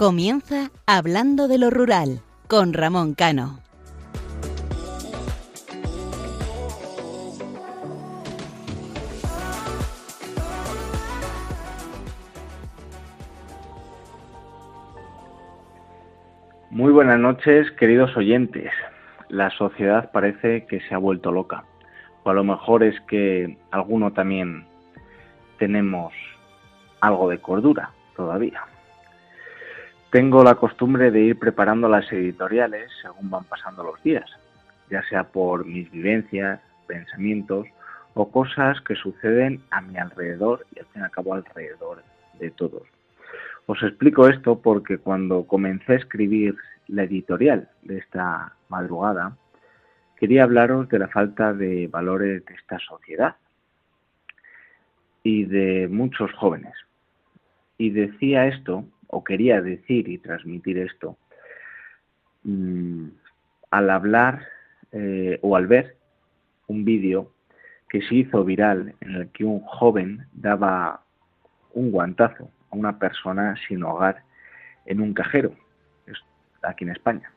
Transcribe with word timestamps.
Comienza 0.00 0.70
Hablando 0.86 1.46
de 1.46 1.58
lo 1.58 1.68
Rural 1.68 2.22
con 2.48 2.72
Ramón 2.72 3.12
Cano. 3.12 3.58
Muy 16.70 16.90
buenas 16.92 17.18
noches, 17.18 17.70
queridos 17.72 18.16
oyentes. 18.16 18.72
La 19.28 19.50
sociedad 19.50 20.10
parece 20.12 20.64
que 20.64 20.80
se 20.80 20.94
ha 20.94 20.98
vuelto 20.98 21.30
loca. 21.30 21.64
O 22.22 22.30
a 22.30 22.32
lo 22.32 22.42
mejor 22.42 22.84
es 22.84 22.98
que 23.02 23.58
alguno 23.70 24.14
también 24.14 24.64
tenemos 25.58 26.14
algo 27.02 27.28
de 27.28 27.38
cordura 27.38 27.90
todavía. 28.16 28.69
Tengo 30.10 30.42
la 30.42 30.56
costumbre 30.56 31.12
de 31.12 31.20
ir 31.20 31.38
preparando 31.38 31.88
las 31.88 32.10
editoriales 32.10 32.90
según 33.00 33.30
van 33.30 33.44
pasando 33.44 33.84
los 33.84 34.02
días, 34.02 34.28
ya 34.90 35.04
sea 35.08 35.22
por 35.22 35.64
mis 35.64 35.88
vivencias, 35.92 36.60
pensamientos 36.88 37.68
o 38.14 38.28
cosas 38.28 38.80
que 38.80 38.96
suceden 38.96 39.62
a 39.70 39.80
mi 39.80 39.96
alrededor 39.98 40.66
y 40.74 40.80
al 40.80 40.86
fin 40.86 41.02
y 41.02 41.04
al 41.04 41.12
cabo 41.12 41.34
alrededor 41.34 42.02
de 42.40 42.50
todos. 42.50 42.82
Os 43.66 43.80
explico 43.84 44.26
esto 44.26 44.60
porque 44.60 44.98
cuando 44.98 45.46
comencé 45.46 45.92
a 45.92 45.98
escribir 45.98 46.56
la 46.88 47.04
editorial 47.04 47.68
de 47.82 47.98
esta 47.98 48.56
madrugada, 48.68 49.36
quería 50.16 50.42
hablaros 50.42 50.88
de 50.88 50.98
la 50.98 51.06
falta 51.06 51.52
de 51.52 51.86
valores 51.86 52.44
de 52.46 52.54
esta 52.54 52.80
sociedad 52.80 53.36
y 55.22 55.44
de 55.44 55.86
muchos 55.86 56.32
jóvenes. 56.32 56.74
Y 57.78 57.90
decía 57.90 58.48
esto 58.48 58.84
o 59.10 59.24
quería 59.24 59.60
decir 59.60 60.08
y 60.08 60.18
transmitir 60.18 60.78
esto 60.78 61.16
mm, 62.44 63.08
al 63.70 63.90
hablar 63.90 64.46
eh, 64.92 65.38
o 65.42 65.56
al 65.56 65.66
ver 65.66 65.96
un 66.66 66.84
vídeo 66.84 67.32
que 67.88 68.02
se 68.02 68.14
hizo 68.14 68.44
viral 68.44 68.94
en 69.00 69.10
el 69.16 69.28
que 69.30 69.44
un 69.44 69.60
joven 69.60 70.26
daba 70.32 71.02
un 71.74 71.90
guantazo 71.90 72.50
a 72.70 72.76
una 72.76 72.98
persona 72.98 73.56
sin 73.66 73.82
hogar 73.82 74.22
en 74.86 75.00
un 75.00 75.12
cajero, 75.12 75.54
aquí 76.62 76.84
en 76.84 76.90
España. 76.90 77.32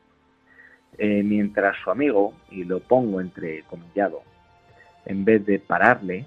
Eh, 0.98 1.24
mientras 1.24 1.76
su 1.84 1.90
amigo, 1.90 2.34
y 2.52 2.64
lo 2.64 2.80
pongo 2.80 3.20
entre 3.20 3.64
comillado, 3.64 4.22
en 5.06 5.26
vez 5.26 5.44
de 5.46 5.60
pararle 5.60 6.26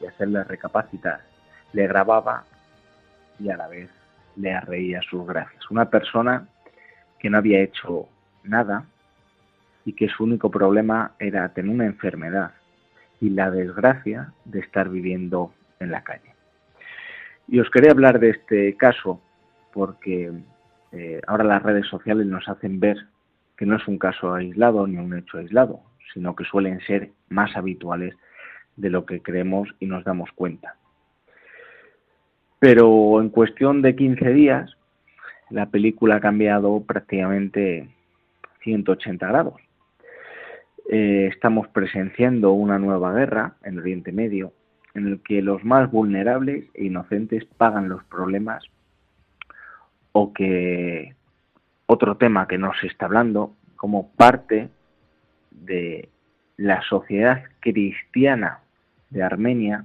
y 0.00 0.06
hacerle 0.06 0.42
recapacitar, 0.42 1.20
le 1.72 1.86
grababa 1.86 2.44
y 3.38 3.48
a 3.50 3.56
la 3.56 3.68
vez 3.68 3.90
le 4.38 4.58
reía 4.60 5.00
sus 5.02 5.26
gracias. 5.26 5.70
Una 5.70 5.90
persona 5.90 6.48
que 7.18 7.28
no 7.28 7.38
había 7.38 7.60
hecho 7.60 8.08
nada 8.44 8.84
y 9.84 9.92
que 9.92 10.08
su 10.08 10.24
único 10.24 10.50
problema 10.50 11.12
era 11.18 11.48
tener 11.52 11.70
una 11.70 11.86
enfermedad 11.86 12.52
y 13.20 13.30
la 13.30 13.50
desgracia 13.50 14.32
de 14.44 14.60
estar 14.60 14.88
viviendo 14.88 15.52
en 15.80 15.90
la 15.90 16.04
calle. 16.04 16.34
Y 17.48 17.60
os 17.60 17.70
quería 17.70 17.90
hablar 17.90 18.20
de 18.20 18.30
este 18.30 18.76
caso 18.76 19.20
porque 19.72 20.32
eh, 20.92 21.20
ahora 21.26 21.44
las 21.44 21.62
redes 21.62 21.86
sociales 21.86 22.26
nos 22.26 22.48
hacen 22.48 22.78
ver 22.80 22.96
que 23.56 23.66
no 23.66 23.76
es 23.76 23.88
un 23.88 23.98
caso 23.98 24.34
aislado 24.34 24.86
ni 24.86 24.98
un 24.98 25.16
hecho 25.16 25.38
aislado, 25.38 25.80
sino 26.14 26.36
que 26.36 26.44
suelen 26.44 26.80
ser 26.80 27.10
más 27.28 27.56
habituales 27.56 28.14
de 28.76 28.90
lo 28.90 29.04
que 29.04 29.20
creemos 29.20 29.68
y 29.80 29.86
nos 29.86 30.04
damos 30.04 30.30
cuenta. 30.32 30.76
Pero 32.58 33.20
en 33.20 33.28
cuestión 33.28 33.82
de 33.82 33.94
15 33.94 34.32
días, 34.32 34.76
la 35.50 35.66
película 35.66 36.16
ha 36.16 36.20
cambiado 36.20 36.82
prácticamente 36.82 37.88
180 38.62 39.26
grados. 39.26 39.54
Eh, 40.90 41.28
estamos 41.32 41.68
presenciando 41.68 42.52
una 42.52 42.78
nueva 42.78 43.12
guerra 43.12 43.54
en 43.62 43.78
Oriente 43.78 44.10
Medio, 44.10 44.52
en 44.94 45.06
el 45.06 45.22
que 45.22 45.42
los 45.42 45.62
más 45.64 45.90
vulnerables 45.90 46.64
e 46.74 46.86
inocentes 46.86 47.44
pagan 47.44 47.88
los 47.88 48.02
problemas 48.04 48.64
o 50.12 50.32
que 50.32 51.14
otro 51.86 52.16
tema 52.16 52.48
que 52.48 52.58
no 52.58 52.72
se 52.80 52.86
está 52.86 53.06
hablando 53.06 53.54
como 53.76 54.10
parte 54.12 54.68
de 55.50 56.08
la 56.56 56.82
sociedad 56.82 57.44
cristiana 57.60 58.60
de 59.10 59.22
Armenia 59.22 59.84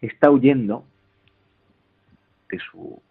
está 0.00 0.30
huyendo 0.30 0.84
de, 2.54 2.60
su, 2.70 3.02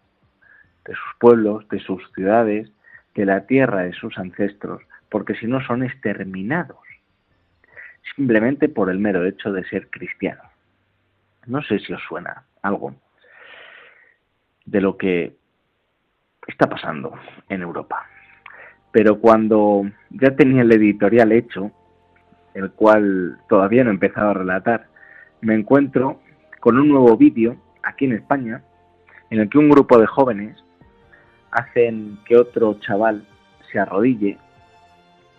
de 0.86 0.94
sus 0.94 1.18
pueblos, 1.18 1.68
de 1.68 1.80
sus 1.80 2.02
ciudades, 2.12 2.70
de 3.14 3.24
la 3.24 3.46
tierra 3.46 3.82
de 3.82 3.92
sus 3.92 4.16
ancestros, 4.18 4.82
porque 5.08 5.34
si 5.34 5.46
no 5.46 5.64
son 5.64 5.82
exterminados, 5.82 6.78
simplemente 8.16 8.68
por 8.68 8.90
el 8.90 8.98
mero 8.98 9.24
hecho 9.24 9.52
de 9.52 9.64
ser 9.64 9.88
cristianos. 9.90 10.46
No 11.46 11.62
sé 11.62 11.78
si 11.78 11.92
os 11.92 12.02
suena 12.08 12.44
algo 12.62 12.94
de 14.64 14.80
lo 14.80 14.96
que 14.96 15.36
está 16.46 16.68
pasando 16.68 17.14
en 17.48 17.62
Europa. 17.62 18.06
Pero 18.92 19.20
cuando 19.20 19.82
ya 20.10 20.34
tenía 20.36 20.62
el 20.62 20.72
editorial 20.72 21.32
hecho, 21.32 21.70
el 22.54 22.70
cual 22.72 23.38
todavía 23.48 23.84
no 23.84 23.90
he 23.90 23.94
empezado 23.94 24.30
a 24.30 24.34
relatar, 24.34 24.86
me 25.40 25.54
encuentro 25.54 26.20
con 26.60 26.78
un 26.78 26.88
nuevo 26.88 27.16
vídeo 27.16 27.56
aquí 27.82 28.06
en 28.06 28.12
España 28.12 28.62
en 29.30 29.40
el 29.40 29.48
que 29.48 29.58
un 29.58 29.68
grupo 29.68 29.98
de 29.98 30.06
jóvenes 30.06 30.62
hacen 31.50 32.18
que 32.26 32.36
otro 32.36 32.74
chaval 32.80 33.26
se 33.70 33.78
arrodille 33.78 34.38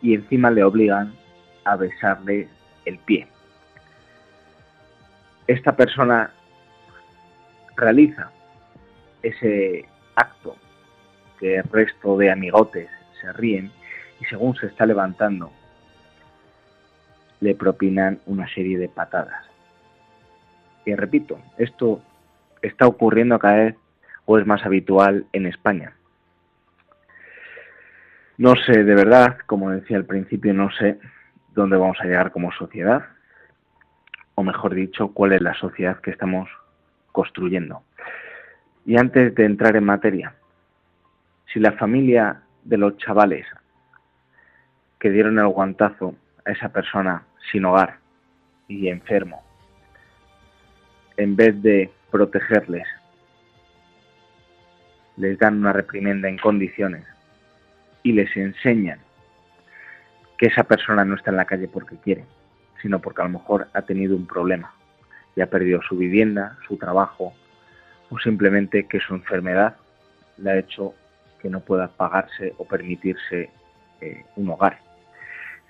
y 0.01 0.13
encima 0.15 0.51
le 0.51 0.63
obligan 0.63 1.13
a 1.63 1.75
besarle 1.75 2.47
el 2.85 2.97
pie. 2.99 3.27
Esta 5.47 5.75
persona 5.75 6.31
realiza 7.75 8.31
ese 9.21 9.85
acto 10.15 10.55
que 11.39 11.57
el 11.57 11.63
resto 11.63 12.17
de 12.17 12.31
amigotes 12.31 12.89
se 13.19 13.31
ríen 13.33 13.71
y 14.21 14.25
según 14.25 14.55
se 14.55 14.67
está 14.67 14.85
levantando 14.85 15.51
le 17.41 17.53
propinan 17.55 18.19
una 18.25 18.47
serie 18.53 18.77
de 18.77 18.89
patadas. 18.89 19.45
Y 20.85 20.95
repito, 20.95 21.39
esto 21.57 22.01
está 22.61 22.87
ocurriendo 22.87 23.39
cada 23.39 23.55
vez 23.55 23.75
o 24.25 24.37
es 24.39 24.45
más 24.45 24.65
habitual 24.65 25.25
en 25.33 25.45
España. 25.45 25.93
No 28.37 28.55
sé, 28.55 28.83
de 28.83 28.95
verdad, 28.95 29.37
como 29.45 29.71
decía 29.71 29.97
al 29.97 30.05
principio, 30.05 30.53
no 30.53 30.69
sé 30.71 30.99
dónde 31.53 31.77
vamos 31.77 31.97
a 32.01 32.05
llegar 32.05 32.31
como 32.31 32.51
sociedad, 32.51 33.05
o 34.35 34.43
mejor 34.43 34.73
dicho, 34.75 35.09
cuál 35.09 35.31
es 35.31 35.41
la 35.41 35.53
sociedad 35.53 36.01
que 36.01 36.11
estamos 36.11 36.49
construyendo. 37.13 37.83
Y 38.85 38.97
antes 38.97 39.33
de 39.35 39.45
entrar 39.45 39.77
en 39.77 39.85
materia, 39.85 40.35
si 41.51 41.59
la 41.59 41.71
familia 41.73 42.41
de 42.65 42.77
los 42.77 42.97
chavales 42.97 43.47
que 44.99 45.09
dieron 45.09 45.39
el 45.39 45.47
guantazo 45.47 46.15
a 46.45 46.51
esa 46.51 46.69
persona 46.69 47.23
sin 47.51 47.63
hogar 47.63 47.99
y 48.67 48.89
enfermo, 48.89 49.43
en 51.15 51.37
vez 51.37 51.61
de 51.61 51.89
protegerles, 52.15 52.87
les 55.17 55.37
dan 55.37 55.57
una 55.57 55.73
reprimenda 55.73 56.29
en 56.29 56.37
condiciones 56.37 57.03
y 58.03 58.13
les 58.13 58.33
enseñan 58.37 58.99
que 60.37 60.45
esa 60.45 60.63
persona 60.63 61.03
no 61.03 61.15
está 61.15 61.31
en 61.31 61.35
la 61.35 61.43
calle 61.43 61.67
porque 61.67 61.97
quiere, 61.97 62.23
sino 62.81 62.99
porque 62.99 63.21
a 63.21 63.25
lo 63.25 63.31
mejor 63.31 63.67
ha 63.73 63.81
tenido 63.81 64.15
un 64.15 64.27
problema 64.27 64.73
y 65.35 65.41
ha 65.41 65.49
perdido 65.49 65.81
su 65.81 65.97
vivienda, 65.97 66.57
su 66.65 66.77
trabajo 66.77 67.33
o 68.09 68.17
simplemente 68.19 68.87
que 68.87 69.01
su 69.01 69.13
enfermedad 69.13 69.75
le 70.37 70.51
ha 70.51 70.57
hecho 70.57 70.93
que 71.41 71.49
no 71.49 71.59
pueda 71.59 71.89
pagarse 71.89 72.53
o 72.57 72.65
permitirse 72.65 73.49
eh, 73.99 74.23
un 74.37 74.49
hogar. 74.51 74.79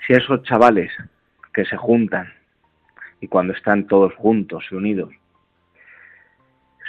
Si 0.05 0.13
esos 0.13 0.43
chavales 0.43 0.91
que 1.51 1.65
se 1.65 1.75
juntan 1.75 2.31
y 3.19 3.27
cuando 3.27 3.53
están 3.53 3.87
todos 3.87 4.13
juntos 4.13 4.63
y 4.69 4.75
unidos 4.75 5.09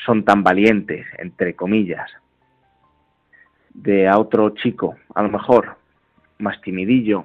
son 0.04 0.24
tan 0.24 0.42
valientes, 0.42 1.06
entre 1.18 1.54
comillas, 1.54 2.10
de 3.74 4.08
a 4.08 4.18
otro 4.18 4.50
chico, 4.50 4.96
a 5.14 5.22
lo 5.22 5.30
mejor 5.30 5.76
más 6.38 6.60
timidillo, 6.60 7.24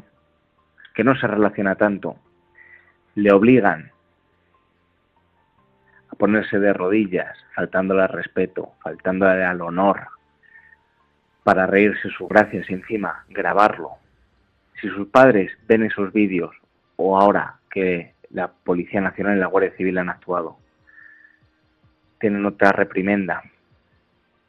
que 0.94 1.04
no 1.04 1.16
se 1.16 1.28
relaciona 1.28 1.76
tanto, 1.76 2.18
le 3.16 3.32
obligan 3.32 3.92
a 6.10 6.16
ponerse 6.16 6.60
de 6.60 6.74
rodillas, 6.74 7.38
faltándole 7.56 8.04
al 8.04 8.10
respeto, 8.10 8.74
faltándole 8.82 9.44
al 9.44 9.62
honor, 9.62 10.08
para 11.44 11.66
reírse 11.66 12.10
sus 12.10 12.28
gracias 12.30 12.70
y 12.70 12.74
encima 12.74 13.26
grabarlo. 13.30 13.92
Si 14.80 14.90
sus 14.90 15.08
padres 15.08 15.52
ven 15.68 15.84
esos 15.84 16.12
vídeos 16.14 16.56
o 16.98 17.20
ahora 17.20 17.56
que 17.70 18.14
la 18.30 18.50
Policía 18.50 19.02
Nacional 19.02 19.38
y 19.38 19.40
la 19.40 19.48
Guardia 19.48 19.76
Civil 19.76 19.98
han 19.98 20.10
actuado, 20.10 20.58
tienen 22.22 22.46
otra 22.46 22.72
reprimenda 22.72 23.44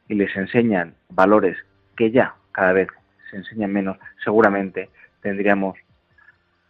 y 0.07 0.13
les 0.13 0.33
enseñan 0.37 0.93
valores 1.09 1.57
que 1.97 2.11
ya 2.11 2.35
cada 2.53 2.71
vez 2.71 2.87
se 3.29 3.37
enseñan 3.37 3.73
menos, 3.73 3.97
seguramente 4.23 4.89
tendríamos 5.21 5.77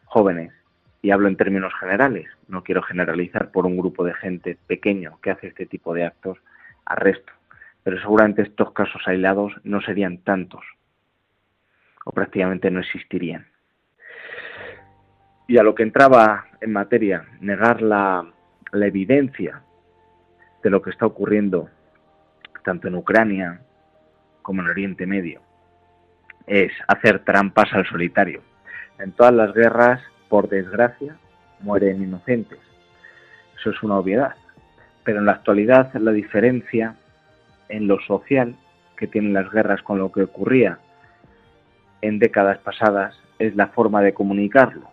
jóvenes, 0.05 0.51
y 1.01 1.11
hablo 1.11 1.27
en 1.27 1.35
términos 1.35 1.73
generales, 1.79 2.27
no 2.47 2.63
quiero 2.63 2.81
generalizar 2.81 3.51
por 3.51 3.65
un 3.65 3.77
grupo 3.77 4.05
de 4.05 4.13
gente 4.13 4.57
pequeño 4.67 5.19
que 5.21 5.31
hace 5.31 5.47
este 5.47 5.65
tipo 5.65 5.93
de 5.93 6.05
actos, 6.05 6.37
arresto, 6.85 7.33
pero 7.83 7.99
seguramente 7.99 8.43
estos 8.43 8.71
casos 8.71 9.01
aislados 9.05 9.53
no 9.63 9.81
serían 9.81 10.19
tantos 10.19 10.63
o 12.05 12.11
prácticamente 12.11 12.71
no 12.71 12.79
existirían. 12.79 13.45
Y 15.47 15.57
a 15.57 15.63
lo 15.63 15.75
que 15.75 15.83
entraba 15.83 16.45
en 16.61 16.71
materia, 16.71 17.25
negar 17.41 17.81
la, 17.81 18.25
la 18.71 18.87
evidencia 18.87 19.61
de 20.63 20.69
lo 20.69 20.81
que 20.81 20.89
está 20.89 21.05
ocurriendo 21.05 21.69
tanto 22.63 22.87
en 22.87 22.95
Ucrania 22.95 23.59
como 24.41 24.61
en 24.61 24.69
Oriente 24.69 25.05
Medio, 25.05 25.41
es 26.47 26.71
hacer 26.87 27.19
trampas 27.23 27.71
al 27.73 27.85
solitario. 27.85 28.41
En 28.99 29.11
todas 29.11 29.33
las 29.33 29.53
guerras, 29.53 30.01
por 30.29 30.49
desgracia, 30.49 31.17
mueren 31.59 32.01
inocentes. 32.01 32.59
Eso 33.59 33.69
es 33.71 33.83
una 33.83 33.97
obviedad. 33.97 34.35
Pero 35.03 35.19
en 35.19 35.25
la 35.25 35.33
actualidad 35.33 35.93
la 35.95 36.11
diferencia 36.11 36.95
en 37.69 37.87
lo 37.87 37.99
social 38.01 38.55
que 38.97 39.07
tienen 39.07 39.33
las 39.33 39.51
guerras 39.51 39.81
con 39.81 39.99
lo 39.99 40.11
que 40.11 40.23
ocurría 40.23 40.79
en 42.01 42.19
décadas 42.19 42.57
pasadas 42.59 43.17
es 43.39 43.55
la 43.55 43.67
forma 43.67 44.01
de 44.01 44.13
comunicarlo. 44.13 44.89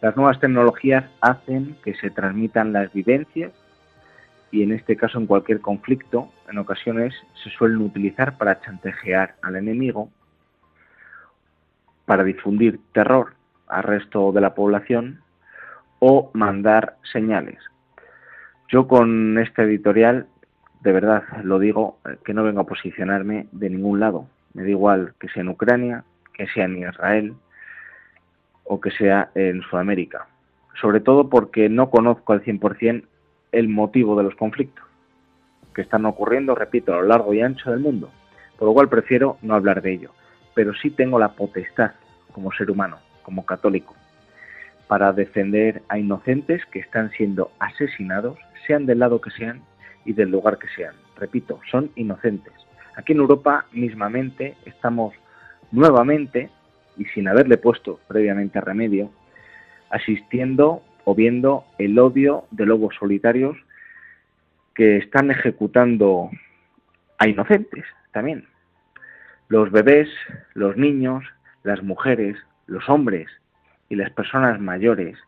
Las 0.00 0.16
nuevas 0.16 0.40
tecnologías 0.40 1.04
hacen 1.20 1.76
que 1.84 1.94
se 1.94 2.10
transmitan 2.10 2.72
las 2.72 2.92
vivencias 2.92 3.52
y 4.52 4.62
en 4.62 4.70
este 4.70 4.96
caso 4.96 5.18
en 5.18 5.26
cualquier 5.26 5.60
conflicto, 5.60 6.30
en 6.48 6.58
ocasiones 6.58 7.14
se 7.42 7.50
suelen 7.50 7.78
utilizar 7.78 8.36
para 8.36 8.60
chantajear 8.60 9.34
al 9.42 9.56
enemigo, 9.56 10.10
para 12.04 12.22
difundir 12.22 12.78
terror 12.92 13.34
al 13.66 13.82
resto 13.82 14.30
de 14.30 14.42
la 14.42 14.54
población 14.54 15.22
o 16.00 16.30
mandar 16.34 16.98
señales. 17.10 17.58
Yo 18.68 18.86
con 18.86 19.38
este 19.38 19.62
editorial, 19.62 20.26
de 20.82 20.92
verdad 20.92 21.22
lo 21.42 21.58
digo, 21.58 21.98
que 22.22 22.34
no 22.34 22.44
vengo 22.44 22.60
a 22.60 22.66
posicionarme 22.66 23.46
de 23.52 23.70
ningún 23.70 24.00
lado. 24.00 24.26
Me 24.52 24.64
da 24.64 24.68
igual 24.68 25.14
que 25.18 25.28
sea 25.30 25.40
en 25.40 25.48
Ucrania, 25.48 26.04
que 26.34 26.46
sea 26.48 26.66
en 26.66 26.76
Israel 26.76 27.34
o 28.64 28.80
que 28.80 28.90
sea 28.90 29.30
en 29.34 29.62
Sudamérica. 29.62 30.26
Sobre 30.78 31.00
todo 31.00 31.30
porque 31.30 31.70
no 31.70 31.88
conozco 31.88 32.34
al 32.34 32.42
100% 32.44 33.04
el 33.52 33.68
motivo 33.68 34.16
de 34.16 34.24
los 34.24 34.34
conflictos 34.34 34.84
que 35.74 35.82
están 35.82 36.04
ocurriendo, 36.06 36.54
repito, 36.54 36.92
a 36.92 36.96
lo 36.96 37.08
largo 37.08 37.32
y 37.34 37.40
ancho 37.40 37.70
del 37.70 37.80
mundo. 37.80 38.10
Por 38.58 38.68
lo 38.68 38.74
cual 38.74 38.88
prefiero 38.88 39.38
no 39.42 39.54
hablar 39.54 39.82
de 39.82 39.92
ello. 39.92 40.10
Pero 40.54 40.74
sí 40.74 40.90
tengo 40.90 41.18
la 41.18 41.32
potestad 41.32 41.92
como 42.32 42.52
ser 42.52 42.70
humano, 42.70 42.98
como 43.22 43.46
católico, 43.46 43.94
para 44.86 45.12
defender 45.12 45.82
a 45.88 45.98
inocentes 45.98 46.64
que 46.66 46.78
están 46.78 47.10
siendo 47.12 47.50
asesinados, 47.58 48.38
sean 48.66 48.86
del 48.86 48.98
lado 48.98 49.20
que 49.20 49.30
sean 49.30 49.62
y 50.04 50.12
del 50.12 50.30
lugar 50.30 50.58
que 50.58 50.68
sean. 50.68 50.94
Repito, 51.16 51.60
son 51.70 51.90
inocentes. 51.94 52.52
Aquí 52.96 53.12
en 53.12 53.20
Europa 53.20 53.66
mismamente 53.72 54.56
estamos 54.66 55.14
nuevamente, 55.70 56.50
y 56.98 57.06
sin 57.06 57.26
haberle 57.28 57.56
puesto 57.56 58.00
previamente 58.06 58.60
remedio, 58.60 59.10
asistiendo 59.88 60.82
o 61.04 61.14
viendo 61.14 61.64
el 61.78 61.98
odio 61.98 62.44
de 62.50 62.66
lobos 62.66 62.94
solitarios 62.98 63.56
que 64.74 64.98
están 64.98 65.30
ejecutando 65.30 66.30
a 67.18 67.28
inocentes 67.28 67.84
también. 68.12 68.46
Los 69.48 69.70
bebés, 69.70 70.08
los 70.54 70.76
niños, 70.76 71.24
las 71.62 71.82
mujeres, 71.82 72.36
los 72.66 72.88
hombres 72.88 73.28
y 73.88 73.96
las 73.96 74.10
personas 74.10 74.60
mayores 74.60 75.18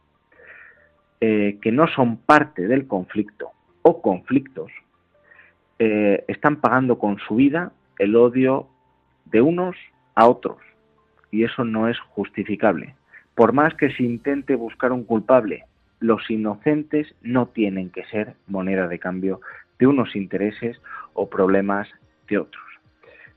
eh, 1.20 1.58
que 1.62 1.72
no 1.72 1.86
son 1.88 2.18
parte 2.18 2.66
del 2.66 2.86
conflicto 2.86 3.50
o 3.82 4.00
conflictos 4.02 4.70
eh, 5.78 6.24
están 6.28 6.56
pagando 6.60 6.98
con 6.98 7.18
su 7.18 7.36
vida 7.36 7.72
el 7.98 8.16
odio 8.16 8.68
de 9.26 9.40
unos 9.40 9.76
a 10.14 10.26
otros. 10.26 10.58
Y 11.30 11.44
eso 11.44 11.64
no 11.64 11.88
es 11.88 11.98
justificable. 12.00 12.94
Por 13.34 13.52
más 13.52 13.74
que 13.74 13.90
se 13.90 14.02
intente 14.02 14.54
buscar 14.54 14.92
un 14.92 15.04
culpable, 15.04 15.64
los 16.00 16.30
inocentes 16.30 17.14
no 17.22 17.46
tienen 17.46 17.90
que 17.90 18.04
ser 18.04 18.34
moneda 18.46 18.88
de 18.88 18.98
cambio 18.98 19.40
de 19.78 19.86
unos 19.86 20.14
intereses 20.14 20.80
o 21.14 21.28
problemas 21.28 21.88
de 22.28 22.38
otros. 22.38 22.62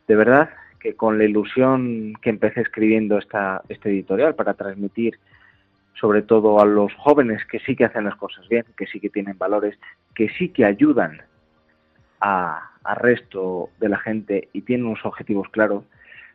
De 0.07 0.15
verdad 0.15 0.49
que 0.79 0.93
con 0.93 1.17
la 1.17 1.25
ilusión 1.25 2.13
que 2.21 2.29
empecé 2.29 2.61
escribiendo 2.61 3.17
esta, 3.17 3.61
este 3.69 3.89
editorial 3.89 4.35
para 4.35 4.53
transmitir 4.53 5.19
sobre 5.99 6.21
todo 6.21 6.61
a 6.61 6.65
los 6.65 6.93
jóvenes 6.95 7.43
que 7.45 7.59
sí 7.59 7.75
que 7.75 7.85
hacen 7.85 8.05
las 8.05 8.15
cosas 8.15 8.47
bien, 8.47 8.65
que 8.77 8.85
sí 8.87 8.99
que 8.99 9.09
tienen 9.09 9.37
valores, 9.37 9.77
que 10.13 10.29
sí 10.29 10.49
que 10.49 10.65
ayudan 10.65 11.21
al 12.19 12.95
resto 12.97 13.69
de 13.79 13.89
la 13.89 13.97
gente 13.97 14.49
y 14.53 14.61
tienen 14.61 14.87
unos 14.87 15.05
objetivos 15.05 15.49
claros, 15.49 15.83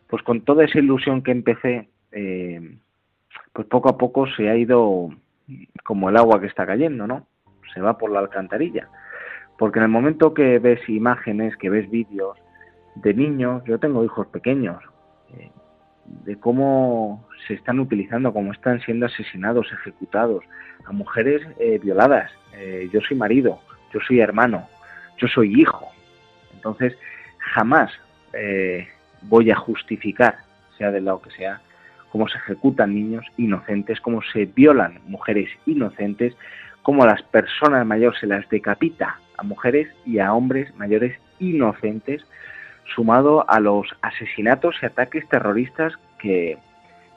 pues 0.09 0.23
con 0.23 0.43
toda 0.43 0.64
esa 0.64 0.79
ilusión 0.79 1.23
que 1.23 1.31
empecé, 1.31 1.88
eh, 2.12 2.76
pues 3.52 3.66
poco 3.66 3.88
a 3.88 3.99
poco 3.99 4.26
se 4.26 4.49
ha 4.49 4.56
ido 4.56 5.10
como 5.84 6.08
el 6.08 6.16
agua 6.16 6.40
que 6.40 6.46
está 6.46 6.66
cayendo, 6.66 7.06
¿no? 7.06 7.26
Se 7.75 7.81
va 7.81 7.99
por 7.99 8.10
la 8.10 8.20
alcantarilla. 8.20 8.88
Porque 9.58 9.78
en 9.78 9.84
el 9.84 9.90
momento 9.90 10.34
que 10.34 10.58
ves 10.58 10.88
imágenes, 10.88 11.56
que 11.56 11.70
ves 11.70 11.90
vídeos 11.90 12.38
de 12.96 13.14
niños, 13.14 13.62
yo 13.64 13.78
tengo 13.78 14.04
hijos 14.04 14.26
pequeños, 14.28 14.82
eh, 15.37 15.50
de 16.25 16.37
cómo 16.37 17.26
se 17.46 17.54
están 17.54 17.81
utilizando, 17.81 18.32
cómo 18.32 18.52
están 18.52 18.81
siendo 18.81 19.06
asesinados, 19.06 19.72
ejecutados, 19.72 20.44
a 20.85 20.92
mujeres 20.92 21.42
eh, 21.59 21.78
violadas. 21.82 22.30
yo 22.92 23.00
soy 23.00 23.16
marido, 23.16 23.61
yo 23.92 24.00
soy 24.00 24.21
hermano, 24.21 24.68
yo 25.18 25.28
soy 25.28 25.61
hijo. 25.61 25.88
Entonces, 26.54 26.97
jamás 27.38 27.90
voy 29.23 29.50
a 29.50 29.56
justificar, 29.56 30.38
sea 30.76 30.90
del 30.90 31.04
lado 31.04 31.23
que 31.23 31.30
sea, 31.30 31.61
cómo 32.12 32.28
se 32.28 32.37
ejecutan 32.37 32.95
niños 32.95 33.25
inocentes, 33.38 33.99
cómo 34.02 34.21
se 34.21 34.45
violan 34.45 35.00
mujeres 35.07 35.49
inocentes, 35.64 36.37
cómo 36.83 37.04
a 37.04 37.07
las 37.07 37.23
personas 37.23 37.87
mayores 37.87 38.21
se 38.21 38.26
las 38.26 38.47
decapita 38.50 39.19
a 39.38 39.42
mujeres 39.42 39.88
y 40.04 40.19
a 40.19 40.35
hombres 40.35 40.76
mayores 40.76 41.19
inocentes, 41.38 42.23
sumado 42.95 43.49
a 43.49 43.61
los 43.61 43.88
asesinatos 44.02 44.76
y 44.83 44.87
ataques 44.87 45.26
terroristas 45.31 45.95
que, 46.19 46.59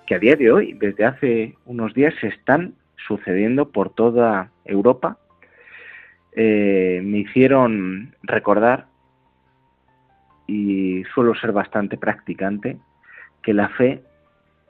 a 0.09 0.17
día 0.17 0.37
de 0.37 0.49
hoy, 0.49 0.71
desde 0.79 1.03
hace 1.03 1.55
unos 1.65 1.93
días, 1.93 2.13
se 2.21 2.27
están 2.27 2.75
sucediendo 3.05 3.73
por 3.73 3.89
toda 3.89 4.51
Europa. 4.63 5.17
Eh, 6.37 7.01
me 7.03 7.17
hicieron 7.17 8.15
recordar 8.23 8.85
y 10.47 11.03
suelo 11.13 11.35
ser 11.35 11.51
bastante 11.51 11.97
practicante, 11.97 12.77
que 13.43 13.53
la 13.53 13.67
fe 13.67 14.01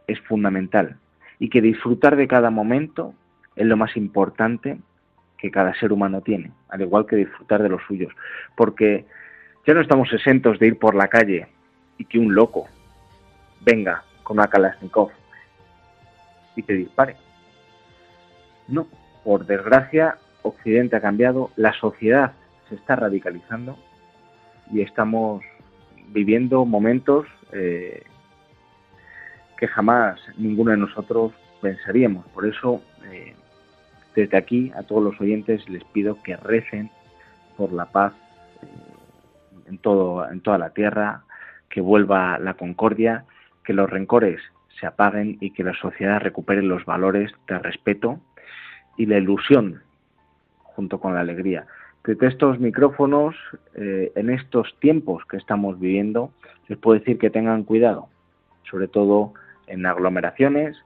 es 0.07 0.19
fundamental 0.21 0.97
y 1.39 1.49
que 1.49 1.61
disfrutar 1.61 2.15
de 2.15 2.27
cada 2.27 2.49
momento 2.49 3.13
es 3.55 3.65
lo 3.65 3.77
más 3.77 3.95
importante 3.97 4.77
que 5.37 5.51
cada 5.51 5.73
ser 5.75 5.91
humano 5.91 6.21
tiene, 6.21 6.51
al 6.69 6.81
igual 6.81 7.05
que 7.05 7.15
disfrutar 7.15 7.61
de 7.61 7.69
los 7.69 7.81
suyos, 7.83 8.13
porque 8.55 9.05
ya 9.65 9.73
no 9.73 9.81
estamos 9.81 10.11
exentos 10.13 10.59
de 10.59 10.67
ir 10.67 10.79
por 10.79 10.95
la 10.95 11.07
calle 11.07 11.47
y 11.97 12.05
que 12.05 12.19
un 12.19 12.33
loco 12.35 12.67
venga 13.61 14.03
con 14.23 14.37
una 14.37 14.47
Kalashnikov 14.47 15.11
y 16.55 16.63
te 16.63 16.73
dispare. 16.73 17.15
No, 18.67 18.87
por 19.23 19.45
desgracia, 19.45 20.17
Occidente 20.41 20.95
ha 20.95 21.01
cambiado, 21.01 21.51
la 21.55 21.73
sociedad 21.73 22.33
se 22.69 22.75
está 22.75 22.95
radicalizando 22.95 23.77
y 24.71 24.81
estamos 24.81 25.43
viviendo 26.07 26.65
momentos 26.65 27.25
eh, 27.51 28.03
que 29.57 29.67
jamás 29.67 30.19
ninguno 30.37 30.71
de 30.71 30.77
nosotros 30.77 31.33
pensaríamos. 31.61 32.25
Por 32.27 32.45
eso, 32.45 32.81
eh, 33.11 33.35
desde 34.15 34.37
aquí, 34.37 34.71
a 34.75 34.83
todos 34.83 35.03
los 35.03 35.19
oyentes 35.19 35.67
les 35.69 35.83
pido 35.85 36.21
que 36.23 36.35
recen 36.37 36.89
por 37.57 37.71
la 37.71 37.85
paz 37.85 38.13
eh, 38.61 38.67
en, 39.67 39.77
todo, 39.77 40.29
en 40.29 40.41
toda 40.41 40.57
la 40.57 40.71
tierra, 40.71 41.23
que 41.69 41.81
vuelva 41.81 42.39
la 42.39 42.53
concordia, 42.53 43.25
que 43.63 43.73
los 43.73 43.89
rencores 43.89 44.39
se 44.79 44.85
apaguen 44.85 45.37
y 45.39 45.51
que 45.51 45.63
la 45.63 45.73
sociedad 45.73 46.19
recupere 46.19 46.61
los 46.61 46.85
valores 46.85 47.31
de 47.47 47.59
respeto 47.59 48.19
y 48.97 49.05
la 49.05 49.17
ilusión 49.17 49.81
junto 50.63 50.99
con 50.99 51.13
la 51.13 51.21
alegría 51.21 51.65
desde 52.05 52.27
estos 52.27 52.59
micrófonos, 52.59 53.35
eh, 53.73 54.11
en 54.15 54.29
estos 54.29 54.75
tiempos 54.79 55.25
que 55.25 55.37
estamos 55.37 55.79
viviendo, 55.79 56.31
les 56.67 56.77
puedo 56.77 56.99
decir 56.99 57.17
que 57.17 57.29
tengan 57.29 57.63
cuidado, 57.63 58.09
sobre 58.69 58.87
todo 58.87 59.33
en 59.67 59.85
aglomeraciones, 59.85 60.77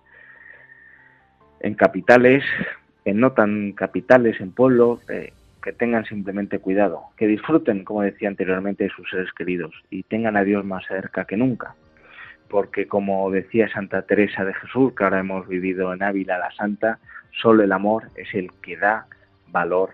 en 1.61 1.73
capitales, 1.75 2.43
en 3.05 3.19
no 3.19 3.31
tan 3.33 3.73
capitales, 3.73 4.39
en 4.39 4.51
pueblos, 4.51 4.99
que 5.61 5.73
tengan 5.73 6.05
simplemente 6.05 6.59
cuidado, 6.59 7.03
que 7.17 7.27
disfruten, 7.27 7.83
como 7.83 8.01
decía 8.01 8.29
anteriormente, 8.29 8.85
de 8.85 8.89
sus 8.91 9.09
seres 9.09 9.31
queridos 9.33 9.73
y 9.89 10.03
tengan 10.03 10.37
a 10.37 10.43
Dios 10.43 10.63
más 10.63 10.85
cerca 10.87 11.25
que 11.25 11.35
nunca. 11.35 11.75
porque 12.49 12.87
como 12.87 13.29
decía 13.31 13.69
Santa 13.69 14.01
Teresa 14.01 14.43
de 14.43 14.53
Jesús, 14.55 14.93
que 14.93 15.03
ahora 15.03 15.19
hemos 15.19 15.47
vivido 15.47 15.93
en 15.93 16.03
Ávila 16.03 16.37
la 16.39 16.51
Santa, 16.51 16.99
solo 17.31 17.63
el 17.63 17.71
amor 17.71 18.09
es 18.15 18.33
el 18.33 18.51
que 18.61 18.75
da 18.75 19.05
valor 19.47 19.91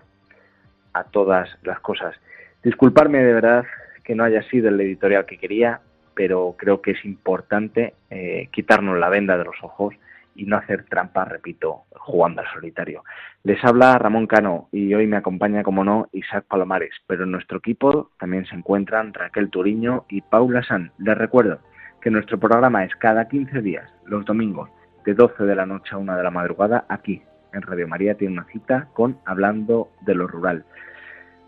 a 0.94 1.04
todas 1.04 1.56
las 1.62 1.78
cosas. 1.80 2.16
Disculparme 2.62 3.22
de 3.22 3.34
verdad 3.34 3.64
que 4.02 4.14
no 4.14 4.24
haya 4.24 4.42
sido 4.44 4.68
el 4.68 4.80
editorial 4.80 5.26
que 5.26 5.38
quería, 5.38 5.80
pero 6.16 6.56
creo 6.58 6.80
que 6.80 6.92
es 6.92 7.04
importante 7.04 7.94
eh, 8.10 8.48
quitarnos 8.50 8.98
la 8.98 9.10
venda 9.10 9.36
de 9.36 9.44
los 9.44 9.56
ojos 9.62 9.94
y 10.34 10.46
no 10.46 10.56
hacer 10.56 10.84
trampas, 10.84 11.28
repito, 11.28 11.82
jugando 11.92 12.40
al 12.40 12.48
solitario. 12.52 13.04
Les 13.44 13.62
habla 13.64 13.98
Ramón 13.98 14.26
Cano 14.26 14.68
y 14.72 14.92
hoy 14.94 15.06
me 15.06 15.18
acompaña, 15.18 15.62
como 15.62 15.84
no, 15.84 16.08
Isaac 16.12 16.46
Palomares, 16.48 16.94
pero 17.06 17.24
en 17.24 17.32
nuestro 17.32 17.58
equipo 17.58 18.10
también 18.18 18.46
se 18.46 18.54
encuentran 18.54 19.12
Raquel 19.12 19.50
Turiño 19.50 20.06
y 20.08 20.22
Paula 20.22 20.62
San. 20.62 20.90
Les 20.98 21.16
recuerdo 21.16 21.60
que 22.00 22.10
nuestro 22.10 22.38
programa 22.38 22.84
es 22.84 22.94
cada 22.96 23.28
15 23.28 23.60
días, 23.60 23.90
los 24.06 24.24
domingos, 24.24 24.70
de 25.04 25.14
12 25.14 25.44
de 25.44 25.54
la 25.54 25.66
noche 25.66 25.94
a 25.94 25.98
1 25.98 26.16
de 26.16 26.22
la 26.22 26.30
madrugada, 26.30 26.86
aquí 26.88 27.22
en 27.52 27.62
Radio 27.62 27.88
María 27.88 28.14
tiene 28.16 28.34
una 28.34 28.46
cita 28.46 28.88
con 28.94 29.18
Hablando 29.26 29.90
de 30.02 30.14
lo 30.14 30.26
Rural. 30.26 30.64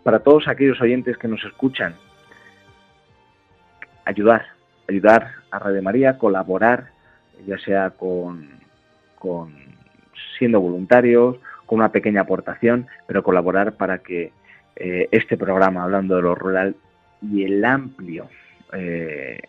Para 0.03 0.19
todos 0.19 0.47
aquellos 0.47 0.79
oyentes 0.79 1.17
que 1.17 1.27
nos 1.27 1.43
escuchan, 1.43 1.95
ayudar, 4.05 4.45
ayudar 4.89 5.31
a 5.51 5.59
Radio 5.59 5.81
María, 5.81 6.17
colaborar, 6.17 6.89
ya 7.45 7.57
sea 7.59 7.91
con 7.91 8.59
con 9.17 9.53
siendo 10.37 10.61
voluntarios, 10.61 11.37
con 11.65 11.79
una 11.79 11.91
pequeña 11.91 12.21
aportación, 12.21 12.87
pero 13.05 13.21
colaborar 13.21 13.73
para 13.73 13.99
que 13.99 14.31
eh, 14.75 15.07
este 15.11 15.37
programa, 15.37 15.83
hablando 15.83 16.15
de 16.15 16.21
lo 16.21 16.35
rural, 16.35 16.75
y 17.21 17.43
el 17.43 17.63
amplio 17.65 18.29
eh, 18.71 19.41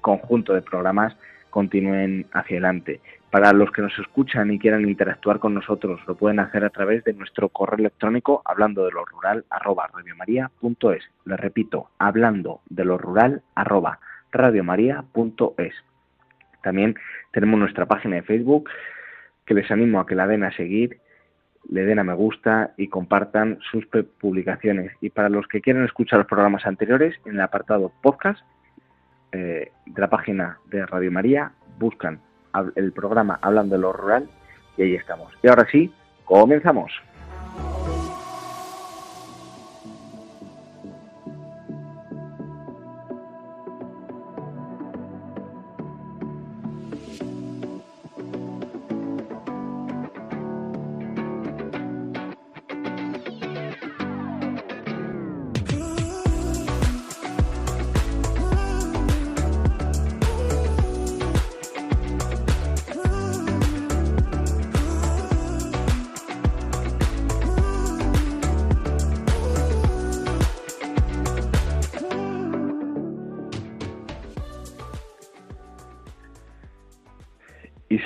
conjunto 0.00 0.54
de 0.54 0.62
programas 0.62 1.14
continúen 1.50 2.26
hacia 2.32 2.56
adelante. 2.56 3.00
Para 3.30 3.52
los 3.52 3.70
que 3.70 3.82
nos 3.82 3.96
escuchan 3.98 4.50
y 4.50 4.58
quieran 4.58 4.88
interactuar 4.88 5.38
con 5.40 5.52
nosotros, 5.52 6.00
lo 6.06 6.14
pueden 6.14 6.40
hacer 6.40 6.64
a 6.64 6.70
través 6.70 7.04
de 7.04 7.12
nuestro 7.12 7.50
correo 7.50 7.78
electrónico 7.78 8.40
hablando 8.44 8.86
de 8.86 8.92
lo 8.92 9.04
rural 9.04 9.44
arroba 9.50 9.90
radiomaria.es. 9.92 11.04
Les 11.26 11.40
repito, 11.40 11.90
hablando 11.98 12.60
de 12.70 12.84
lo 12.84 12.96
rural 12.96 13.42
arroba 13.54 13.98
radiomaria.es. 14.36 15.74
También 16.62 16.96
tenemos 17.32 17.58
nuestra 17.60 17.86
página 17.86 18.16
de 18.16 18.22
Facebook 18.22 18.68
que 19.44 19.54
les 19.54 19.70
animo 19.70 20.00
a 20.00 20.06
que 20.06 20.14
la 20.14 20.26
den 20.26 20.44
a 20.44 20.52
seguir, 20.52 20.98
le 21.68 21.84
den 21.84 21.98
a 21.98 22.04
me 22.04 22.14
gusta 22.14 22.74
y 22.76 22.88
compartan 22.88 23.58
sus 23.70 23.86
publicaciones. 23.86 24.92
Y 25.00 25.10
para 25.10 25.28
los 25.28 25.46
que 25.46 25.60
quieran 25.60 25.84
escuchar 25.84 26.18
los 26.18 26.28
programas 26.28 26.66
anteriores, 26.66 27.14
en 27.24 27.34
el 27.34 27.40
apartado 27.40 27.92
podcast 28.02 28.40
eh, 29.32 29.70
de 29.86 30.00
la 30.00 30.08
página 30.08 30.58
de 30.66 30.86
Radio 30.86 31.10
María, 31.12 31.52
buscan 31.78 32.20
el 32.74 32.92
programa 32.92 33.38
Hablando 33.42 33.76
de 33.76 33.82
lo 33.82 33.92
Rural 33.92 34.28
y 34.76 34.82
ahí 34.82 34.94
estamos. 34.94 35.32
Y 35.42 35.48
ahora 35.48 35.66
sí, 35.70 35.92
comenzamos. 36.24 36.92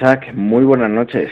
Isaac, 0.00 0.32
muy 0.32 0.64
buenas 0.64 0.90
noches. 0.90 1.30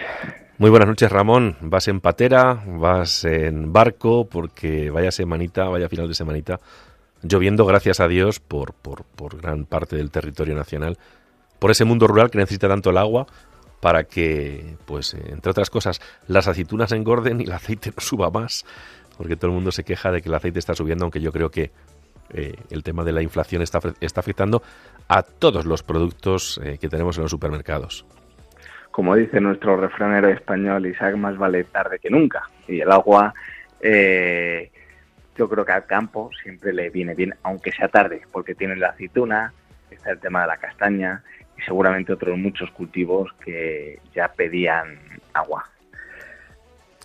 Muy 0.59 0.69
buenas 0.69 0.89
noches, 0.89 1.11
Ramón. 1.11 1.57
Vas 1.63 1.89
en 1.89 2.01
patera, 2.01 2.63
vas 2.67 3.25
en 3.25 3.73
barco, 3.73 4.29
porque 4.29 4.91
vaya 4.91 5.11
semanita, 5.11 5.65
vaya 5.69 5.89
final 5.89 6.07
de 6.07 6.13
semanita, 6.13 6.61
lloviendo, 7.23 7.65
gracias 7.65 7.99
a 8.01 8.09
Dios, 8.09 8.41
por, 8.41 8.75
por, 8.75 9.41
gran 9.41 9.65
parte 9.65 9.97
del 9.97 10.11
territorio 10.11 10.55
nacional, 10.55 10.99
por 11.59 11.71
ese 11.71 11.87
mundo 11.87 12.07
rural 12.07 12.31
que 12.31 12.37
necesita 12.37 12.69
tanto 12.69 12.91
el 12.91 12.99
agua 12.99 13.27
para 13.81 14.05
que, 14.05 14.77
pues, 14.85 15.15
entre 15.15 15.51
otras 15.51 15.71
cosas, 15.71 16.03
las 16.27 16.47
aceitunas 16.47 16.93
engorden 16.93 17.41
y 17.41 17.45
el 17.45 17.53
aceite 17.53 17.91
no 17.97 18.03
suba 18.03 18.31
más, 18.31 18.67
porque 19.17 19.37
todo 19.37 19.47
el 19.47 19.55
mundo 19.55 19.73
se 19.73 19.83
queja 19.83 20.13
de 20.13 20.21
que 20.21 20.29
el 20.29 20.35
aceite 20.35 20.59
está 20.59 20.75
subiendo, 20.75 21.07
aunque 21.07 21.23
yo 21.23 21.33
creo 21.33 21.51
que 21.51 21.71
eh, 22.35 22.55
el 22.69 22.83
tema 22.83 23.03
de 23.03 23.13
la 23.13 23.23
inflación 23.23 23.63
está, 23.63 23.81
está 24.03 24.21
afectando 24.21 24.63
a 25.09 25.23
todos 25.23 25.65
los 25.65 25.83
productos 25.83 26.61
eh, 26.63 26.77
que 26.79 26.91
tenemos 26.91 27.17
en 27.17 27.23
los 27.23 27.31
supermercados 27.31 28.05
como 28.99 29.15
dice 29.15 29.41
nuestro 29.41 29.77
refranero 29.77 30.29
español, 30.29 30.85
Isaac, 30.85 31.15
más 31.15 31.39
vale 31.39 31.63
tarde 31.63 32.01
que 32.01 32.11
nunca. 32.11 32.43
Y 32.67 32.81
el 32.81 32.91
agua, 32.91 33.33
eh, 33.81 34.73
yo 35.37 35.49
creo 35.49 35.65
que 35.65 35.71
al 35.71 35.87
campo 35.87 36.31
siempre 36.43 36.73
le 36.73 36.91
viene 36.91 37.15
bien, 37.15 37.33
aunque 37.45 37.71
sea 37.71 37.87
tarde, 37.87 38.23
porque 38.33 38.57
tiene 38.57 38.75
la 38.75 38.89
aceituna, 38.89 39.53
está 39.89 40.11
el 40.11 40.19
tema 40.19 40.41
de 40.41 40.47
la 40.49 40.57
castaña 40.57 41.23
y 41.57 41.63
seguramente 41.63 42.13
otros 42.13 42.37
muchos 42.37 42.73
cultivos 42.73 43.31
que 43.45 44.01
ya 44.17 44.33
pedían 44.33 44.99
agua. 45.33 45.65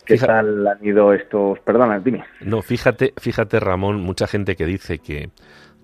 ¿Qué 0.04 0.18
tal 0.18 0.66
han 0.66 0.84
ido 0.84 1.14
estos? 1.14 1.60
Perdona, 1.60 2.00
dime. 2.00 2.24
No, 2.42 2.64
fíjate, 2.64 3.14
fíjate, 3.18 3.60
Ramón, 3.60 4.02
mucha 4.02 4.26
gente 4.26 4.56
que 4.56 4.66
dice 4.66 4.98
que, 4.98 5.30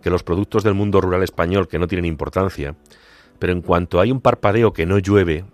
que 0.02 0.10
los 0.10 0.24
productos 0.24 0.64
del 0.64 0.74
mundo 0.74 1.02
rural 1.02 1.22
español 1.22 1.68
que 1.68 1.78
no 1.78 1.86
tienen 1.86 2.06
importancia, 2.06 2.74
pero 3.38 3.54
en 3.54 3.62
cuanto 3.62 4.00
hay 4.02 4.12
un 4.12 4.22
parpadeo 4.22 4.74
que 4.74 4.88
no 4.88 4.98
llueve, 4.98 5.46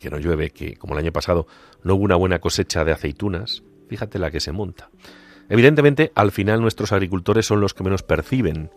que 0.00 0.10
no 0.10 0.18
llueve, 0.18 0.50
que 0.50 0.76
como 0.76 0.94
el 0.94 1.00
año 1.00 1.12
pasado 1.12 1.46
no 1.82 1.94
hubo 1.94 2.04
una 2.04 2.16
buena 2.16 2.38
cosecha 2.40 2.84
de 2.84 2.92
aceitunas, 2.92 3.62
fíjate 3.88 4.18
la 4.18 4.30
que 4.30 4.40
se 4.40 4.52
monta. 4.52 4.90
Evidentemente, 5.48 6.12
al 6.14 6.30
final 6.30 6.60
nuestros 6.60 6.92
agricultores 6.92 7.46
son 7.46 7.60
los 7.60 7.74
que 7.74 7.84
menos 7.84 8.02
perciben. 8.02 8.70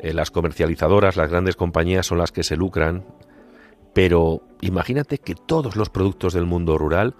Eh, 0.00 0.12
las 0.12 0.30
comercializadoras, 0.30 1.16
las 1.16 1.30
grandes 1.30 1.56
compañías 1.56 2.06
son 2.06 2.18
las 2.18 2.32
que 2.32 2.42
se 2.42 2.56
lucran. 2.56 3.04
Pero 3.94 4.42
imagínate 4.60 5.18
que 5.18 5.34
todos 5.34 5.76
los 5.76 5.90
productos 5.90 6.34
del 6.34 6.44
mundo 6.44 6.76
rural, 6.76 7.14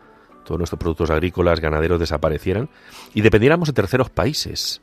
todos 0.44 0.58
nuestros 0.58 0.80
productos 0.80 1.10
agrícolas, 1.10 1.60
ganaderos 1.60 2.00
desaparecieran 2.00 2.68
y 3.14 3.20
dependiéramos 3.20 3.68
de 3.68 3.74
terceros 3.74 4.10
países. 4.10 4.82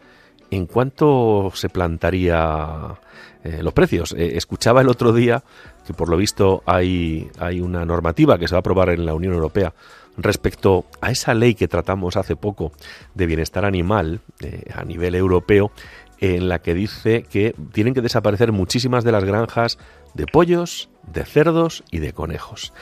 ¿En 0.51 0.65
cuánto 0.67 1.51
se 1.53 1.69
plantaría 1.69 2.95
eh, 3.43 3.59
los 3.61 3.73
precios? 3.73 4.13
Eh, 4.13 4.37
escuchaba 4.37 4.81
el 4.81 4.89
otro 4.89 5.11
día 5.11 5.43
que 5.85 5.93
por 5.93 6.09
lo 6.09 6.17
visto 6.17 6.63
hay, 6.65 7.29
hay 7.39 7.61
una 7.61 7.85
normativa 7.85 8.37
que 8.37 8.47
se 8.47 8.53
va 8.53 8.57
a 8.57 8.59
aprobar 8.59 8.89
en 8.89 9.05
la 9.05 9.13
Unión 9.13 9.33
Europea 9.33 9.73
respecto 10.17 10.85
a 11.01 11.11
esa 11.11 11.33
ley 11.33 11.55
que 11.55 11.67
tratamos 11.67 12.17
hace 12.17 12.35
poco 12.35 12.71
de 13.13 13.25
bienestar 13.25 13.65
animal 13.65 14.21
eh, 14.39 14.63
a 14.73 14.83
nivel 14.83 15.15
europeo, 15.15 15.71
en 16.19 16.47
la 16.47 16.59
que 16.59 16.73
dice 16.73 17.23
que 17.23 17.53
tienen 17.73 17.93
que 17.93 18.01
desaparecer 18.01 18.51
muchísimas 18.51 19.03
de 19.03 19.11
las 19.11 19.25
granjas 19.25 19.77
de 20.13 20.25
pollos, 20.25 20.89
de 21.13 21.25
cerdos 21.25 21.83
y 21.91 21.99
de 21.99 22.13
conejos. 22.13 22.73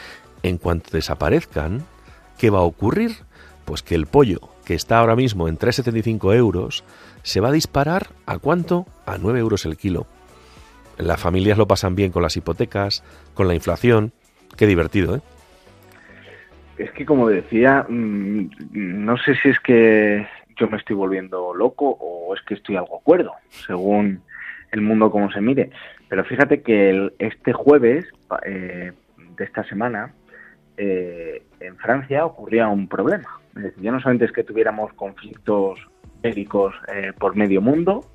En 0.43 0.57
cuanto 0.57 0.91
desaparezcan, 0.91 1.85
¿qué 2.37 2.49
va 2.49 2.59
a 2.59 2.63
ocurrir? 2.63 3.17
Pues 3.65 3.81
que 3.81 3.95
el 3.95 4.05
pollo, 4.05 4.52
que 4.65 4.73
está 4.73 4.99
ahora 4.99 5.15
mismo 5.15 5.47
en 5.47 5.57
3,75 5.57 6.35
euros, 6.35 6.83
se 7.21 7.39
va 7.39 7.49
a 7.49 7.51
disparar 7.51 8.07
a 8.25 8.37
cuánto? 8.37 8.85
A 9.05 9.17
9 9.17 9.39
euros 9.39 9.65
el 9.65 9.77
kilo. 9.77 10.07
Las 10.97 11.19
familias 11.19 11.57
lo 11.57 11.67
pasan 11.67 11.95
bien 11.95 12.11
con 12.11 12.21
las 12.21 12.37
hipotecas, 12.37 13.03
con 13.33 13.47
la 13.47 13.55
inflación. 13.55 14.11
Qué 14.57 14.67
divertido, 14.67 15.15
¿eh? 15.15 15.21
Es 16.77 16.91
que 16.91 17.05
como 17.05 17.29
decía, 17.29 17.85
mm, 17.87 18.49
no 18.73 19.17
sé 19.17 19.35
si 19.35 19.49
es 19.49 19.59
que 19.59 20.25
yo 20.57 20.67
me 20.67 20.77
estoy 20.77 20.95
volviendo 20.95 21.53
loco 21.53 21.97
o 21.99 22.35
es 22.35 22.41
que 22.43 22.55
estoy 22.55 22.75
algo 22.75 22.97
acuerdo, 22.97 23.33
según 23.49 24.21
el 24.71 24.81
mundo 24.81 25.11
como 25.11 25.31
se 25.31 25.41
mire. 25.41 25.69
Pero 26.09 26.23
fíjate 26.25 26.61
que 26.61 27.11
este 27.19 27.53
jueves 27.53 28.05
eh, 28.45 28.91
de 29.17 29.43
esta 29.43 29.63
semana 29.63 30.13
eh, 30.77 31.43
en 31.59 31.77
Francia 31.77 32.25
ocurría 32.25 32.67
un 32.67 32.87
problema. 32.87 33.39
Ya 33.77 33.91
no 33.91 33.99
solamente 33.99 34.25
es 34.25 34.31
que 34.31 34.43
tuviéramos 34.43 34.93
conflictos 34.93 35.79
bélicos 36.21 36.73
eh, 36.93 37.13
por 37.17 37.35
medio 37.35 37.61
mundo, 37.61 38.09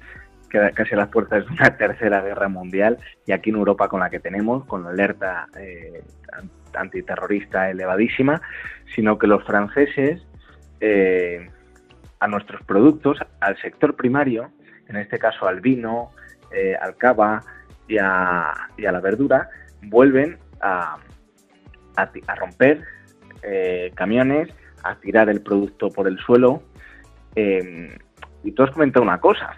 casi 0.49 0.95
a 0.95 0.97
las 0.97 1.09
puertas 1.09 1.47
de 1.47 1.53
una 1.53 1.77
tercera 1.79 2.23
guerra 2.23 2.49
mundial 2.49 2.99
y 3.27 3.33
aquí 3.33 3.51
en 3.51 3.57
Europa 3.57 3.89
con 3.89 4.01
la 4.01 4.11
que 4.11 4.21
tenemos, 4.21 4.65
con 4.65 4.85
la 4.85 4.91
alerta 4.91 5.47
eh, 5.59 6.03
antiterrorista 6.75 7.71
elevadísima, 7.71 8.41
sino 8.95 9.19
que 9.19 9.27
los 9.27 9.45
franceses 9.45 10.23
eh, 10.81 11.51
a 12.21 12.27
nuestros 12.27 12.63
productos, 12.63 13.19
al 13.41 13.57
sector 13.61 13.95
primario, 13.95 14.51
en 14.89 14.97
este 14.97 15.19
caso 15.19 15.47
al 15.47 15.61
vino, 15.61 16.11
eh, 16.53 16.75
al 16.81 16.97
cava 16.97 17.43
y 17.87 17.99
a 17.99 18.69
la 18.77 19.01
verdura, 19.01 19.49
vuelven 19.83 20.39
a, 20.61 20.97
a, 22.03 22.35
romper 22.35 22.83
eh, 23.43 23.93
camiones, 23.95 24.49
a 24.83 24.95
tirar 24.97 25.29
el 25.29 25.43
producto 25.43 25.91
por 25.91 26.07
el 26.09 26.19
suelo. 26.19 26.63
Eh, 27.35 27.97
y 28.45 28.53
tú 28.53 28.63
has 28.63 28.71
comentado 28.71 29.03
una 29.03 29.21
cosa, 29.21 29.57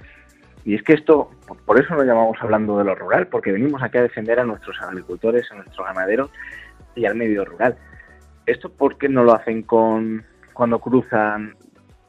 y 0.65 0.75
es 0.75 0.83
que 0.83 0.93
esto, 0.93 1.31
por 1.65 1.81
eso 1.81 1.95
lo 1.95 2.05
llamamos 2.05 2.37
hablando 2.41 2.79
de 2.79 2.85
lo 2.85 2.95
rural, 2.95 3.29
porque 3.29 3.53
venimos 3.53 3.83
aquí 3.83 3.99
a 3.99 4.03
defender 4.03 4.41
a 4.41 4.45
nuestros 4.45 4.81
agricultores, 4.83 5.51
a 5.51 5.57
nuestros 5.57 5.87
ganaderos 5.87 6.31
y 6.95 7.07
al 7.07 7.15
medio 7.15 7.45
rural. 7.45 7.77
¿Esto 8.47 8.71
por 8.71 8.99
qué 8.99 9.09
no 9.09 9.25
lo 9.25 9.35
hacen 9.35 9.63
con 9.63 10.25
cuando 10.53 10.79
cruzan 10.79 11.57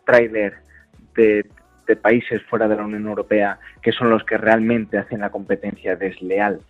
trailers 0.05 0.57
de, 1.15 1.45
países 2.01 2.41
fuera 2.43 2.69
de 2.69 2.77
la 2.77 2.85
Unión 2.85 3.05
Europea, 3.05 3.59
que 3.81 3.91
son 3.91 4.09
los 4.09 4.23
que 4.23 4.37
realmente 4.37 4.97
hacen 4.97 5.19
la 5.19 5.29
competencia 5.29 5.97
desleal 5.97 6.61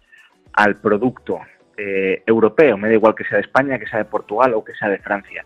al 0.53 0.77
producto 0.77 1.39
eh, 1.77 2.23
europeo? 2.25 2.77
Me 2.77 2.87
da 2.87 2.93
igual 2.93 3.15
que 3.15 3.23
sea 3.23 3.37
de 3.37 3.43
España, 3.43 3.79
que 3.79 3.87
sea 3.87 3.99
de 3.99 4.05
Portugal 4.05 4.53
o 4.53 4.63
que 4.63 4.73
sea 4.75 4.89
de 4.89 4.99
Francia 4.99 5.45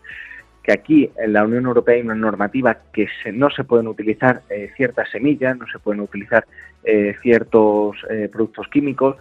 que 0.62 0.72
aquí 0.72 1.12
en 1.16 1.32
la 1.32 1.44
Unión 1.44 1.64
Europea 1.66 1.94
hay 1.94 2.00
una 2.00 2.16
normativa 2.16 2.76
que 2.92 3.06
no 3.32 3.50
se 3.50 3.62
pueden 3.62 3.86
utilizar 3.86 4.42
eh, 4.50 4.72
ciertas 4.76 5.08
semillas, 5.10 5.56
no 5.56 5.64
se 5.68 5.78
pueden 5.78 6.00
utilizar 6.00 6.44
eh, 6.82 7.14
ciertos 7.22 7.96
productos 8.32 8.66
químicos, 8.66 9.14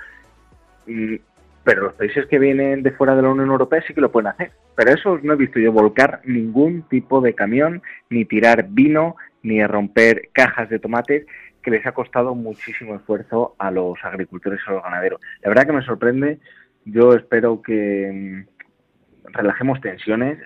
mm, 0.88 1.18
pero 1.66 1.82
los 1.84 1.94
países 1.94 2.26
que 2.28 2.40
vienen 2.40 2.84
de 2.84 2.92
fuera 2.92 3.16
de 3.16 3.24
la 3.24 3.30
Unión 3.30 3.50
Europea 3.50 3.84
sí 3.86 3.94
que 3.94 4.02
lo 4.02 4.12
pueden 4.12 4.28
hacer. 4.28 4.52
Pero 4.76 4.92
eso 4.92 5.20
no 5.22 5.34
he 5.34 5.36
visto 5.36 5.60
yo 5.60 5.72
volcar 5.72 6.22
ningún 6.24 6.84
tipo 6.84 7.22
de 7.22 7.34
camión, 7.34 7.82
ni 8.10 8.24
tirar 8.24 8.68
vino, 8.70 9.16
ni 9.42 9.66
romper 9.66 10.30
cajas 10.32 10.70
de 10.70 10.80
tomates, 10.80 11.26
que 11.64 11.72
les 11.72 11.86
ha 11.88 11.94
costado 11.94 12.36
muchísimo 12.36 12.96
esfuerzo 12.96 13.56
a 13.58 13.72
los 13.72 13.98
agricultores 14.04 14.60
y 14.66 14.70
a 14.70 14.74
los 14.74 14.84
ganaderos. 14.84 15.20
La 15.42 15.50
verdad 15.50 15.66
que 15.66 15.74
me 15.74 15.82
sorprende, 15.82 16.38
yo 16.86 17.14
espero 17.14 17.62
que 17.62 18.46
mm, 18.46 19.32
relajemos 19.34 19.82
tensiones, 19.82 20.40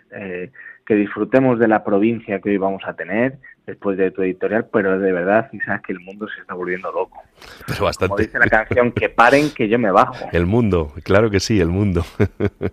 que 0.86 0.96
disfrutemos 0.96 1.60
de 1.60 1.68
la 1.68 1.84
provincia 1.84 2.40
que 2.40 2.50
hoy 2.50 2.58
vamos 2.58 2.82
a 2.86 2.94
tener 2.94 3.38
después 3.68 3.98
de 3.98 4.12
tu 4.12 4.24
editorial, 4.24 4.68
pero 4.72 5.00
de 5.00 5.12
verdad, 5.12 5.50
sabes 5.64 5.82
que 5.84 5.94
el 5.94 6.00
mundo 6.00 6.28
se 6.28 6.42
está 6.42 6.56
volviendo 6.56 6.92
loco. 6.92 7.22
Pero 7.68 7.86
bastante. 7.86 8.10
Como 8.10 8.18
dice 8.18 8.40
la 8.40 8.48
canción, 8.48 8.92
que 8.92 9.10
paren, 9.10 9.52
que 9.52 9.70
yo 9.70 9.78
me 9.78 9.92
bajo. 9.92 10.28
El 10.32 10.48
mundo, 10.48 10.92
claro 11.04 11.30
que 11.30 11.40
sí, 11.40 11.60
el 11.60 11.70
mundo. 11.70 12.04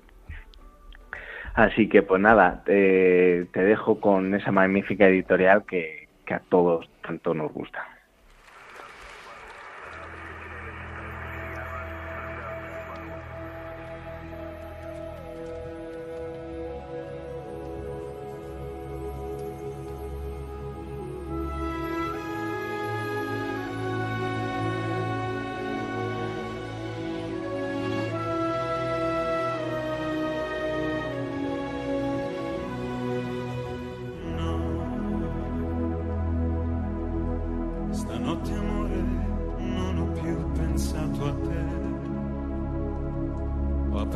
Así 1.55 1.89
que 1.89 2.03
pues 2.03 2.21
nada, 2.21 2.63
te, 2.65 3.47
te 3.53 3.63
dejo 3.63 4.01
con 4.01 4.35
esa 4.35 4.53
magnífica 4.53 5.07
editorial 5.09 5.65
que, 5.65 6.09
que 6.27 6.35
a 6.35 6.41
todos 6.41 6.89
tanto 7.03 7.33
nos 7.33 7.53
gusta. 7.53 7.85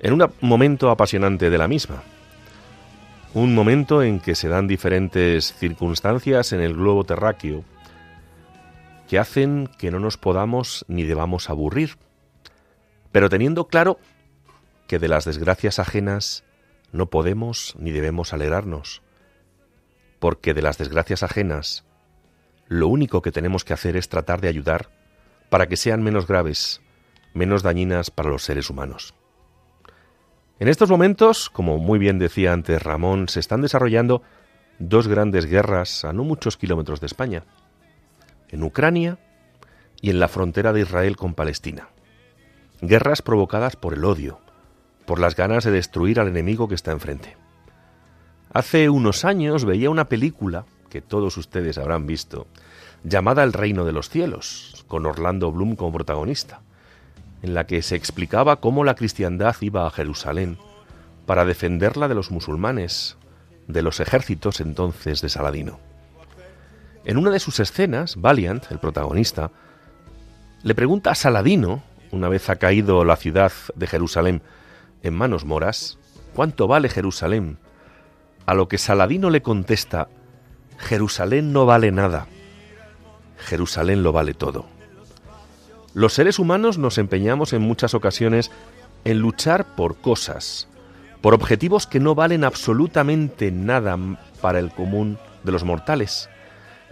en 0.00 0.12
un 0.12 0.30
momento 0.40 0.90
apasionante 0.90 1.50
de 1.50 1.58
la 1.58 1.68
misma. 1.68 2.02
Un 3.34 3.54
momento 3.54 4.02
en 4.02 4.20
que 4.20 4.34
se 4.34 4.48
dan 4.48 4.66
diferentes 4.66 5.54
circunstancias 5.54 6.52
en 6.52 6.60
el 6.60 6.74
globo 6.74 7.04
terráqueo 7.04 7.64
que 9.08 9.18
hacen 9.18 9.68
que 9.78 9.90
no 9.90 10.00
nos 10.00 10.16
podamos 10.16 10.84
ni 10.88 11.04
debamos 11.04 11.48
aburrir, 11.48 11.96
pero 13.12 13.28
teniendo 13.28 13.68
claro 13.68 13.98
que 14.88 14.98
de 14.98 15.08
las 15.08 15.24
desgracias 15.24 15.78
ajenas 15.78 16.44
no 16.92 17.06
podemos 17.06 17.74
ni 17.78 17.92
debemos 17.92 18.32
alegrarnos, 18.32 19.02
porque 20.18 20.54
de 20.54 20.62
las 20.62 20.78
desgracias 20.78 21.22
ajenas 21.22 21.84
lo 22.68 22.88
único 22.88 23.22
que 23.22 23.32
tenemos 23.32 23.64
que 23.64 23.74
hacer 23.74 23.96
es 23.96 24.08
tratar 24.08 24.40
de 24.40 24.48
ayudar 24.48 24.90
para 25.50 25.68
que 25.68 25.76
sean 25.76 26.02
menos 26.02 26.26
graves, 26.26 26.80
menos 27.32 27.62
dañinas 27.62 28.10
para 28.10 28.30
los 28.30 28.42
seres 28.42 28.70
humanos. 28.70 29.14
En 30.58 30.68
estos 30.68 30.88
momentos, 30.88 31.50
como 31.50 31.76
muy 31.76 31.98
bien 31.98 32.18
decía 32.18 32.54
antes 32.54 32.82
Ramón, 32.82 33.28
se 33.28 33.40
están 33.40 33.60
desarrollando 33.60 34.22
dos 34.78 35.06
grandes 35.06 35.44
guerras 35.44 36.02
a 36.04 36.14
no 36.14 36.24
muchos 36.24 36.56
kilómetros 36.56 36.98
de 37.00 37.06
España, 37.06 37.44
en 38.48 38.62
Ucrania 38.62 39.18
y 40.00 40.08
en 40.08 40.18
la 40.18 40.28
frontera 40.28 40.72
de 40.72 40.80
Israel 40.80 41.16
con 41.16 41.34
Palestina. 41.34 41.88
Guerras 42.80 43.20
provocadas 43.20 43.76
por 43.76 43.92
el 43.92 44.04
odio, 44.06 44.40
por 45.04 45.20
las 45.20 45.36
ganas 45.36 45.64
de 45.64 45.72
destruir 45.72 46.20
al 46.20 46.28
enemigo 46.28 46.68
que 46.68 46.74
está 46.74 46.92
enfrente. 46.92 47.36
Hace 48.50 48.88
unos 48.88 49.26
años 49.26 49.66
veía 49.66 49.90
una 49.90 50.08
película 50.08 50.64
que 50.88 51.02
todos 51.02 51.36
ustedes 51.36 51.76
habrán 51.76 52.06
visto, 52.06 52.46
llamada 53.04 53.42
El 53.42 53.52
Reino 53.52 53.84
de 53.84 53.92
los 53.92 54.08
Cielos, 54.08 54.86
con 54.88 55.04
Orlando 55.04 55.52
Bloom 55.52 55.76
como 55.76 55.92
protagonista, 55.92 56.62
en 57.42 57.54
la 57.54 57.66
que 57.66 57.82
se 57.82 57.96
explicaba 57.96 58.56
cómo 58.56 58.84
la 58.84 58.94
cristiandad 58.94 59.56
iba 59.60 59.86
a 59.86 59.90
Jerusalén 59.90 60.58
para 61.26 61.44
defenderla 61.44 62.08
de 62.08 62.14
los 62.14 62.30
musulmanes, 62.30 63.16
de 63.66 63.82
los 63.82 64.00
ejércitos 64.00 64.60
entonces 64.60 65.20
de 65.20 65.28
Saladino. 65.28 65.78
En 67.04 67.18
una 67.18 67.30
de 67.30 67.40
sus 67.40 67.60
escenas, 67.60 68.16
Valiant, 68.16 68.64
el 68.70 68.78
protagonista, 68.78 69.50
le 70.62 70.74
pregunta 70.74 71.10
a 71.10 71.14
Saladino, 71.14 71.82
una 72.10 72.28
vez 72.28 72.48
ha 72.50 72.56
caído 72.56 73.04
la 73.04 73.16
ciudad 73.16 73.52
de 73.74 73.86
Jerusalén 73.86 74.42
en 75.02 75.14
manos 75.14 75.44
moras, 75.44 75.98
¿cuánto 76.34 76.66
vale 76.66 76.88
Jerusalén? 76.88 77.58
A 78.46 78.54
lo 78.54 78.68
que 78.68 78.78
Saladino 78.78 79.30
le 79.30 79.42
contesta, 79.42 80.08
Jerusalén 80.78 81.52
no 81.52 81.66
vale 81.66 81.92
nada. 81.92 82.26
Jerusalén 83.38 84.02
lo 84.02 84.12
vale 84.12 84.34
todo. 84.34 84.66
Los 85.96 86.12
seres 86.12 86.38
humanos 86.38 86.76
nos 86.76 86.98
empeñamos 86.98 87.54
en 87.54 87.62
muchas 87.62 87.94
ocasiones 87.94 88.50
en 89.06 89.18
luchar 89.18 89.64
por 89.76 89.96
cosas, 89.96 90.68
por 91.22 91.32
objetivos 91.32 91.86
que 91.86 92.00
no 92.00 92.14
valen 92.14 92.44
absolutamente 92.44 93.50
nada 93.50 93.96
para 94.42 94.58
el 94.58 94.72
común 94.72 95.16
de 95.42 95.52
los 95.52 95.64
mortales, 95.64 96.28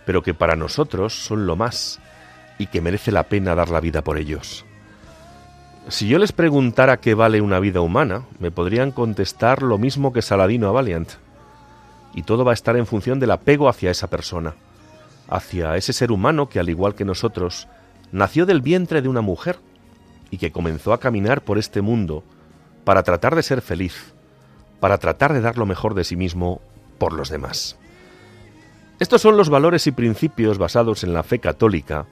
pero 0.06 0.22
que 0.22 0.32
para 0.32 0.56
nosotros 0.56 1.12
son 1.22 1.46
lo 1.46 1.54
más 1.54 2.00
y 2.56 2.68
que 2.68 2.80
merece 2.80 3.12
la 3.12 3.24
pena 3.24 3.54
dar 3.54 3.68
la 3.68 3.80
vida 3.80 4.02
por 4.02 4.16
ellos. 4.16 4.64
Si 5.88 6.08
yo 6.08 6.18
les 6.18 6.32
preguntara 6.32 6.96
qué 6.96 7.12
vale 7.12 7.42
una 7.42 7.60
vida 7.60 7.82
humana, 7.82 8.22
me 8.38 8.50
podrían 8.50 8.90
contestar 8.90 9.62
lo 9.62 9.76
mismo 9.76 10.14
que 10.14 10.22
Saladino 10.22 10.66
a 10.68 10.72
Valiant 10.72 11.10
y 12.14 12.22
todo 12.22 12.42
va 12.42 12.52
a 12.52 12.54
estar 12.54 12.74
en 12.74 12.86
función 12.86 13.20
del 13.20 13.32
apego 13.32 13.68
hacia 13.68 13.90
esa 13.90 14.08
persona, 14.08 14.54
hacia 15.28 15.76
ese 15.76 15.92
ser 15.92 16.10
humano 16.10 16.48
que, 16.48 16.58
al 16.58 16.70
igual 16.70 16.94
que 16.94 17.04
nosotros, 17.04 17.68
nació 18.14 18.46
del 18.46 18.62
vientre 18.62 19.02
de 19.02 19.08
una 19.08 19.22
mujer 19.22 19.58
y 20.30 20.38
que 20.38 20.52
comenzó 20.52 20.92
a 20.92 21.00
caminar 21.00 21.42
por 21.42 21.58
este 21.58 21.82
mundo 21.82 22.22
para 22.84 23.02
tratar 23.02 23.34
de 23.34 23.42
ser 23.42 23.60
feliz, 23.60 24.14
para 24.78 24.98
tratar 24.98 25.32
de 25.32 25.40
dar 25.40 25.58
lo 25.58 25.66
mejor 25.66 25.94
de 25.94 26.04
sí 26.04 26.14
mismo 26.14 26.60
por 26.98 27.12
los 27.12 27.28
demás. 27.28 27.76
Estos 29.00 29.20
son 29.20 29.36
los 29.36 29.48
valores 29.50 29.88
y 29.88 29.90
principios 29.90 30.58
basados 30.58 31.02
en 31.02 31.12
la 31.12 31.24
fe 31.24 31.40
católica 31.40 32.06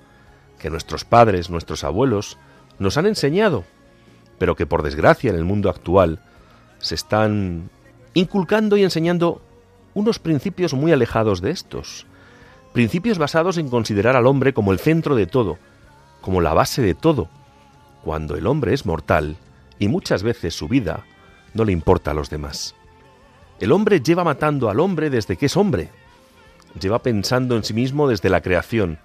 que 0.59 0.71
nuestros 0.71 1.05
padres, 1.05 1.51
nuestros 1.51 1.85
abuelos, 1.85 2.37
nos 2.81 2.97
han 2.97 3.07
enseñado, 3.07 3.63
pero 4.39 4.57
que 4.57 4.67
por 4.67 4.83
desgracia 4.83 5.31
en 5.31 5.37
el 5.37 5.45
mundo 5.45 5.71
actual 5.71 6.19
se 6.81 6.97
están 6.97 7.71
inculcando 8.13 8.77
y 8.77 8.83
enseñando 8.83 9.41
unos 9.95 10.19
principios 10.19 10.75
muy 10.75 10.91
alejados 10.91 11.41
de 11.41 11.53
estos. 11.53 12.07
Principios 12.73 13.19
basados 13.19 13.57
en 13.57 13.69
considerar 13.69 14.17
al 14.17 14.27
hombre 14.27 14.53
como 14.53 14.73
el 14.73 14.81
centro 14.81 15.15
de 15.15 15.29
todo, 15.29 15.59
como 16.23 16.41
la 16.41 16.55
base 16.55 16.81
de 16.81 16.95
todo, 16.95 17.29
cuando 18.03 18.37
el 18.37 18.47
hombre 18.47 18.73
es 18.73 18.87
mortal 18.87 19.37
y 19.79 19.89
muchas 19.89 20.23
veces 20.23 20.55
su 20.55 20.69
vida 20.69 21.05
no 21.53 21.65
le 21.65 21.73
importa 21.73 22.13
a 22.13 22.15
los 22.15 22.31
demás. 22.31 22.75
El 23.61 23.73
hombre 23.73 24.01
lleva 24.01 24.25
matando 24.25 24.71
al 24.71 24.81
hombre 24.81 25.11
desde 25.11 25.37
que 25.37 25.47
es 25.47 25.57
hombre. 25.57 25.91
Lleva 26.81 27.03
pensando 27.03 27.57
en 27.57 27.65
sí 27.65 27.75
mismo 27.75 28.09
desde 28.09 28.31
la 28.31 28.41
creación. 28.41 28.99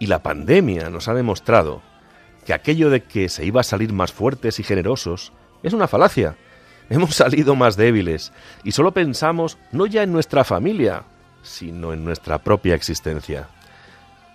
Y 0.00 0.06
la 0.06 0.22
pandemia 0.22 0.90
nos 0.90 1.06
ha 1.08 1.14
demostrado 1.14 1.82
que 2.44 2.54
aquello 2.54 2.90
de 2.90 3.02
que 3.02 3.28
se 3.28 3.44
iba 3.44 3.60
a 3.60 3.64
salir 3.64 3.92
más 3.92 4.12
fuertes 4.12 4.58
y 4.58 4.64
generosos 4.64 5.32
es 5.62 5.72
una 5.72 5.86
falacia. 5.86 6.36
Hemos 6.90 7.14
salido 7.14 7.54
más 7.54 7.76
débiles 7.76 8.32
y 8.64 8.72
solo 8.72 8.92
pensamos 8.92 9.58
no 9.72 9.86
ya 9.86 10.02
en 10.02 10.12
nuestra 10.12 10.44
familia, 10.44 11.04
sino 11.42 11.92
en 11.92 12.04
nuestra 12.04 12.38
propia 12.38 12.74
existencia. 12.74 13.48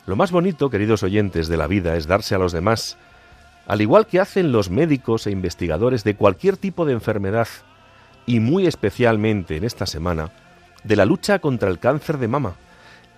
Lo 0.05 0.15
más 0.15 0.31
bonito, 0.31 0.69
queridos 0.69 1.03
oyentes, 1.03 1.47
de 1.47 1.57
la 1.57 1.67
vida 1.67 1.95
es 1.95 2.07
darse 2.07 2.35
a 2.35 2.39
los 2.39 2.51
demás, 2.51 2.97
al 3.67 3.81
igual 3.81 4.07
que 4.07 4.19
hacen 4.19 4.51
los 4.51 4.69
médicos 4.69 5.27
e 5.27 5.31
investigadores 5.31 6.03
de 6.03 6.15
cualquier 6.15 6.57
tipo 6.57 6.85
de 6.85 6.93
enfermedad, 6.93 7.47
y 8.25 8.39
muy 8.39 8.65
especialmente 8.67 9.57
en 9.57 9.63
esta 9.63 9.85
semana, 9.85 10.31
de 10.83 10.95
la 10.95 11.05
lucha 11.05 11.39
contra 11.39 11.69
el 11.69 11.79
cáncer 11.79 12.17
de 12.17 12.27
mama, 12.27 12.55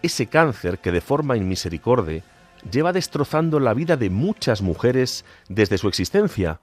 ese 0.02 0.28
cáncer 0.28 0.80
que 0.80 0.92
de 0.92 1.02
forma 1.02 1.38
inmisericordia 1.38 2.24
lleva 2.70 2.94
destrozando 2.94 3.60
la 3.60 3.74
vida 3.74 3.98
de 3.98 4.10
muchas 4.10 4.62
mujeres 4.62 5.26
desde 5.48 5.78
su 5.78 5.88
existencia. 5.88 6.60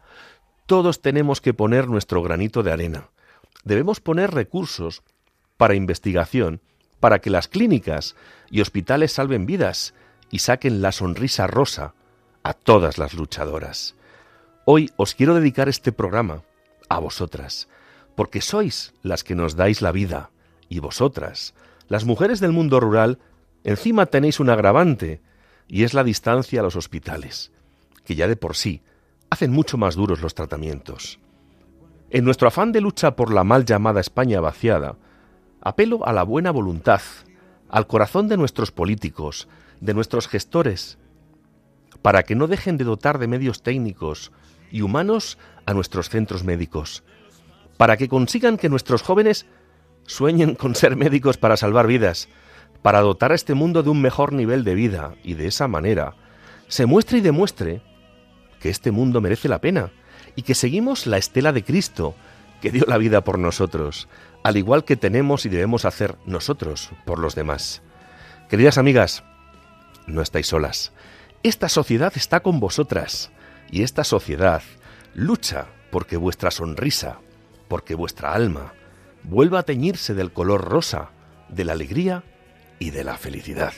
Todos 0.67 1.01
tenemos 1.01 1.41
que 1.41 1.55
poner 1.55 1.89
nuestro 1.89 2.23
granito 2.23 2.63
de 2.63 2.73
arena. 2.73 3.09
Debemos 3.65 4.01
poner 4.01 4.33
recursos 4.33 5.03
para 5.57 5.75
investigación, 5.75 6.61
para 7.01 7.21
que 7.21 7.31
las 7.31 7.49
clínicas 7.49 8.17
y 8.51 8.61
hospitales 8.61 9.13
salven 9.13 9.47
vidas 9.47 9.95
y 10.31 10.41
saquen 10.41 10.83
la 10.83 10.93
sonrisa 10.93 11.47
rosa 11.47 11.95
a 12.43 12.55
todas 12.55 12.99
las 12.99 13.15
luchadoras. 13.15 13.95
Hoy 14.65 14.91
os 14.97 15.15
quiero 15.15 15.35
dedicar 15.35 15.69
este 15.69 15.93
programa 15.93 16.43
a 16.89 16.99
vosotras, 16.99 17.69
porque 18.15 18.41
sois 18.41 18.95
las 19.03 19.25
que 19.25 19.35
nos 19.35 19.57
dais 19.57 19.83
la 19.83 19.93
vida, 19.93 20.31
y 20.69 20.81
vosotras, 20.81 21.55
las 21.89 22.05
mujeres 22.05 22.41
del 22.41 22.53
mundo 22.53 22.81
rural, 22.81 23.19
encima 23.65 24.07
tenéis 24.07 24.41
un 24.41 24.51
agravante, 24.51 25.23
y 25.67 25.85
es 25.85 25.95
la 25.95 26.05
distancia 26.05 26.61
a 26.61 26.63
los 26.63 26.77
hospitales, 26.77 27.53
que 28.05 28.15
ya 28.15 28.29
de 28.29 28.37
por 28.37 28.57
sí 28.57 28.83
hacen 29.31 29.53
mucho 29.53 29.77
más 29.77 29.95
duros 29.95 30.21
los 30.21 30.35
tratamientos. 30.35 31.19
En 32.11 32.25
nuestro 32.25 32.49
afán 32.49 32.73
de 32.73 32.81
lucha 32.81 33.17
por 33.17 33.33
la 33.33 33.45
mal 33.45 33.65
llamada 33.65 34.01
España 34.01 34.41
vaciada, 34.41 34.97
apelo 35.61 36.07
a 36.07 36.13
la 36.13 36.23
buena 36.23 36.51
voluntad, 36.51 37.03
al 37.69 37.87
corazón 37.87 38.29
de 38.29 38.39
nuestros 38.39 38.71
políticos, 38.71 39.49
de 39.81 39.95
nuestros 39.95 40.29
gestores, 40.29 40.99
para 42.03 42.23
que 42.23 42.35
no 42.35 42.47
dejen 42.47 42.77
de 42.77 42.85
dotar 42.85 43.19
de 43.19 43.29
medios 43.29 43.63
técnicos 43.63 44.33
y 44.71 44.83
humanos 44.83 45.39
a 45.67 45.75
nuestros 45.75 46.09
centros 46.09 46.45
médicos, 46.45 47.05
para 47.77 47.97
que 47.97 48.09
consigan 48.09 48.57
que 48.57 48.69
nuestros 48.69 49.03
jóvenes 49.03 49.47
sueñen 50.07 50.55
con 50.55 50.75
ser 50.75 50.97
médicos 50.97 51.37
para 51.37 51.57
salvar 51.57 51.87
vidas, 51.87 52.29
para 52.83 53.01
dotar 53.01 53.33
a 53.33 53.35
este 53.35 53.55
mundo 53.55 53.83
de 53.83 53.91
un 53.91 54.01
mejor 54.01 54.33
nivel 54.33 54.65
de 54.65 54.75
vida 54.75 55.15
y 55.23 55.35
de 55.35 55.47
esa 55.47 55.69
manera 55.69 56.15
se 56.69 56.87
muestre 56.87 57.19
y 57.19 57.21
demuestre 57.21 57.83
que 58.61 58.69
este 58.69 58.91
mundo 58.91 59.21
merece 59.21 59.49
la 59.49 59.61
pena 59.61 59.91
y 60.37 60.43
que 60.43 60.55
seguimos 60.55 61.07
la 61.07 61.17
estela 61.17 61.53
de 61.53 61.65
Cristo, 61.65 62.15
que 62.61 62.71
dio 62.71 62.85
la 62.87 62.99
vida 62.99 63.23
por 63.23 63.39
nosotros, 63.39 64.09
al 64.43 64.57
igual 64.57 64.85
que 64.85 64.97
tenemos 64.97 65.47
y 65.47 65.49
debemos 65.49 65.85
hacer 65.85 66.17
nosotros 66.27 66.91
por 67.05 67.19
los 67.19 67.35
demás. 67.35 67.83
Queridas 68.49 68.79
amigas, 68.79 69.25
no 70.09 70.23
estáis 70.23 70.49
solas. 70.49 70.93
Esta 71.43 71.69
sociedad 71.69 72.13
está 72.17 72.41
con 72.41 72.59
vosotras 72.59 73.31
y 73.71 73.83
esta 73.83 74.05
sociedad 74.05 74.63
lucha 75.15 75.67
porque 75.91 76.17
vuestra 76.17 76.51
sonrisa, 76.51 77.21
porque 77.69 77.95
vuestra 77.95 78.33
alma 78.33 78.73
vuelva 79.23 79.61
a 79.61 79.63
teñirse 79.63 80.15
del 80.15 80.33
color 80.33 80.65
rosa, 80.65 81.11
de 81.49 81.65
la 81.65 81.73
alegría 81.73 82.25
y 82.79 82.91
de 82.91 83.05
la 83.05 83.17
felicidad. 83.17 83.73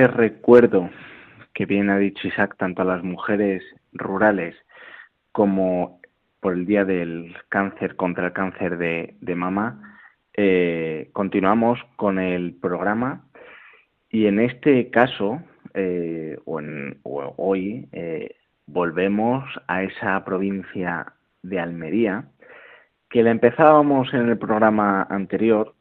Ese 0.00 0.06
recuerdo 0.06 0.88
que 1.52 1.66
bien 1.66 1.90
ha 1.90 1.98
dicho 1.98 2.26
Isaac 2.26 2.56
tanto 2.56 2.80
a 2.80 2.86
las 2.86 3.04
mujeres 3.04 3.62
rurales 3.92 4.56
como 5.30 6.00
por 6.40 6.54
el 6.54 6.64
Día 6.64 6.86
del 6.86 7.36
Cáncer 7.50 7.96
contra 7.96 8.28
el 8.28 8.32
Cáncer 8.32 8.78
de, 8.78 9.34
Mama, 9.34 9.98
eh, 10.32 11.10
continuamos 11.12 11.78
con 11.96 12.18
el 12.18 12.54
programa. 12.54 13.26
Y 14.08 14.24
en 14.24 14.40
este 14.40 14.88
caso, 14.88 15.42
eh, 15.74 16.38
o, 16.46 17.34
hoy, 17.36 17.86
eh, 17.92 18.36
volvemos 18.66 19.44
a 19.66 19.82
esa 19.82 20.24
provincia 20.24 21.12
de 21.42 21.60
Almería, 21.60 22.24
que 23.10 23.22
la 23.22 23.32
empezábamos 23.32 24.14
en 24.14 24.30
el 24.30 24.38
programa 24.38 25.02
anterior 25.10 25.74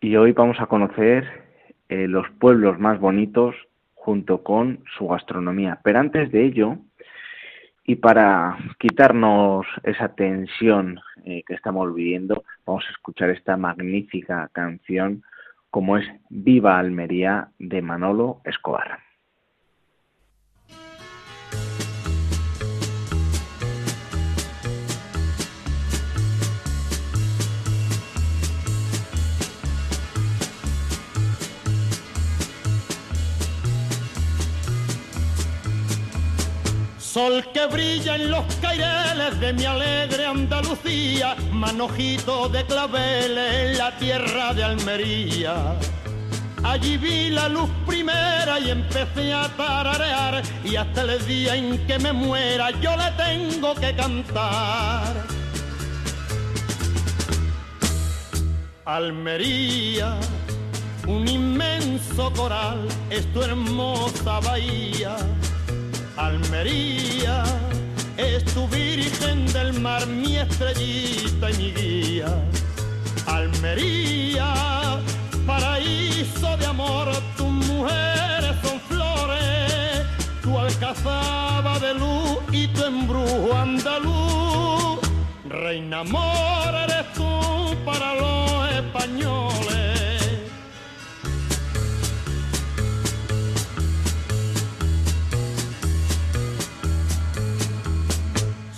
y 0.00 0.14
hoy 0.14 0.30
vamos 0.30 0.60
a 0.60 0.66
conocer 0.66 1.45
eh, 1.88 2.08
los 2.08 2.28
pueblos 2.38 2.78
más 2.78 2.98
bonitos 3.00 3.54
junto 3.94 4.42
con 4.42 4.84
su 4.96 5.08
gastronomía. 5.08 5.80
Pero 5.82 5.98
antes 5.98 6.30
de 6.30 6.44
ello, 6.44 6.78
y 7.84 7.96
para 7.96 8.56
quitarnos 8.78 9.66
esa 9.84 10.08
tensión 10.14 11.00
eh, 11.24 11.42
que 11.46 11.54
estamos 11.54 11.94
viviendo, 11.94 12.44
vamos 12.64 12.84
a 12.88 12.90
escuchar 12.90 13.30
esta 13.30 13.56
magnífica 13.56 14.48
canción 14.52 15.22
como 15.70 15.96
es 15.96 16.06
Viva 16.30 16.78
Almería 16.78 17.48
de 17.58 17.82
Manolo 17.82 18.40
Escobar. 18.44 19.05
Sol 37.16 37.42
que 37.50 37.64
brilla 37.64 38.16
en 38.16 38.30
los 38.30 38.44
caireles 38.60 39.40
de 39.40 39.54
mi 39.54 39.64
alegre 39.64 40.26
Andalucía, 40.26 41.34
manojito 41.50 42.50
de 42.50 42.62
claveles 42.66 43.54
en 43.54 43.78
la 43.78 43.96
tierra 43.96 44.52
de 44.52 44.62
Almería. 44.62 45.76
Allí 46.62 46.98
vi 46.98 47.30
la 47.30 47.48
luz 47.48 47.70
primera 47.86 48.60
y 48.60 48.68
empecé 48.68 49.32
a 49.32 49.48
tararear 49.56 50.42
y 50.62 50.76
hasta 50.76 51.04
el 51.04 51.26
día 51.26 51.56
en 51.56 51.86
que 51.86 51.98
me 51.98 52.12
muera 52.12 52.70
yo 52.82 52.94
le 52.98 53.10
tengo 53.12 53.74
que 53.76 53.96
cantar. 53.96 55.14
Almería, 58.84 60.18
un 61.06 61.26
inmenso 61.26 62.30
coral, 62.34 62.86
es 63.08 63.24
tu 63.32 63.40
hermosa 63.40 64.38
bahía 64.40 65.16
Almería 66.16 67.44
es 68.16 68.42
tu 68.46 68.66
virgen 68.68 69.46
del 69.52 69.78
mar, 69.80 70.06
mi 70.06 70.38
estrellita 70.38 71.50
y 71.50 71.56
mi 71.58 71.72
guía. 71.72 72.28
Almería, 73.26 74.98
paraíso 75.46 76.56
de 76.56 76.66
amor, 76.66 77.08
tus 77.36 77.48
mujeres 77.48 78.56
son 78.62 78.80
flores, 78.88 80.06
tu 80.42 80.58
alcazaba 80.58 81.78
de 81.80 81.94
luz 81.94 82.38
y 82.50 82.66
tu 82.68 82.84
embrujo 82.84 83.54
andaluz. 83.54 85.00
Reina 85.48 86.00
amor 86.00 86.74
eres 86.84 87.12
tú 87.12 87.76
para 87.84 88.14
los 88.14 88.72
españoles. 88.72 89.75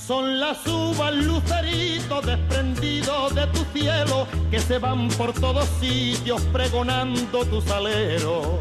Son 0.09 0.41
las 0.41 0.67
uvas 0.67 1.15
luceritos 1.17 2.25
desprendidos 2.25 3.35
de 3.35 3.47
tu 3.49 3.63
cielo 3.79 4.27
que 4.51 4.59
se 4.59 4.79
van 4.79 5.09
por 5.09 5.35
todos 5.35 5.69
sitios 5.79 6.41
pregonando 6.51 7.45
tu 7.45 7.61
salero. 7.61 8.59